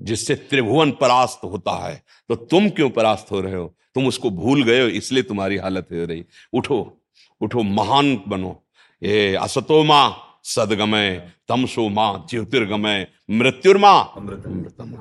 जिससे 0.00 0.34
त्रिभुवन 0.34 0.90
परास्त 0.90 1.40
होता 1.44 1.72
है। 1.78 2.02
तो 2.30 2.34
तुम 2.36 2.68
क्यों 2.70 2.88
परास्त 2.90 3.30
हो 3.30 3.40
रहे 3.40 3.54
हो? 3.54 3.74
तुम 3.94 4.06
उसको 4.06 4.30
भूल 4.30 4.62
गए 4.64 4.80
हो, 4.80 4.88
इसलिए 4.88 5.22
तुम्हारी 5.22 5.56
हालत 5.56 5.88
हो 5.92 6.04
रही। 6.06 6.24
उठो 6.52 6.96
उठो, 7.40 7.62
महान 7.62 8.16
बनो। 8.28 8.56
ये 9.02 9.34
असतो 9.34 9.82
माँ 9.84 10.40
सदगमय 10.44 11.16
तमसो 11.48 11.88
माँ 11.88 12.26
ज्योतिर्गमय 12.30 13.06
मृत्युर्मा 13.30 13.92
अमृतम। 14.16 15.00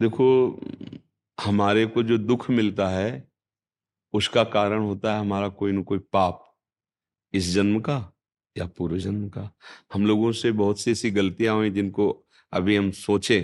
देखो, 0.00 0.60
हमारे 1.38 1.86
को 1.86 2.02
जो 2.02 2.18
दुख 2.18 2.50
मिलता 2.50 2.88
है, 2.88 3.28
उसका 4.14 4.44
कारण 4.44 4.80
होता 4.80 5.14
है 5.14 5.20
हमारा 5.20 5.48
कोई 5.48 5.72
ना 5.72 5.82
कोई 5.82 5.98
पाप। 6.12 6.44
इस 7.34 7.52
जन्म 7.54 7.80
का 7.80 7.96
या 8.56 8.66
पूर्व 8.66 8.98
जन्म 8.98 9.28
का? 9.28 9.50
हम 9.94 10.06
लोगों 10.06 10.32
से 10.32 10.52
बहुत 10.52 10.80
सी 10.80 10.90
ऐसी 10.90 11.10
गलतियाँ 11.10 11.54
हुई 11.56 11.70
जिनको 11.70 12.10
अभी 12.52 12.76
हम 12.76 12.90
सोचे 12.90 13.40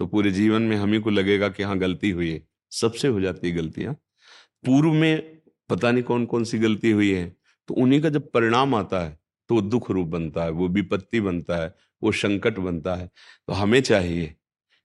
तो 0.00 0.06
पूरे 0.06 0.30
जीवन 0.30 0.62
में 0.62 0.76
हम 0.76 0.92
ही 0.92 1.00
को 1.00 1.10
लगेगा 1.10 1.48
कि 1.48 1.62
हाँ 1.62 1.78
गलती 1.78 2.10
हुई 2.10 2.30
है। 2.30 2.42
सबसे 2.72 3.08
हो 3.08 3.20
जाती 3.20 3.48
है 3.50 3.54
गलतियाँ। 3.56 3.94
पूर्व 4.64 4.92
में 4.92 5.40
पता 5.70 5.90
नहीं 5.92 6.02
कौन 6.02 6.26
कौन 6.26 6.44
सी 6.44 6.58
गलती 6.58 6.90
हुई 6.90 7.12
है 7.14 7.26
तो 7.68 7.74
उन्हीं 7.74 8.00
का 8.02 8.08
जब 8.08 8.30
परिणाम 8.32 8.74
आता 8.74 9.00
है 9.00 9.18
तो 9.50 9.54
वो 9.54 9.60
दुख 9.62 9.90
रूप 9.90 10.08
बनता 10.08 10.44
है, 10.44 10.50
वो 10.50 10.68
विपत्ति 10.68 11.20
बनता 11.20 11.56
है, 11.56 11.74
वो 12.02 12.12
संकट 12.12 12.58
बनता 12.58 12.94
है। 12.96 13.10
तो 13.48 13.52
हमें 13.52 13.80
चाहिए 13.82 14.34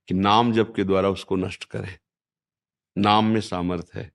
कि 0.07 0.13
नाम 0.13 0.51
जप 0.53 0.73
के 0.75 0.83
द्वारा 0.83 1.09
उसको 1.09 1.35
नष्ट 1.35 1.63
करें। 1.63 1.97
नाम 2.97 3.25
में 3.25 3.41
सामर्थ्य 3.41 3.99
है। 3.99 4.11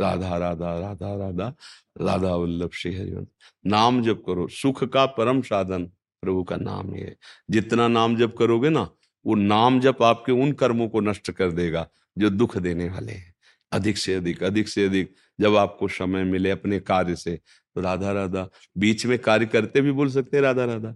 राधा 0.00 0.36
राधा 0.36 0.78
राधा 0.78 1.14
राधा 1.16 1.54
राधा 2.00 2.34
वल्लभ 2.34 2.70
श्री 2.72 2.94
हरिवंश। 2.94 3.28
नाम 3.66 4.02
जप 4.02 4.22
करो। 4.26 4.48
सुख 4.48 4.84
का 4.84 5.06
परम 5.06 5.42
साधन 5.42 5.84
प्रभु 6.22 6.42
का 6.44 6.56
नाम 6.56 6.94
ही 6.94 7.00
है। 7.00 7.16
जितना 7.50 7.88
नाम 7.88 8.16
जप 8.16 8.34
करोगे 8.38 8.68
ना 8.68 8.90
वो 9.26 9.34
नाम 9.34 9.80
जप 9.80 10.02
आपके 10.02 10.32
उन 10.32 10.52
कर्मों 10.52 10.88
को 10.88 11.00
नष्ट 11.00 11.30
कर 11.30 11.52
देगा 11.52 11.88
जो 12.18 12.30
दुख 12.30 12.56
देने 12.56 12.88
वाले 12.88 13.12
हैं। 13.12 13.34
अधिक 13.72 13.98
से 13.98 14.14
अधिक 14.14 14.42
अधिक 14.42 14.68
से 14.68 14.84
अधिक 14.86 15.14
जब 15.40 15.56
आपको 15.56 15.88
समय 15.88 16.24
मिले 16.24 16.50
अपने 16.50 16.80
कार्य 16.80 17.16
से 17.16 17.40
तो 17.74 17.80
राधा 17.80 18.12
राधा 18.12 18.48
बीच 18.78 19.06
में 19.06 19.18
कार्य 19.18 19.46
करते 19.46 19.80
भी 19.80 19.92
बोल 19.92 20.10
सकते 20.10 20.36
हैं 20.36 20.44
राधा 20.44 20.64
राधा। 20.64 20.94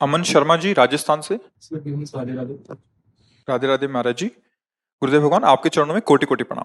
अमन 0.00 0.22
शर्मा 0.22 0.56
जी 0.56 0.72
राजस्थान 0.72 1.20
से? 1.20 1.36
राधे 3.48 3.66
राधे 3.66 3.86
महाराज 3.86 4.16
जी। 4.16 4.26
गुरुदेव 5.02 5.20
भगवान, 5.20 5.44
आपके 5.44 5.68
चरणों 5.68 5.94
में 5.94 6.02
कोटि 6.02 6.26
कोटि 6.26 6.44
प्रणाम। 6.44 6.64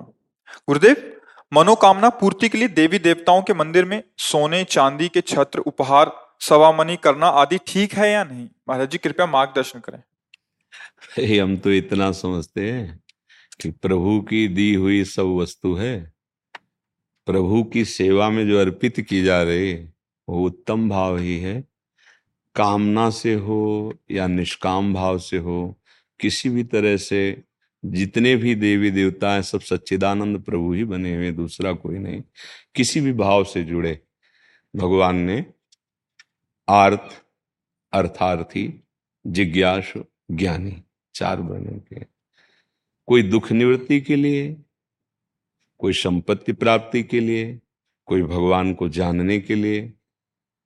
गुरुदेव, 0.67 1.19
मनोकामना 1.53 2.09
पूर्ति 2.09 2.49
के 2.49 2.57
लिए 2.57 2.67
देवी 2.67 2.99
देवताओं 2.99 3.41
के 3.41 3.53
मंदिर 3.53 3.85
में 3.85 4.03
सोने, 4.17 4.63
चांदी 4.63 5.07
के 5.07 5.21
छत्र, 5.21 5.59
उपहार 5.59 6.11
सवामनी 6.39 6.95
करना 6.95 7.27
आदि 7.27 7.59
ठीक 7.67 7.93
है 7.93 8.11
या 8.11 8.23
नहीं? 8.23 8.49
महाराज 8.69 8.89
जी, 8.89 8.97
कृपया 8.97 9.25
मार्गदर्शन 9.25 9.79
करें। 9.79 11.39
हम 11.39 11.57
तो 11.57 11.71
इतना 11.71 12.11
समझते 12.11 12.71
हैं 12.71 13.03
कि 13.61 13.71
प्रभु 13.71 14.21
की 14.21 14.47
दी 14.47 14.73
हुई 14.73 15.03
सब 15.03 15.25
वस्तु 15.25 15.73
है। 15.73 16.13
प्रभु 17.25 17.63
की 17.63 17.85
सेवा 17.85 18.29
में 18.29 18.47
जो 18.47 18.59
अर्पित 18.59 18.99
की 18.99 19.23
जा 19.23 19.43
रही, 19.43 19.73
वो 20.29 20.45
उत्तम 20.45 20.89
भाव 20.89 21.17
ही 21.17 21.39
है। 21.39 21.63
कामना 22.55 23.09
से 23.09 23.33
हो 23.33 23.93
या 24.11 24.27
निष्काम 24.27 24.93
भाव 24.93 25.17
से 25.17 25.37
हो 25.37 25.77
किसी 26.19 26.49
भी 26.49 26.63
तरह 26.63 26.97
से 26.97 27.43
जितने 27.85 28.35
भी 28.35 28.55
देवी 28.55 28.91
देवता 28.91 29.33
हैं, 29.33 29.41
सब 29.41 29.61
सच्चिदानंद 29.61 30.43
प्रभु 30.43 30.73
ही 30.73 30.83
बने 30.83 31.15
हुए 31.15 31.31
दूसरा 31.31 31.73
कोई 31.73 31.97
नहीं। 31.97 32.23
किसी 32.75 33.01
भी 33.01 33.13
भाव 33.13 33.43
से 33.43 33.63
जुड़े, 33.63 33.99
भगवान 34.75 35.15
ने 35.15 35.45
आर्थ, 36.69 37.23
अर्थार्थी, 37.93 38.83
जिज्ञास, 39.27 39.93
ज्ञानी, 40.31 40.83
चार 41.15 41.41
वर्णों 41.41 41.79
के 41.79 42.05
कोई 43.07 43.23
दुख 43.23 43.51
निवृत्ति 43.51 44.01
के 44.01 44.15
लिए, 44.15 44.57
कोई 45.77 45.93
संपत्ति 45.93 46.53
प्राप्ति 46.53 47.03
के 47.03 47.19
लिए, 47.19 47.59
कोई 48.05 48.21
भगवान 48.21 48.73
को 48.73 48.89
जानने 48.89 49.39
के 49.39 49.55
लिए, 49.55 49.93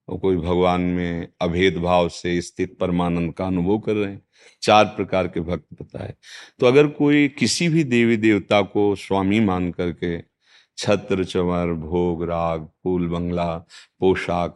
और 0.08 0.18
कोई 0.20 0.36
भगवान 0.36 0.82
में 0.82 1.28
अभेद 1.42 1.78
भाव 1.78 2.10
से 2.10 2.42
स्थित 2.42 2.78
परमानंद 2.78 3.34
का 3.34 3.48
अनुभव 3.48 3.80
कर 3.80 3.94
रहे 3.94 4.12
हैं। 4.12 4.22
चार 4.62 4.86
प्रकार 4.86 5.28
के 5.28 5.40
भक्त 5.42 5.66
बताए। 5.82 6.14
तो 6.60 6.66
अगर 6.66 6.88
कोई 6.88 7.28
किसी 7.30 7.70
भी 7.70 7.84
देवी 7.84 8.18
देवता 8.18 8.62
को 8.64 8.94
स्वामी 8.96 9.40
मान 9.40 9.72
करके 9.72 10.18
छत्र 10.78 11.24
चवर 11.24 11.74
भोग, 11.74 12.24
राग, 12.24 12.68
फूल, 12.84 13.08
बंगला, 13.08 13.56
पोशाक, 14.00 14.56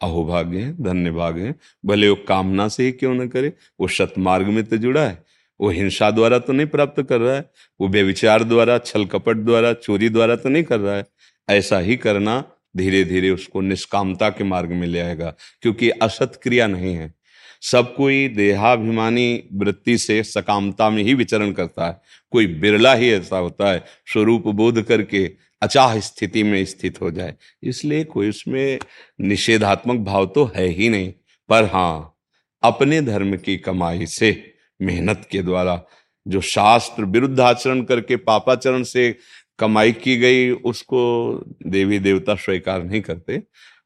अहोभाग्य 0.00 0.74
धन्य 0.80 1.10
भाग्य 1.10 1.42
है 1.42 1.54
भले 1.86 2.08
वो 2.08 2.14
कामना 2.28 2.68
से 2.68 2.84
ही 2.84 2.92
क्यों 2.92 3.14
न 3.14 3.26
करे, 3.28 3.52
वो 3.80 3.88
सतमार्ग 3.88 4.46
में 4.46 4.64
तो 4.64 4.76
जुड़ा 4.76 5.02
है, 5.02 5.24
वो 5.60 5.70
हिंसा 5.70 6.10
द्वारा 6.10 6.38
तो 6.38 6.52
नहीं 6.52 6.66
प्राप्त 6.66 7.02
कर 7.02 7.20
रहा 7.20 7.34
है, 7.34 7.50
वो 7.80 7.88
व्यविचार 7.88 8.44
द्वारा, 8.44 8.78
छल 8.78 9.04
कपट 9.04 9.36
द्वारा, 9.36 9.72
चोरी 9.72 10.08
द्वारा 10.08 10.36
तो 10.36 10.48
नहीं 10.48 10.62
कर 10.62 10.80
रहा 10.80 10.94
है, 10.96 11.04
ऐसा 11.48 11.78
ही 11.78 11.96
करना 11.96 12.42
धीरे 12.76 13.04
धीरे 13.04 13.30
उसको 13.30 13.60
निष्कामता 13.60 14.28
के 14.30 14.44
मार्ग 14.44 14.70
में 14.70 14.86
ले 14.86 15.00
आएगा, 15.00 15.34
क्योंकि 15.62 15.90
असत 15.90 16.40
क्रिया 16.42 16.66
नहीं 16.66 16.94
है। 16.94 17.14
सब 17.62 17.94
कोई 17.94 18.28
देहाभिमानी 18.28 19.44
वृत्ति 19.52 19.98
से 19.98 20.22
सकामता 20.22 20.90
में 20.90 21.02
ही 21.02 21.14
विचरण 21.14 21.52
करता 21.52 21.86
है। 21.86 22.00
कोई 22.30 22.46
बिरला 22.46 22.94
ही 22.94 23.10
ऐसा 23.10 23.38
होता 23.38 23.72
है, 23.72 23.84
स्वरूप 24.12 24.46
बोध 24.46 24.82
करके 24.82 25.30
अचाह 25.62 25.98
स्थिति 25.98 26.42
में 26.42 26.64
स्थित 26.64 27.00
हो 27.00 27.10
जाए। 27.10 27.34
इसलिए 27.62 28.04
कोई 28.04 28.28
उसमें 28.28 28.78
निषेधात्मक 29.20 29.96
भाव 29.96 30.26
तो 30.26 30.44
है 30.56 30.66
ही 30.66 30.88
नहीं। 30.88 31.12
पर 31.48 31.64
हाँ 31.64 32.14
अपने 32.62 33.00
धर्म 33.00 33.36
की 33.36 33.56
कमाई 33.56 34.06
से, 34.06 34.54
मेहनत 34.82 35.28
के 35.30 35.42
द्वारा, 35.42 35.82
जो 36.28 36.40
शास्त्र 36.40 37.04
विरुद्ध 37.04 37.40
आचरण 37.40 37.82
करके 37.82 38.16
पापाचरण 38.16 38.82
से 38.82 39.16
कमाई 39.58 39.92
की 39.92 40.16
गई, 40.16 40.50
उसको 40.50 41.32
देवी 41.66 41.98
देवता 41.98 42.34
स्वीकार 42.34 42.82
नहीं 42.82 43.00
करते, 43.00 43.38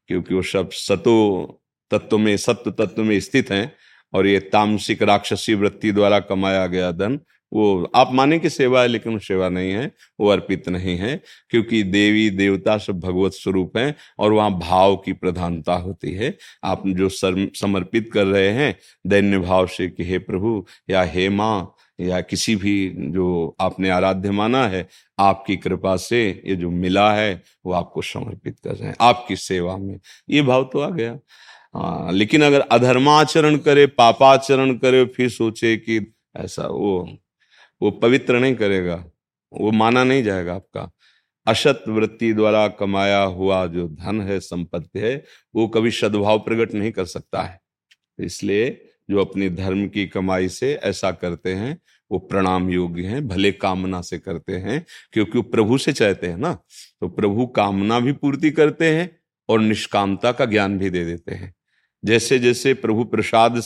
क्योंकि 0.07 0.35
वो 0.35 0.41
सब 0.41 0.71
सतो 0.71 1.62
तत्व 1.93 2.17
में, 2.17 2.35
सत्व 2.37 2.71
तत्व 2.71 3.03
में 3.03 3.19
स्थित 3.19 3.51
हैं 3.51 3.71
और 4.13 4.27
ये 4.27 4.39
तामसिक 4.39 5.03
राक्षसी 5.03 5.53
वृत्ति 5.53 5.91
द्वारा 5.91 6.19
कमाया 6.19 6.65
गया 6.67 6.91
धन, 6.91 7.19
वो 7.51 7.91
आप 7.95 8.13
माने 8.13 8.37
की 8.39 8.49
सेवा 8.49 8.81
है, 8.81 8.87
लेकिन 8.87 9.17
सेवा 9.19 9.49
नहीं 9.49 9.71
है, 9.71 9.91
वो 10.19 10.27
अर्पित 10.29 10.69
नहीं 10.69 10.95
है, 10.97 11.15
क्योंकि 11.49 11.81
देवी, 11.83 12.29
देवता 12.29 12.77
सब 12.77 12.99
भगवत 12.99 13.33
स्वरूप 13.33 13.77
हैं 13.77 13.93
और 14.19 14.31
वहाँ 14.33 14.51
भाव 14.59 14.95
की 14.95 15.13
प्रधानता 15.13 15.73
होती 15.75 16.13
है। 16.13 16.33
आप 16.63 16.83
जो 16.87 17.09
समर्पित 17.09 18.09
कर 18.13 18.25
रहे 18.25 18.49
हैं, 18.49 18.75
दैन्य 19.07 19.39
भाव 19.39 19.67
से 19.67 19.87
कि 19.89 20.03
हे 20.03 20.17
प्रभु, 20.19 20.65
या 20.89 21.03
हे 21.03 21.29
माँ, 21.29 21.75
या 21.99 22.21
किसी 22.21 22.55
भी 22.55 22.93
जो 22.97 23.55
आपने 23.61 23.89
आराध्य 23.89 24.31
माना 24.31 24.67
है, 24.67 24.87
आपकी 25.19 25.57
कृपा 25.57 25.95
से 25.97 26.27
ये 26.45 26.55
जो 26.55 26.69
मिला 26.71 27.11
है, 27.13 27.41
वो 27.65 27.73
आपको 27.73 28.01
समर्पित 28.01 28.59
कर 28.63 28.71
रहे 28.71 28.87
हैं, 28.87 28.95
आपकी 29.01 29.35
सेवा 29.35 29.77
में। 29.77 29.99
ये 30.29 30.41
भाव 30.41 30.69
तो 30.73 30.79
आ 30.79 30.89
गया। 30.89 31.17
हाँ 31.75 32.11
लेकिन 32.11 32.43
अगर 32.43 32.59
अधर्माचरण 32.59 33.57
करे, 33.57 33.85
पापाचरण 33.87 34.77
करे, 34.77 35.05
फिर 35.05 35.29
सोचे 35.29 35.77
कि 35.77 36.13
ऐसा 36.35 36.67
वो 36.67 37.17
वो 37.81 37.91
पवित्र 37.91 38.39
नहीं 38.39 38.55
करेगा, 38.55 39.05
वो 39.53 39.71
माना 39.71 40.03
नहीं 40.03 40.23
जाएगा 40.23 40.55
आपका। 40.55 40.91
अशत 41.47 41.83
वृत्ति 41.87 42.33
द्वारा 42.33 42.67
कमाया 42.67 43.21
हुआ 43.23 43.65
जो 43.67 43.87
धन 43.87 44.21
है, 44.21 44.39
संपत्ति 44.39 44.99
है, 44.99 45.23
वो 45.55 45.67
कभी 45.67 45.91
सद्भाव 45.91 46.39
प्रकट 46.39 46.73
नहीं 46.73 46.91
कर 46.91 47.05
सकता 47.05 47.41
है। 47.41 47.61
इसलिए 48.19 48.85
जो 49.09 49.19
अपनी 49.21 49.49
धर्म 49.49 49.87
की 49.87 50.07
कमाई 50.07 50.49
से 50.49 50.73
ऐसा 50.73 51.11
करते 51.11 51.53
हैं, 51.53 51.79
वो 52.11 52.19
प्रणाम 52.19 52.69
योग्य 52.69 53.03
हैं, 53.03 53.27
भले 53.27 53.51
कामना 53.51 54.01
से 54.01 54.19
करते 54.19 54.53
हैं, 54.53 54.85
क्योंकि 55.13 55.37
वो 55.37 55.43
प्रभु 55.43 55.77
से 55.77 55.93
चाहते 55.93 56.27
हैं 56.27 56.37
ना। 56.37 56.53
तो 57.01 57.07
प्रभु 57.07 57.47
कामना 57.47 57.99
भी 57.99 58.11
पूर्ति 58.11 58.51
करते 58.51 58.95
हैं 58.95 59.17
और 59.49 59.59
निष्कामता 59.59 60.31
का 60.31 60.45
ज्ञान 60.45 60.77
भी 60.77 60.89
दे 60.89 61.05
देते 61.05 61.35
हैं। 61.35 61.53
जैसे 62.03 62.39
जैसे 62.39 62.73
प्रभु 62.75 63.03
प्रसाद 63.05 63.61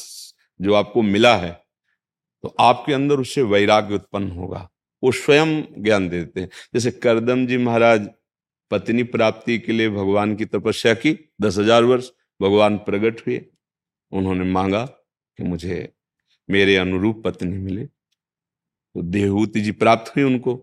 जो 0.60 0.74
आपको 0.74 1.02
मिला 1.04 1.36
है 1.38 1.52
तो 2.44 2.56
आपके 2.60 2.94
अंदर 2.94 3.20
उससे 3.20 3.42
वैराग्य 3.44 3.96
उत्पन्न 3.96 4.32
होगा। 4.32 4.70
वो 5.04 5.12
स्वयं 5.12 5.62
ज्ञान 5.84 6.08
देते 6.10 6.42
हैं। 6.42 6.50
जैसे 6.74 6.92
करदम 6.94 7.46
जी 7.48 7.58
महाराज, 7.58 8.08
पत्नी 8.72 9.04
प्राप्ति 9.06 9.58
के 9.60 9.72
लिए 9.72 9.90
भगवान 9.90 10.36
की 10.36 10.46
तपस्या 10.46 10.94
की, 10.94 11.14
दस 11.42 11.58
हज़ार 11.58 11.84
वर्ष, 11.84 12.10
भगवान 12.40 12.78
प्रकट 12.80 13.22
हुए। 13.28 13.42
उन्होंने 14.12 14.44
मांगा 14.46 14.86
कि 14.86 15.44
मुझे 15.44 15.94
मेरे 16.50 16.76
अनुरूप 16.78 17.22
पत्नी 17.26 17.58
मिले। 17.58 17.86
तो 17.86 19.02
देहूति 19.04 19.62
जी 19.62 19.72
प्राप्त 19.74 20.16
हुई 20.16 20.24
उनको। 20.24 20.56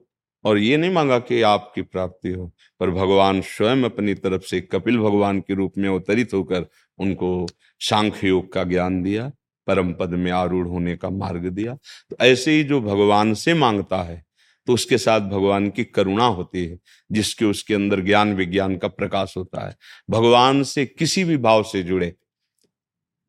और 0.44 0.58
ये 0.58 0.76
नहीं 0.76 0.90
मांगा 0.90 1.18
कि 1.18 1.40
आपकी 1.42 1.82
प्राप्ति 1.82 2.30
हो, 2.30 2.50
पर 2.80 2.90
भगवान 2.90 3.40
स्वयं 3.40 3.82
अपनी 3.84 4.14
तरफ़ 4.14 4.42
से 4.42 4.60
कपिल 4.62 4.98
भगवान 4.98 5.40
के 5.40 5.54
रूप 5.54 5.78
में 5.78 5.88
अवतरित 5.88 6.34
होकर 6.34 6.66
उनको 6.98 7.46
सांख्य 7.80 8.28
योग 8.28 8.52
का 8.52 8.64
ज्ञान 8.64 9.02
दिया, 9.02 9.30
परम 9.66 9.92
पद 9.92 10.10
में 10.10 10.30
आरूढ़ 10.32 10.66
होने 10.66 10.96
का 10.96 11.10
मार्ग 11.10 11.48
दिया। 11.48 11.74
तो 12.10 12.16
ऐसे 12.20 12.52
ही 12.52 12.64
जो 12.64 12.80
भगवान 12.80 13.34
से 13.34 13.54
माँगता 13.54 14.02
है 14.02 14.22
तो 14.66 14.74
उसके 14.74 14.98
साथ 14.98 15.20
भगवान 15.20 15.68
की 15.70 15.84
करुणा 15.84 16.26
होती 16.26 16.64
है, 16.64 16.78
जिसके 17.10 17.44
उसके 17.44 17.74
अंदर 17.74 18.00
ज्ञान 18.00 18.32
विज्ञान 18.34 18.76
का 18.76 18.88
प्रकाश 18.88 19.34
होता 19.36 19.66
है। 19.66 19.74
भगवान 20.10 20.62
से 20.62 20.84
किसी 20.86 21.24
भी 21.24 21.36
भाव 21.36 21.62
से 21.62 21.82
जुड़े, 21.82 22.12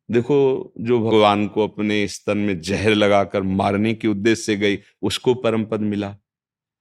देखो, 0.08 0.72
जो 0.80 0.98
भगवान 1.00 1.46
को 1.48 1.66
अपने 1.66 2.06
स्तन 2.08 2.38
में 2.38 2.60
जहर 2.60 2.94
लगाकर 2.94 3.42
मारने 3.42 3.92
के 3.94 4.08
उद्देश्य 4.08 4.42
से 4.42 4.56
गई, 4.56 4.78
उसको 5.02 5.34
परम 5.34 5.64
पद 5.64 5.80
मिला। 5.82 6.14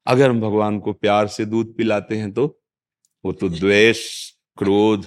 अगर 0.07 0.29
हम 0.29 0.41
भगवान 0.41 0.79
को 0.79 0.93
प्यार 0.93 1.27
से 1.27 1.45
दूध 1.45 1.75
पिलाते 1.77 2.17
हैं 2.17 2.31
तो 2.33 2.45
वो 3.25 3.31
तो 3.31 3.49
द्वेष, 3.49 4.31
क्रोध, 4.57 5.05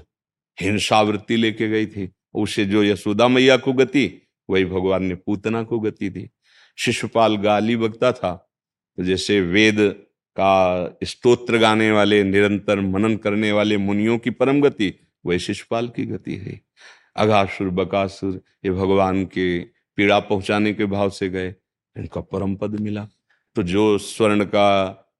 हिंसावृत्ति 0.58 1.36
लेके 1.36 1.68
गई 1.68 1.86
थी। 1.86 2.10
उसे 2.34 2.64
जो 2.64 2.82
यशोदा 2.84 3.28
मैया 3.28 3.56
को 3.56 3.72
गति, 3.72 4.10
वही 4.48 4.64
भगवान 4.64 5.04
ने 5.04 5.14
पूतना 5.16 5.62
को 5.62 5.78
गति 5.80 6.08
दी। 6.08 6.28
शिशुपाल 6.78 7.36
गाली 7.36 7.76
बकता 7.76 8.12
था 8.12 8.34
तो 8.98 9.04
जैसे 9.04 9.40
वेद 9.40 9.78
का 10.36 10.98
स्तोत्र 11.04 11.58
गाने 11.58 11.90
वाले, 11.90 12.22
निरंतर 12.24 12.80
मनन 12.80 13.16
करने 13.16 13.52
वाले 13.52 13.76
मुनियों 13.76 14.18
की 14.18 14.30
परम 14.30 14.60
गति, 14.60 14.92
वही 15.24 15.38
शिशुपाल 15.38 15.88
की 15.88 16.04
गति 16.06 16.36
है। 16.36 16.60
अघासुर, 17.16 17.70
बकासुर, 17.70 18.40
ये 18.64 18.70
भगवान 18.70 19.24
के 19.26 19.58
पीड़ा 19.98 20.18
पहुँचाने 20.20 20.72
के 20.74 20.86
भाव 20.86 21.10
से 21.10 21.28
गए। 21.28 21.48
इनका 21.96 22.20
परम 22.22 22.54
पद 22.56 22.78
मिला। 22.80 23.06
तो 23.56 23.62
जो 23.62 23.98
स्वर्ण 23.98 24.44
का 24.44 24.68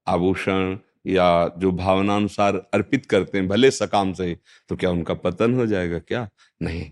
आभूषण 0.09 0.77
या 1.07 1.49
जो 1.59 1.71
भावनानुसार 1.73 2.57
अर्पित 2.75 3.07
करते 3.07 3.39
हैं, 3.39 3.49
भले 3.49 3.71
सकाम 3.71 4.13
से 4.13 4.37
तो 4.69 4.77
क्या 4.77 4.91
उनका 4.91 5.15
पतन 5.15 5.55
हो 5.55 5.67
जाएगा 5.67 5.99
क्या? 5.99 6.29
नहीं। 6.63 6.91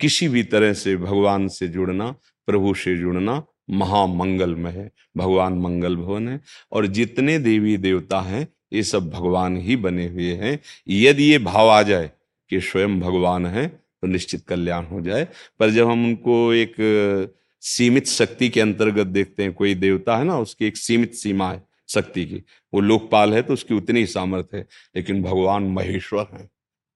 किसी 0.00 0.28
भी 0.28 0.42
तरह 0.42 0.72
से 0.72 0.96
भगवान 0.96 1.48
से 1.48 1.68
जुड़ना, 1.68 2.10
प्रभु 2.46 2.74
से 2.74 2.96
जुड़ना 2.96 3.42
महामंगलमय 3.70 4.70
है। 4.70 4.90
भगवान 5.16 5.52
मंगल 5.52 5.96
भवन 5.96 6.28
है 6.28 6.40
और 6.72 6.86
जितने 6.86 7.38
देवी 7.38 7.76
देवता 7.76 8.20
हैं, 8.20 8.48
ये 8.72 8.82
सब 8.82 9.10
भगवान 9.10 9.56
ही 9.56 9.76
बने 9.76 10.08
हुए 10.08 10.32
हैं। 10.34 10.58
यदि 10.88 11.24
ये 11.24 11.38
भाव 11.38 11.68
आ 11.68 11.82
जाए 11.82 12.10
कि 12.50 12.60
स्वयं 12.60 13.00
भगवान 13.00 13.46
है 13.46 13.66
तो 13.68 14.08
निश्चित 14.08 14.44
कल्याण 14.48 14.84
हो 14.84 15.00
जाए। 15.00 15.28
पर 15.60 15.70
जब 15.70 15.90
हम 15.90 16.04
उनको 16.04 16.52
एक 16.52 16.74
सीमित 17.62 18.06
शक्ति 18.08 18.48
के 18.48 18.60
अंतर्गत 18.60 19.06
देखते 19.08 19.42
हैं, 19.42 19.52
कोई 19.54 19.74
देवता 19.76 20.16
है 20.16 20.24
ना, 20.24 20.38
उसकी 20.38 20.66
एक 20.66 20.76
सीमित 20.76 21.14
सीमा 21.14 21.50
है 21.50 21.62
शक्ति 21.88 22.24
की। 22.24 22.42
वो 22.72 22.80
लोकपाल 22.80 23.34
है 23.34 23.42
तो 23.42 23.52
उसकी 23.52 23.74
उतनी 23.74 24.00
ही 24.00 24.06
सामर्थ्य 24.08 24.56
है, 24.56 24.66
लेकिन 24.96 25.22
भगवान 25.22 25.62
महेश्वर 25.70 26.26
है, 26.32 26.48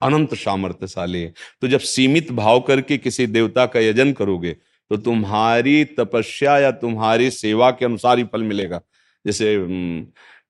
अनंत 0.02 0.34
सामर्थ्यशाली 0.36 1.20
है। 1.20 1.32
तो 1.62 1.68
जब 1.68 1.80
सीमित 1.80 2.32
भाव 2.34 2.60
करके 2.60 2.98
किसी 2.98 3.26
देवता 3.28 3.66
का 3.66 3.80
यजन 3.80 4.12
करोगे 4.12 4.56
तो 4.90 4.96
तुम्हारी 4.96 5.84
तपस्या 5.96 6.58
या 6.58 6.70
तुम्हारी 6.72 7.30
सेवा 7.32 7.70
के 7.70 7.84
अनुसार 7.84 8.18
ही 8.18 8.24
फल 8.24 8.42
मिलेगा। 8.44 8.80
जैसे 9.24 9.56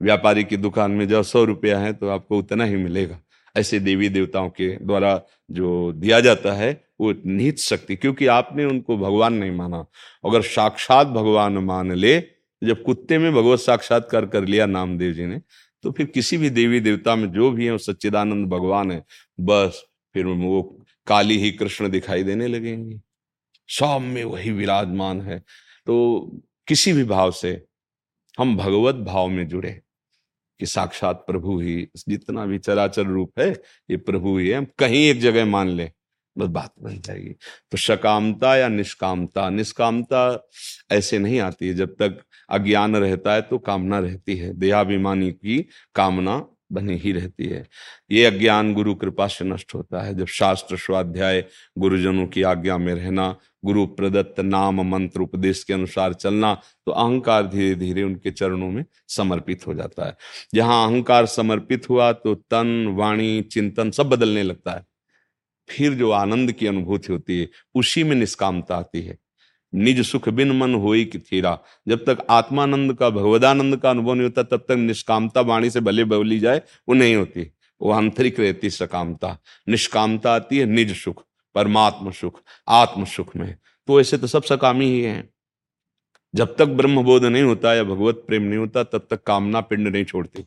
व्यापारी 0.00 0.44
की 0.44 0.56
दुकान 0.56 0.90
में 0.90 1.06
जब 1.08 1.22
सौ 1.24 1.44
रुपया 1.44 1.78
है 1.78 1.92
तो 1.92 2.08
आपको 2.08 2.38
उतना 2.38 2.64
ही 2.64 2.76
मिलेगा। 2.76 3.18
ऐसे 3.56 3.80
देवी 3.80 4.08
देवताओं 4.08 4.48
के 4.48 4.76
द्वारा 4.76 5.22
जो 5.50 5.92
दिया 5.92 6.20
जाता 6.20 6.52
है, 6.52 6.84
वो 7.00 7.14
निहित 7.26 7.58
शक्ति, 7.58 7.96
क्योंकि 7.96 8.26
आपने 8.26 8.64
उनको 8.64 8.96
भगवान 8.96 9.34
नहीं 9.34 9.50
माना। 9.50 9.86
अगर 10.24 10.42
साक्षात 10.42 11.06
भगवान 11.06 11.52
मान 11.52 11.92
ले, 11.92 12.20
जब 12.64 12.82
कुत्ते 12.82 13.18
में 13.18 13.32
भगवत 13.32 13.58
साक्षात्कार 13.58 14.26
कर 14.26 14.40
कर 14.40 14.48
लिया 14.48 14.66
नामदेव 14.66 15.12
जी 15.12 15.26
ने 15.26 15.40
तो 15.82 15.92
फिर 15.92 16.06
किसी 16.06 16.36
भी 16.36 16.50
देवी 16.50 16.80
देवता 16.80 17.16
में 17.16 17.32
जो 17.32 17.50
भी 17.50 17.66
है, 17.66 17.72
वो 17.72 17.78
सच्चिदानंद 17.78 18.48
भगवान 18.48 18.92
है। 18.92 19.04
बस 19.40 19.84
फिर 20.14 20.26
वो 20.26 20.84
काली 21.06 21.38
ही 21.38 21.50
कृष्ण 21.50 21.88
दिखाई 21.88 22.22
देने 22.22 22.46
लगेंगे। 22.46 23.00
सब 23.68 23.98
में 24.00 24.24
वही 24.24 24.50
विराजमान 24.50 25.20
है। 25.20 25.38
तो 25.86 26.26
किसी 26.66 26.92
भी 26.92 27.04
भाव 27.04 27.30
से 27.30 27.66
हम 28.38 28.56
भगवत 28.56 28.94
भाव 28.94 29.28
में 29.28 29.48
जुड़े 29.48 29.80
कि 30.58 30.66
साक्षात 30.66 31.24
प्रभु 31.26 31.60
ही 31.60 31.88
जितना 32.08 32.46
भी 32.46 32.58
चराचर 32.58 33.02
रूप 33.02 33.32
है, 33.38 33.50
ये 33.90 33.96
प्रभु 33.96 34.38
ही 34.38 34.48
है। 34.48 34.58
हम 34.58 34.66
कहीं 34.78 35.08
एक 35.08 35.20
जगह 35.20 35.46
मान 35.46 35.68
ले, 35.68 35.90
बस 36.38 36.46
बात 36.46 36.74
बन 36.82 37.00
जाएगी। 37.00 37.30
तो 37.70 37.76
सकामता 37.76 38.56
या 38.56 38.68
निष्कामता? 38.68 39.50
निष्कामता 39.50 40.48
ऐसे 40.90 41.18
नहीं 41.18 41.40
आती 41.40 41.68
है। 41.68 41.74
जब 41.74 41.88
तक 41.88 42.22
अज्ञान 42.50 42.96
रहता 42.96 43.34
है 43.34 43.42
तो 43.42 43.58
कामना 43.58 43.98
रहती 43.98 44.36
है। 44.36 44.54
देहाभिमानी 44.54 45.32
की 45.32 45.68
कामना 45.94 46.46
बनी 46.72 46.96
ही 46.96 47.12
रहती 47.12 47.44
है। 47.44 47.68
ये 48.10 48.24
अज्ञान 48.24 48.74
गुरु 48.74 48.94
कृपा 48.94 49.26
से 49.26 49.44
नष्ट 49.44 49.74
होता 49.74 50.02
है। 50.02 50.14
जब 50.14 50.26
शास्त्र 50.26 50.76
स्वाध्याय 50.76 51.44
गुरुजनों 51.78 52.26
की 52.26 52.42
आज्ञा 52.42 52.78
में 52.78 52.94
रहना 52.94 53.36
गुरु 53.66 53.86
प्रदत्त 53.86 54.40
नाम 54.40 54.80
मंत्र 54.80 55.20
उपदेश 55.20 55.64
के 55.64 55.74
अनुसार 55.74 56.12
चलना 56.14 56.54
तो 56.86 56.92
अहंकार 56.92 57.46
धीरे 57.46 57.74
धीरे 57.74 58.02
उनके 58.02 58.30
चरणों 58.30 58.70
में 58.70 58.84
समर्पित 59.08 59.66
हो 59.66 59.74
जाता 59.74 60.06
है। 60.06 60.16
जहाँ 60.54 60.88
अहंकार 60.88 61.26
समर्पित 61.26 61.90
हुआ 61.90 62.12
तो 62.12 62.34
तन, 62.34 62.86
वाणी, 62.96 63.42
चिंतन 63.42 63.90
सब 63.90 64.08
बदलने 64.08 64.42
लगता 64.42 64.72
है। 64.72 64.86
फिर 65.68 65.94
जो 65.94 66.10
आनंद 66.10 66.52
की 66.52 66.66
अनुभूति 66.66 67.12
होती 67.12 67.40
है, 67.40 67.48
उसी 67.74 68.04
में 68.04 68.16
निष्कामता 68.16 68.76
आती 68.76 69.02
है। 69.02 69.18
निज 69.74 70.06
सुख 70.06 70.28
बिन 70.28 70.52
मन 70.52 70.74
होई 70.74 71.04
कि 71.04 71.18
थीरा। 71.18 71.58
जब 71.88 72.04
तक 72.04 72.26
आत्मानंद 72.30 72.94
का, 72.94 73.10
भगवदानंद 73.10 73.76
का 73.76 73.90
अनुभव 73.90 74.12
नहीं 74.12 74.22
होता, 74.22 74.42
तब 74.42 74.56
तक 74.56 74.72
निष्कामता 74.72 75.40
वाणी 75.40 75.70
से 75.70 75.80
भले 75.80 76.04
बवली 76.04 76.38
जाए, 76.38 76.62
वो 76.88 76.94
नहीं 76.94 77.16
होती। 77.16 77.50
वो 77.82 77.90
आंतरिक 77.90 78.40
रहती 78.40 78.70
सकामता। 78.70 79.38
निष्कामता 79.68 80.34
आती 80.34 80.58
है 80.58 80.66
निज 80.66 80.96
सुख। 80.96 81.25
परमात्म 81.56 82.10
सुख, 82.10 82.40
आत्म 82.68 83.04
सुख 83.04 83.36
में। 83.36 83.56
तो 83.86 84.00
ऐसे 84.00 84.18
तो 84.18 84.26
सब 84.26 84.42
सकामी 84.42 84.86
ही 84.86 85.02
हैं। 85.02 85.30
जब 86.34 86.56
तक 86.56 86.66
ब्रह्मबोध 86.66 87.24
नहीं 87.24 87.42
होता 87.42 87.74
या 87.74 87.84
भगवत 87.84 88.14
प्रेम 88.14 88.42
नहीं 88.42 88.58
होता, 88.58 88.84
तब 88.84 89.06
तक 89.10 89.22
कामना 89.22 89.60
पिंड 89.60 89.88
नहीं 89.88 90.04
छोड़ती। 90.04 90.46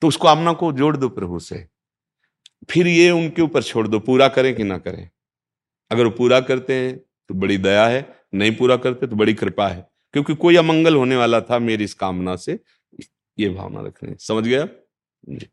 तो 0.00 0.08
उस 0.08 0.16
कामना 0.16 0.52
को 0.52 0.72
जोड़ 0.72 0.96
दो 0.96 1.08
प्रभु 1.08 1.38
से। 1.38 1.68
फिर 2.70 2.86
ये 2.86 3.10
उनके 3.10 3.42
ऊपर 3.42 3.62
छोड़ 3.62 3.88
दो, 3.88 4.00
पूरा 4.00 4.28
करें 4.28 4.54
कि 4.54 4.64
ना 4.64 4.78
करें। 4.78 5.10
अगर 5.90 6.04
वो 6.04 6.10
पूरा 6.10 6.40
करते 6.40 6.74
हैं 6.74 6.98
तो 6.98 7.34
बड़ी 7.34 7.58
दया 7.58 7.86
है। 7.86 8.18
नहीं 8.34 8.56
पूरा 8.56 8.76
करते 8.76 9.06
तो 9.06 9.16
बड़ी 9.16 9.34
कृपा 9.34 9.68
है। 9.68 9.90
क्योंकि 10.12 10.34
कोई 10.34 10.56
अमंगल 10.56 10.96
होने 10.96 11.16
वाला 11.16 11.40
था 11.40 11.58
मेरी 11.58 11.84
इस 11.84 11.94
कामना 11.94 12.36
से। 12.36 12.60
ये 13.38 13.48
भावना 13.48 13.80
रखने 13.80 14.16
समझ 14.20 14.44
गया 14.44 14.68
जी। 15.28 15.46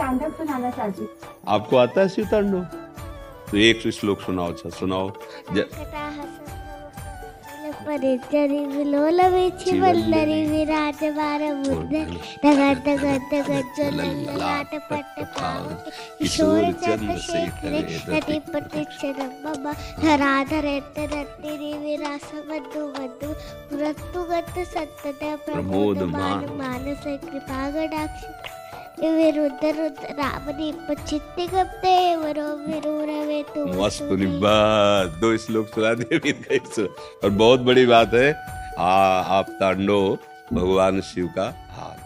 तांडव 0.00 0.30
सुनाना 0.38 0.70
चाहती 0.70 1.08
आपको 1.48 1.76
आता 1.76 2.00
है 2.00 2.08
शिव 2.08 2.24
तांडव? 2.32 2.62
तो 3.50 3.56
एक 3.58 3.88
श्लोक 3.92 4.20
सुनाओ 4.20 4.52
अच्छा 4.52 4.68
सुनाओ। 4.78 5.10
ज... 5.54 5.64
परिचरी 7.80 8.58
विलोल 8.66 9.20
वेची 9.32 9.78
वल्लरी 9.80 10.40
विराज 10.46 11.02
वार 11.16 11.42
बुद्ध 11.58 11.92
दगड 12.44 12.78
दगड 12.86 13.22
दगड 13.32 13.66
जललाट 13.76 14.74
पट्ट 14.90 15.16
पाव 15.36 15.64
किशोर 16.18 16.70
चंद्रशेखर 16.84 17.74
नटी 18.10 18.38
प्रतिक्षण 18.50 19.18
मम 19.44 19.70
धराधरेत 20.02 20.98
रत्तिरी 21.14 21.72
विरास 21.84 22.30
मधु 22.50 22.86
मधु 22.98 23.32
पुरत्तु 23.70 24.20
गत 24.30 24.54
प्रमोद 25.46 26.02
मान। 26.14 26.48
मानस 26.60 27.04
कृपा 27.24 27.68
गडाक्ष 27.76 28.20
तु 33.54 33.64
मस्त 33.80 34.02
निब्बत 34.22 35.18
दो 35.20 35.36
श्लोक 35.44 35.68
सुना 35.74 35.92
और 37.24 37.30
बहुत 37.30 37.60
बड़ी 37.70 37.86
बात 37.94 38.14
है 38.14 38.28
आ, 38.32 38.92
आप 39.38 39.50
तांडो 39.60 40.00
भगवान 40.52 41.00
शिव 41.12 41.26
का 41.36 41.46
हाल 41.78 41.99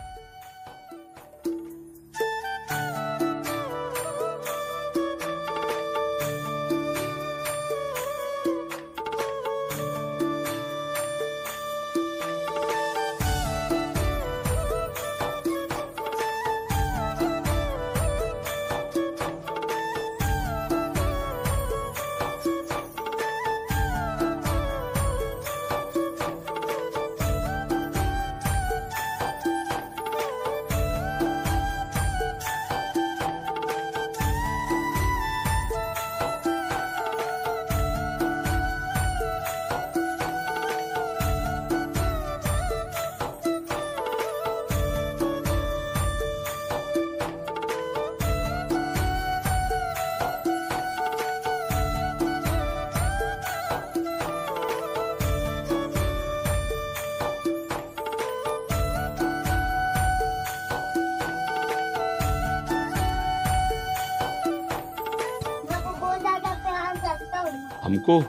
हमको 67.94 68.20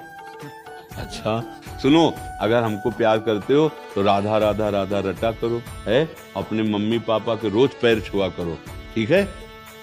अच्छा 0.97 1.39
सुनो, 1.81 2.13
अगर 2.41 2.63
हमको 2.63 2.89
प्यार 2.91 3.19
करते 3.19 3.53
हो 3.53 3.67
तो 3.95 4.01
राधा 4.01 4.37
राधा 4.37 4.67
राधा 4.69 4.99
रटा 4.99 5.31
करो, 5.33 5.61
है? 5.85 6.09
अपने 6.37 6.63
मम्मी 6.63 6.99
पापा 7.07 7.35
के 7.35 7.49
रोज 7.49 7.69
पैर 7.81 7.99
छुआ 8.01 8.27
करो, 8.29 8.57
ठीक 8.95 9.11
है? 9.11 9.27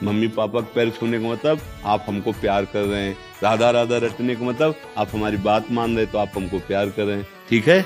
मम्मी 0.02 0.28
पापा 0.28 0.60
के 0.60 0.74
पैर 0.74 0.90
छूने 0.90 1.18
का 1.20 1.28
मतलब 1.28 1.60
आप 1.84 2.04
हमको 2.08 2.32
प्यार 2.34 2.64
कर 2.64 2.84
रहे 2.84 3.02
हैं। 3.02 3.16
राधा 3.42 3.70
राधा 3.70 3.96
रटने 3.96 4.36
का 4.36 4.44
मतलब 4.44 4.74
आप 4.98 5.08
हमारी 5.12 5.36
बात 5.42 5.70
मान 5.70 5.96
रहे 5.96 6.06
तो 6.06 6.18
आप 6.18 6.32
हमको 6.36 6.58
प्यार 6.60 6.90
कर 6.90 7.04
रहे 7.04 7.16
हैं, 7.16 7.26
ठीक 7.48 7.68
है? 7.68 7.84